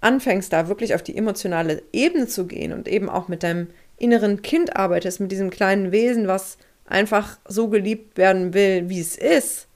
anfängst, 0.00 0.52
da 0.52 0.68
wirklich 0.68 0.94
auf 0.94 1.02
die 1.02 1.16
emotionale 1.16 1.82
Ebene 1.92 2.26
zu 2.26 2.46
gehen 2.46 2.72
und 2.72 2.88
eben 2.88 3.08
auch 3.08 3.28
mit 3.28 3.42
deinem 3.42 3.68
inneren 3.98 4.42
Kind 4.42 4.76
arbeitest, 4.76 5.20
mit 5.20 5.32
diesem 5.32 5.50
kleinen 5.50 5.92
Wesen, 5.92 6.28
was 6.28 6.58
einfach 6.86 7.38
so 7.46 7.68
geliebt 7.68 8.16
werden 8.16 8.54
will, 8.54 8.88
wie 8.88 9.00
es 9.00 9.16
ist, 9.16 9.66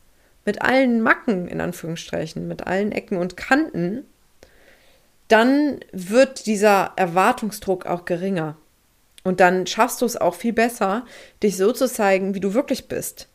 mit 0.45 0.63
allen 0.63 1.01
Macken 1.01 1.49
in 1.49 1.61
Anführungsstrichen, 1.61 2.49
mit 2.49 2.67
allen 2.67 2.93
Ecken 2.93 3.19
und 3.19 3.37
Kanten, 3.37 4.05
dann 5.29 5.81
wird 5.93 6.47
dieser 6.47 6.93
Erwartungsdruck 6.97 7.87
auch 7.87 8.05
geringer. 8.05 8.57
Und 9.25 9.41
dann 9.41 9.67
schaffst 9.67 10.03
du 10.03 10.07
es 10.07 10.17
auch 10.17 10.35
viel 10.35 10.53
besser, 10.53 11.05
dich 11.43 11.57
so 11.57 11.73
zu 11.73 11.89
zeigen, 11.89 12.35
wie 12.35 12.41
du 12.41 12.55
wirklich 12.55 12.89
bist. 12.89 13.29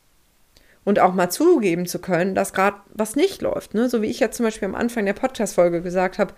Und 0.84 0.98
auch 1.00 1.12
mal 1.12 1.30
zugeben 1.30 1.86
zu 1.86 1.98
können, 1.98 2.34
dass 2.34 2.52
gerade 2.52 2.78
was 2.94 3.16
nicht 3.16 3.42
läuft. 3.42 3.74
Ne? 3.74 3.88
So 3.88 4.00
wie 4.02 4.06
ich 4.06 4.20
jetzt 4.20 4.36
zum 4.36 4.44
Beispiel 4.44 4.68
am 4.68 4.74
Anfang 4.74 5.04
der 5.04 5.12
Podcast-Folge 5.12 5.82
gesagt 5.82 6.18
habe, 6.18 6.34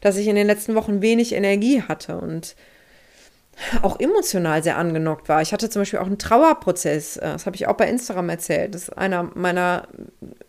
dass 0.00 0.16
ich 0.16 0.26
in 0.26 0.34
den 0.34 0.46
letzten 0.46 0.74
Wochen 0.74 1.02
wenig 1.02 1.32
Energie 1.34 1.82
hatte 1.82 2.16
und 2.18 2.56
auch 3.82 4.00
emotional 4.00 4.62
sehr 4.62 4.76
angenockt 4.76 5.28
war. 5.28 5.42
Ich 5.42 5.52
hatte 5.52 5.70
zum 5.70 5.82
Beispiel 5.82 5.98
auch 5.98 6.06
einen 6.06 6.18
Trauerprozess, 6.18 7.16
äh, 7.18 7.32
das 7.32 7.46
habe 7.46 7.56
ich 7.56 7.66
auch 7.66 7.76
bei 7.76 7.88
Instagram 7.88 8.28
erzählt, 8.28 8.74
dass 8.74 8.90
einer 8.90 9.30
meiner 9.34 9.88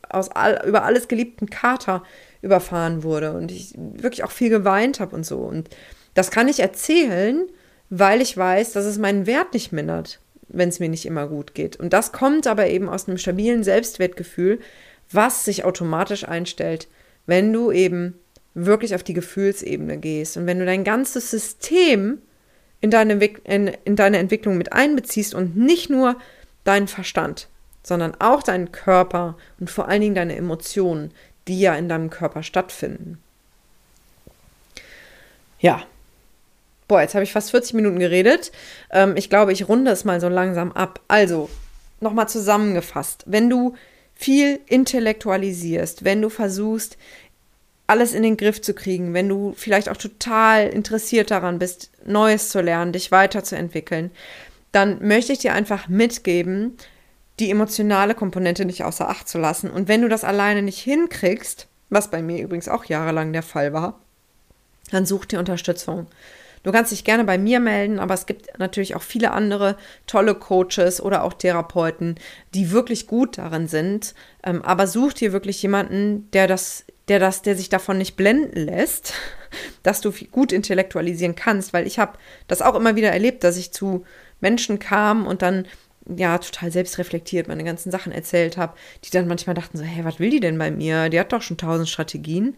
aus 0.10 0.30
all, 0.30 0.64
über 0.66 0.84
alles 0.84 1.08
geliebten 1.08 1.50
Kater 1.50 2.04
überfahren 2.42 3.04
wurde 3.04 3.34
und 3.34 3.52
ich 3.52 3.74
wirklich 3.78 4.24
auch 4.24 4.32
viel 4.32 4.50
geweint 4.50 5.00
habe 5.00 5.16
und 5.16 5.26
so. 5.26 5.40
Und 5.40 5.70
das 6.14 6.32
kann 6.32 6.48
ich 6.48 6.60
erzählen, 6.60 7.48
weil 7.96 8.22
ich 8.22 8.36
weiß, 8.36 8.72
dass 8.72 8.86
es 8.86 8.98
meinen 8.98 9.28
Wert 9.28 9.54
nicht 9.54 9.72
mindert, 9.72 10.20
wenn 10.48 10.70
es 10.70 10.80
mir 10.80 10.90
nicht 10.90 11.06
immer 11.06 11.28
gut 11.28 11.54
geht. 11.54 11.76
Und 11.76 11.94
das 11.94 12.12
kommt 12.12 12.48
aber 12.48 12.66
eben 12.68 12.90
aus 12.90 13.08
einem 13.08 13.20
stabilen 13.20 13.64
Selbstwertgefühl, 13.64 14.60
was 15.12 15.46
sich 15.46 15.64
automatisch 15.64 16.28
einstellt, 16.28 16.88
wenn 17.28 17.54
du 17.54 17.72
eben 17.72 18.16
wirklich 18.56 18.96
auf 18.96 19.04
die 19.04 19.14
Gefühlsebene 19.14 19.98
gehst 19.98 20.38
und 20.38 20.48
wenn 20.48 20.58
du 20.58 20.66
dein 20.66 20.84
ganzes 20.84 21.30
System 21.30 22.18
in 22.82 22.90
deine, 22.90 23.14
in, 23.44 23.68
in 23.86 23.96
deine 23.96 24.18
Entwicklung 24.18 24.58
mit 24.58 24.74
einbeziehst 24.74 25.36
und 25.36 25.56
nicht 25.56 25.92
nur 25.92 26.16
deinen 26.64 26.88
Verstand, 26.88 27.48
sondern 27.84 28.16
auch 28.20 28.42
deinen 28.42 28.72
Körper 28.72 29.38
und 29.60 29.70
vor 29.70 29.88
allen 29.88 30.02
Dingen 30.02 30.16
deine 30.16 30.36
Emotionen, 30.36 31.12
die 31.48 31.60
ja 31.60 31.76
in 31.76 31.90
deinem 31.90 32.10
Körper 32.10 32.42
stattfinden. 32.42 33.20
Ja. 35.60 35.84
Boah, 36.94 37.02
jetzt 37.02 37.16
habe 37.16 37.24
ich 37.24 37.34
fast 37.34 37.50
40 37.50 37.74
Minuten 37.74 37.98
geredet. 37.98 38.52
Ähm, 38.92 39.16
ich 39.18 39.28
glaube, 39.28 39.52
ich 39.52 39.68
runde 39.68 39.90
es 39.90 40.06
mal 40.06 40.22
so 40.22 40.30
langsam 40.30 40.72
ab. 40.74 41.00
Also, 41.08 41.50
nochmal 42.02 42.30
zusammengefasst. 42.30 43.24
Wenn 43.26 43.50
du 43.50 43.74
viel 44.14 44.60
intellektualisierst, 44.68 46.04
wenn 46.04 46.22
du 46.22 46.30
versuchst, 46.30 47.00
alles 47.88 48.14
in 48.14 48.22
den 48.22 48.38
Griff 48.38 48.62
zu 48.62 48.76
kriegen, 48.76 49.16
wenn 49.16 49.28
du 49.28 49.56
vielleicht 49.58 49.90
auch 49.90 49.98
total 49.98 50.68
interessiert 50.68 51.32
daran 51.32 51.58
bist, 51.58 51.90
Neues 52.06 52.50
zu 52.50 52.62
lernen, 52.62 52.92
dich 52.92 53.10
weiterzuentwickeln, 53.10 54.12
dann 54.72 55.04
möchte 55.04 55.34
ich 55.34 55.40
dir 55.40 55.54
einfach 55.54 55.88
mitgeben, 55.88 56.78
die 57.40 57.50
emotionale 57.50 58.14
Komponente 58.14 58.66
nicht 58.66 58.84
außer 58.84 59.10
Acht 59.10 59.28
zu 59.28 59.40
lassen. 59.40 59.72
Und 59.72 59.88
wenn 59.88 60.04
du 60.04 60.10
das 60.10 60.24
alleine 60.24 60.62
nicht 60.62 60.78
hinkriegst, 60.78 61.66
was 61.90 62.12
bei 62.12 62.22
mir 62.22 62.44
übrigens 62.44 62.70
auch 62.70 62.86
jahrelang 62.86 63.34
der 63.34 63.42
Fall 63.42 63.74
war, 63.74 64.00
dann 64.92 65.08
such 65.08 65.26
dir 65.26 65.40
Unterstützung. 65.40 66.06
Du 66.64 66.72
kannst 66.72 66.92
dich 66.92 67.04
gerne 67.04 67.26
bei 67.26 67.38
mir 67.38 67.60
melden, 67.60 68.00
aber 68.00 68.14
es 68.14 68.26
gibt 68.26 68.58
natürlich 68.58 68.96
auch 68.96 69.02
viele 69.02 69.32
andere 69.32 69.76
tolle 70.08 70.34
Coaches 70.34 71.02
oder 71.02 71.24
auch 71.24 71.34
Therapeuten, 71.34 72.16
die 72.54 72.72
wirklich 72.72 73.06
gut 73.08 73.38
darin 73.38 73.68
sind. 73.68 74.16
Ähm, 74.44 74.62
aber 74.64 74.88
such 74.88 75.14
dir 75.14 75.34
wirklich 75.34 75.62
jemanden, 75.62 76.30
der 76.32 76.48
das, 76.48 76.86
der 77.10 77.20
das, 77.20 77.42
der 77.42 77.58
sich 77.58 77.70
davon 77.70 77.98
nicht 77.98 78.16
blenden 78.16 78.66
lässt, 78.66 79.14
dass 79.84 80.00
du 80.00 80.14
gut 80.32 80.54
intellektualisieren 80.54 81.36
kannst, 81.36 81.74
weil 81.74 81.86
ich 81.86 82.00
habe 82.00 82.18
das 82.48 82.62
auch 82.62 82.76
immer 82.76 82.96
wieder 82.96 83.12
erlebt, 83.12 83.44
dass 83.44 83.58
ich 83.58 83.74
zu 83.74 84.06
Menschen 84.40 84.80
kam 84.80 85.28
und 85.28 85.42
dann 85.42 85.68
ja, 86.06 86.38
total 86.38 86.72
selbstreflektiert 86.72 87.48
meine 87.48 87.64
ganzen 87.64 87.92
Sachen 87.92 88.12
erzählt 88.12 88.58
habe, 88.58 88.76
die 89.04 89.10
dann 89.10 89.28
manchmal 89.28 89.54
dachten 89.54 89.78
so, 89.78 89.84
hey, 89.84 90.04
was 90.04 90.20
will 90.20 90.30
die 90.30 90.40
denn 90.40 90.58
bei 90.58 90.70
mir? 90.70 91.10
Die 91.10 91.20
hat 91.20 91.32
doch 91.32 91.42
schon 91.42 91.58
tausend 91.58 91.90
Strategien. 91.90 92.56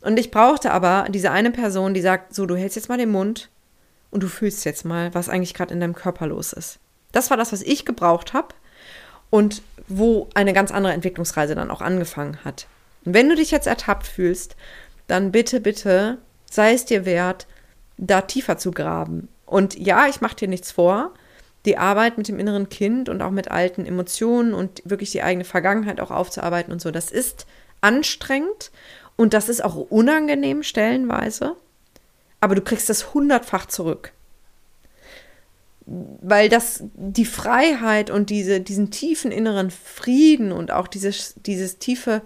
Und 0.00 0.18
ich 0.18 0.30
brauchte 0.30 0.72
aber 0.72 1.06
diese 1.10 1.30
eine 1.30 1.50
Person, 1.50 1.94
die 1.94 2.00
sagt, 2.00 2.34
so, 2.34 2.46
du 2.46 2.56
hältst 2.56 2.76
jetzt 2.76 2.88
mal 2.88 2.98
den 2.98 3.10
Mund 3.10 3.50
und 4.10 4.22
du 4.22 4.28
fühlst 4.28 4.64
jetzt 4.64 4.84
mal, 4.84 5.14
was 5.14 5.28
eigentlich 5.28 5.54
gerade 5.54 5.74
in 5.74 5.80
deinem 5.80 5.94
Körper 5.94 6.26
los 6.26 6.52
ist. 6.52 6.78
Das 7.12 7.30
war 7.30 7.36
das, 7.36 7.52
was 7.52 7.62
ich 7.62 7.84
gebraucht 7.84 8.32
habe 8.32 8.54
und 9.30 9.62
wo 9.88 10.28
eine 10.34 10.52
ganz 10.52 10.70
andere 10.70 10.92
Entwicklungsreise 10.92 11.54
dann 11.54 11.70
auch 11.70 11.82
angefangen 11.82 12.38
hat. 12.44 12.66
Und 13.04 13.14
wenn 13.14 13.28
du 13.28 13.36
dich 13.36 13.50
jetzt 13.50 13.66
ertappt 13.66 14.06
fühlst, 14.06 14.56
dann 15.06 15.32
bitte, 15.32 15.60
bitte 15.60 16.18
sei 16.50 16.72
es 16.72 16.84
dir 16.84 17.04
wert, 17.04 17.46
da 17.98 18.22
tiefer 18.22 18.58
zu 18.58 18.70
graben. 18.70 19.28
Und 19.44 19.78
ja, 19.78 20.06
ich 20.08 20.20
mache 20.20 20.36
dir 20.36 20.48
nichts 20.48 20.72
vor, 20.72 21.12
die 21.66 21.78
Arbeit 21.78 22.16
mit 22.16 22.28
dem 22.28 22.38
inneren 22.38 22.68
Kind 22.68 23.08
und 23.08 23.20
auch 23.20 23.30
mit 23.30 23.50
alten 23.50 23.84
Emotionen 23.84 24.54
und 24.54 24.82
wirklich 24.84 25.10
die 25.10 25.22
eigene 25.22 25.44
Vergangenheit 25.44 26.00
auch 26.00 26.10
aufzuarbeiten 26.10 26.72
und 26.72 26.80
so, 26.80 26.90
das 26.90 27.10
ist 27.10 27.46
anstrengend 27.80 28.70
und 29.16 29.34
das 29.34 29.48
ist 29.48 29.64
auch 29.64 29.76
unangenehm 29.76 30.62
stellenweise, 30.62 31.56
aber 32.40 32.54
du 32.54 32.62
kriegst 32.62 32.88
das 32.88 33.14
hundertfach 33.14 33.66
zurück. 33.66 34.12
Weil 35.86 36.48
das, 36.48 36.82
die 36.94 37.24
Freiheit 37.24 38.10
und 38.10 38.30
diese, 38.30 38.60
diesen 38.60 38.90
tiefen 38.90 39.30
inneren 39.30 39.70
Frieden 39.70 40.50
und 40.50 40.72
auch 40.72 40.88
dieses, 40.88 41.34
dieses 41.36 41.78
tiefe 41.78 42.22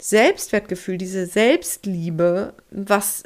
Selbstwertgefühl, 0.00 0.98
diese 0.98 1.26
Selbstliebe, 1.26 2.54
was 2.70 3.22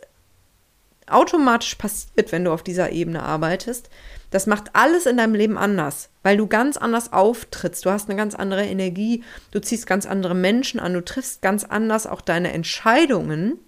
automatisch 1.06 1.74
passiert, 1.76 2.32
wenn 2.32 2.44
du 2.44 2.52
auf 2.52 2.62
dieser 2.62 2.92
Ebene 2.92 3.22
arbeitest, 3.22 3.88
das 4.30 4.46
macht 4.46 4.70
alles 4.74 5.06
in 5.06 5.16
deinem 5.16 5.34
Leben 5.34 5.56
anders, 5.56 6.10
weil 6.22 6.36
du 6.36 6.46
ganz 6.46 6.76
anders 6.76 7.12
auftrittst. 7.12 7.84
Du 7.84 7.90
hast 7.90 8.08
eine 8.08 8.16
ganz 8.16 8.34
andere 8.34 8.64
Energie, 8.64 9.22
du 9.52 9.60
ziehst 9.60 9.86
ganz 9.86 10.06
andere 10.06 10.34
Menschen 10.34 10.80
an, 10.80 10.94
du 10.94 11.04
triffst 11.04 11.42
ganz 11.42 11.64
anders 11.64 12.06
auch 12.06 12.20
deine 12.20 12.52
Entscheidungen, 12.52 13.58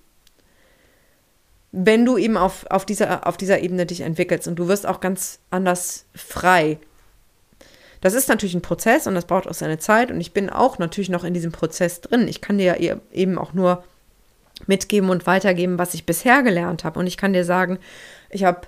wenn 1.71 2.05
du 2.05 2.17
eben 2.17 2.37
auf, 2.37 2.67
auf, 2.71 2.87
dieser, 2.87 3.27
auf 3.27 3.37
dieser 3.37 3.61
Ebene 3.61 3.87
dich 3.87 4.01
entwickelst 4.01 4.49
und 4.49 4.57
du 4.57 4.69
wirst 4.69 4.87
auch 4.87 5.01
ganz 5.01 5.39
anders 5.51 6.07
frei. 6.15 6.79
Das 8.01 8.15
ist 8.15 8.29
natürlich 8.29 8.55
ein 8.55 8.63
Prozess 8.63 9.07
und 9.07 9.15
das 9.15 9.27
braucht 9.27 9.49
auch 9.49 9.55
seine 9.55 9.79
Zeit 9.79 10.11
und 10.11 10.21
ich 10.21 10.33
bin 10.33 10.51
auch 10.51 10.79
natürlich 10.79 11.11
noch 11.11 11.25
in 11.25 11.35
diesem 11.35 11.53
Prozess 11.53 12.01
drin. 12.01 12.29
Ich 12.29 12.41
kann 12.41 12.59
dir 12.59 12.81
ja 12.81 12.97
eben 13.13 13.39
auch 13.39 13.53
nur 13.53 13.85
mitgeben 14.67 15.11
und 15.11 15.27
weitergeben, 15.27 15.79
was 15.79 15.95
ich 15.95 16.07
bisher 16.07 16.43
gelernt 16.43 16.85
habe. 16.85 16.99
Und 16.99 17.07
ich 17.07 17.17
kann 17.17 17.33
dir 17.33 17.45
sagen, 17.45 17.79
ich 18.31 18.45
habe 18.45 18.63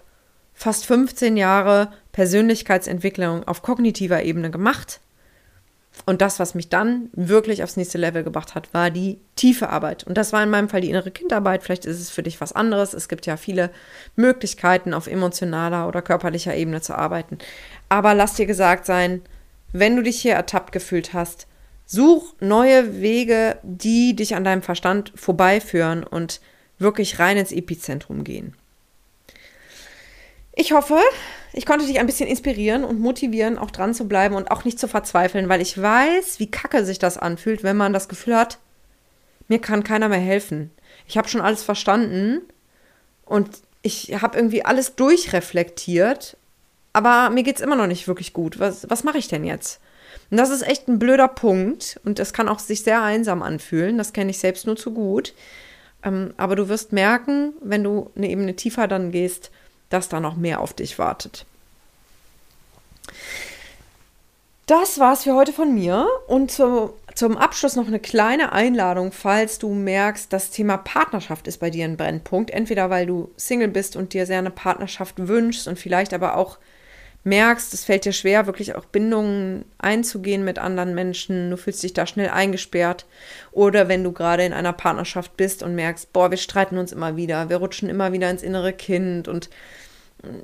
fast 0.60 0.84
15 0.84 1.38
Jahre 1.38 1.90
Persönlichkeitsentwicklung 2.12 3.48
auf 3.48 3.62
kognitiver 3.62 4.22
Ebene 4.24 4.50
gemacht. 4.50 5.00
Und 6.04 6.20
das, 6.20 6.38
was 6.38 6.54
mich 6.54 6.68
dann 6.68 7.08
wirklich 7.14 7.62
aufs 7.62 7.78
nächste 7.78 7.96
Level 7.96 8.22
gebracht 8.22 8.54
hat, 8.54 8.74
war 8.74 8.90
die 8.90 9.18
tiefe 9.36 9.70
Arbeit. 9.70 10.04
Und 10.04 10.18
das 10.18 10.34
war 10.34 10.42
in 10.42 10.50
meinem 10.50 10.68
Fall 10.68 10.82
die 10.82 10.90
innere 10.90 11.10
Kindarbeit. 11.10 11.62
Vielleicht 11.62 11.86
ist 11.86 11.98
es 11.98 12.10
für 12.10 12.22
dich 12.22 12.42
was 12.42 12.52
anderes. 12.52 12.92
Es 12.92 13.08
gibt 13.08 13.24
ja 13.24 13.38
viele 13.38 13.70
Möglichkeiten, 14.16 14.92
auf 14.92 15.06
emotionaler 15.06 15.88
oder 15.88 16.02
körperlicher 16.02 16.54
Ebene 16.54 16.82
zu 16.82 16.94
arbeiten. 16.94 17.38
Aber 17.88 18.12
lass 18.12 18.34
dir 18.34 18.46
gesagt 18.46 18.84
sein, 18.84 19.22
wenn 19.72 19.96
du 19.96 20.02
dich 20.02 20.20
hier 20.20 20.34
ertappt 20.34 20.72
gefühlt 20.72 21.14
hast, 21.14 21.46
such 21.86 22.34
neue 22.40 23.00
Wege, 23.00 23.56
die 23.62 24.14
dich 24.14 24.34
an 24.34 24.44
deinem 24.44 24.62
Verstand 24.62 25.10
vorbeiführen 25.14 26.04
und 26.04 26.42
wirklich 26.78 27.18
rein 27.18 27.38
ins 27.38 27.50
Epizentrum 27.50 28.24
gehen. 28.24 28.56
Ich 30.54 30.72
hoffe, 30.72 30.98
ich 31.52 31.64
konnte 31.64 31.86
dich 31.86 32.00
ein 32.00 32.06
bisschen 32.06 32.28
inspirieren 32.28 32.84
und 32.84 33.00
motivieren, 33.00 33.58
auch 33.58 33.70
dran 33.70 33.94
zu 33.94 34.08
bleiben 34.08 34.34
und 34.34 34.50
auch 34.50 34.64
nicht 34.64 34.78
zu 34.78 34.88
verzweifeln, 34.88 35.48
weil 35.48 35.60
ich 35.60 35.80
weiß, 35.80 36.40
wie 36.40 36.50
kacke 36.50 36.84
sich 36.84 36.98
das 36.98 37.18
anfühlt, 37.18 37.62
wenn 37.62 37.76
man 37.76 37.92
das 37.92 38.08
Gefühl 38.08 38.36
hat, 38.36 38.58
mir 39.48 39.60
kann 39.60 39.84
keiner 39.84 40.08
mehr 40.08 40.18
helfen. 40.18 40.70
Ich 41.06 41.16
habe 41.16 41.28
schon 41.28 41.40
alles 41.40 41.62
verstanden 41.62 42.42
und 43.24 43.48
ich 43.82 44.20
habe 44.20 44.36
irgendwie 44.36 44.64
alles 44.64 44.96
durchreflektiert, 44.96 46.36
aber 46.92 47.30
mir 47.30 47.42
geht 47.42 47.56
es 47.56 47.62
immer 47.62 47.76
noch 47.76 47.86
nicht 47.86 48.08
wirklich 48.08 48.32
gut. 48.32 48.58
Was, 48.58 48.88
was 48.90 49.04
mache 49.04 49.18
ich 49.18 49.28
denn 49.28 49.44
jetzt? 49.44 49.80
Und 50.30 50.36
das 50.36 50.50
ist 50.50 50.62
echt 50.62 50.88
ein 50.88 50.98
blöder 50.98 51.28
Punkt 51.28 52.00
und 52.04 52.18
das 52.18 52.32
kann 52.32 52.48
auch 52.48 52.58
sich 52.58 52.82
sehr 52.82 53.02
einsam 53.02 53.42
anfühlen. 53.42 53.98
Das 53.98 54.12
kenne 54.12 54.30
ich 54.30 54.38
selbst 54.38 54.66
nur 54.66 54.76
zu 54.76 54.92
gut. 54.92 55.34
Ähm, 56.02 56.34
aber 56.36 56.56
du 56.56 56.68
wirst 56.68 56.92
merken, 56.92 57.54
wenn 57.60 57.84
du 57.84 58.10
eine 58.16 58.28
Ebene 58.28 58.56
tiefer 58.56 58.88
dann 58.88 59.10
gehst, 59.12 59.50
dass 59.90 60.08
da 60.08 60.20
noch 60.20 60.36
mehr 60.36 60.60
auf 60.60 60.72
dich 60.72 60.98
wartet. 60.98 61.44
Das 64.66 65.00
war's 65.00 65.24
für 65.24 65.34
heute 65.34 65.52
von 65.52 65.74
mir 65.74 66.06
und 66.28 66.52
zu, 66.52 66.94
zum 67.16 67.36
Abschluss 67.36 67.74
noch 67.74 67.88
eine 67.88 67.98
kleine 67.98 68.52
Einladung, 68.52 69.10
falls 69.10 69.58
du 69.58 69.74
merkst, 69.74 70.32
das 70.32 70.50
Thema 70.50 70.76
Partnerschaft 70.76 71.48
ist 71.48 71.58
bei 71.58 71.70
dir 71.70 71.84
ein 71.84 71.96
Brennpunkt. 71.96 72.52
Entweder 72.52 72.88
weil 72.88 73.04
du 73.04 73.32
Single 73.36 73.66
bist 73.66 73.96
und 73.96 74.14
dir 74.14 74.26
sehr 74.26 74.38
eine 74.38 74.52
Partnerschaft 74.52 75.26
wünschst 75.26 75.66
und 75.66 75.76
vielleicht 75.76 76.14
aber 76.14 76.36
auch 76.36 76.58
merkst, 77.24 77.74
es 77.74 77.84
fällt 77.84 78.04
dir 78.04 78.12
schwer, 78.12 78.46
wirklich 78.46 78.74
auch 78.74 78.86
Bindungen 78.86 79.66
einzugehen 79.78 80.44
mit 80.44 80.58
anderen 80.58 80.94
Menschen, 80.94 81.50
du 81.50 81.56
fühlst 81.56 81.82
dich 81.82 81.92
da 81.92 82.06
schnell 82.06 82.30
eingesperrt. 82.30 83.06
Oder 83.52 83.88
wenn 83.88 84.02
du 84.04 84.12
gerade 84.12 84.44
in 84.44 84.52
einer 84.52 84.72
Partnerschaft 84.72 85.36
bist 85.36 85.62
und 85.62 85.74
merkst, 85.74 86.12
boah, 86.12 86.30
wir 86.30 86.38
streiten 86.38 86.78
uns 86.78 86.92
immer 86.92 87.16
wieder, 87.16 87.50
wir 87.50 87.58
rutschen 87.58 87.90
immer 87.90 88.12
wieder 88.12 88.30
ins 88.30 88.42
innere 88.42 88.72
Kind 88.72 89.28
und 89.28 89.50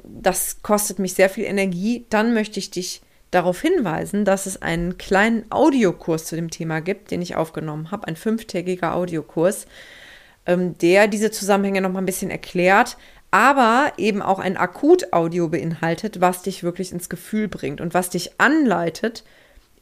das 0.05 0.63
kostet 0.63 0.99
mich 0.99 1.15
sehr 1.15 1.31
viel 1.31 1.45
Energie, 1.45 2.07
dann 2.11 2.35
möchte 2.35 2.59
ich 2.59 2.71
dich 2.71 3.03
darauf 3.31 3.61
hinweisen, 3.61 4.25
dass 4.25 4.47
es 4.47 4.63
einen 4.63 4.99
kleinen 4.99 5.51
Audiokurs 5.51 6.25
zu 6.25 6.37
dem 6.37 6.51
Thema 6.51 6.81
gibt, 6.81 7.11
den 7.11 7.23
ich 7.23 7.37
aufgenommen 7.37 7.91
habe, 7.91 8.07
ein 8.07 8.17
fünftägiger 8.17 8.95
Audiokurs, 8.95 9.67
ähm, 10.47 10.79
der 10.79 11.09
diese 11.09 11.31
Zusammenhänge 11.31 11.81
noch 11.81 11.91
mal 11.91 11.99
ein 11.99 12.07
bisschen 12.07 12.31
erklärt, 12.31 12.97
aber 13.37 13.93
eben 13.99 14.23
auch 14.23 14.39
ein 14.39 14.57
Akut-Audio 14.57 15.49
beinhaltet, 15.49 16.23
was 16.23 16.41
dich 16.41 16.63
wirklich 16.63 16.91
ins 16.91 17.11
Gefühl 17.11 17.49
bringt 17.49 17.83
und 17.83 17.93
was 17.93 18.09
dich 18.09 18.41
anleitet, 18.41 19.25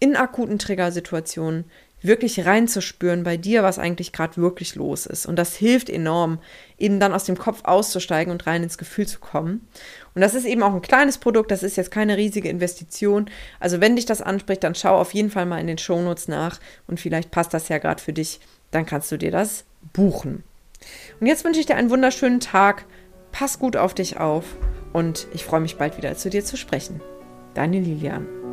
in 0.00 0.16
akuten 0.16 0.59
Triggersituationen 0.59 1.64
wirklich 2.02 2.46
reinzuspüren 2.46 3.22
bei 3.22 3.36
dir, 3.36 3.62
was 3.62 3.78
eigentlich 3.78 4.12
gerade 4.12 4.38
wirklich 4.38 4.74
los 4.74 5.07
ist. 5.07 5.24
Und 5.24 5.36
das 5.36 5.55
hilft 5.55 5.88
enorm, 5.88 6.40
eben 6.78 6.98
dann 6.98 7.12
aus 7.14 7.26
dem 7.26 7.38
Kopf 7.38 7.61
auszusteigen 7.62 8.32
und 8.32 8.44
rein 8.48 8.64
ins 8.64 8.76
Gefühl 8.76 9.07
zu 9.07 9.20
kommen. 9.20 9.68
Und 10.16 10.20
das 10.20 10.34
ist 10.34 10.46
eben 10.46 10.64
auch 10.64 10.74
ein 10.74 10.82
kleines 10.82 11.18
Produkt, 11.18 11.52
das 11.52 11.62
ist 11.62 11.76
jetzt 11.76 11.92
keine 11.92 12.16
riesige 12.16 12.48
Investition. 12.48 13.30
Also 13.61 13.80
wenn 13.80 13.94
dich 13.94 14.05
das 14.05 14.20
anspricht, 14.20 14.64
dann 14.64 14.74
schau 14.74 14.98
auf 14.98 15.14
jeden 15.14 15.30
Fall 15.30 15.46
mal 15.46 15.61
in 15.61 15.68
den 15.68 15.78
Shownotes 15.78 16.26
nach 16.26 16.59
und 16.88 16.98
vielleicht 16.98 17.30
passt 17.30 17.55
das 17.55 17.68
ja 17.68 17.78
gerade 17.78 18.02
für 18.02 18.12
dich, 18.12 18.40
dann 18.72 18.84
kannst 18.84 19.12
du 19.12 19.16
dir 19.16 19.30
das 19.30 19.62
buchen. 19.92 20.42
Und 21.20 21.28
jetzt 21.28 21.44
wünsche 21.44 21.61
ich 21.61 21.66
dir 21.66 21.76
einen 21.76 21.90
wunderschönen 21.90 22.40
Tag, 22.40 22.84
pass 23.35 23.59
gut 23.59 23.76
auf 23.76 23.95
dich 23.95 24.18
auf 24.20 24.45
und 24.93 25.26
ich 25.35 25.45
freue 25.45 25.61
mich 25.61 25.76
bald 25.76 25.97
wieder 25.97 26.16
zu 26.16 26.30
dir 26.30 26.45
zu 26.45 26.57
sprechen. 26.57 27.01
Deine 27.55 27.80
Lilian. 27.80 28.43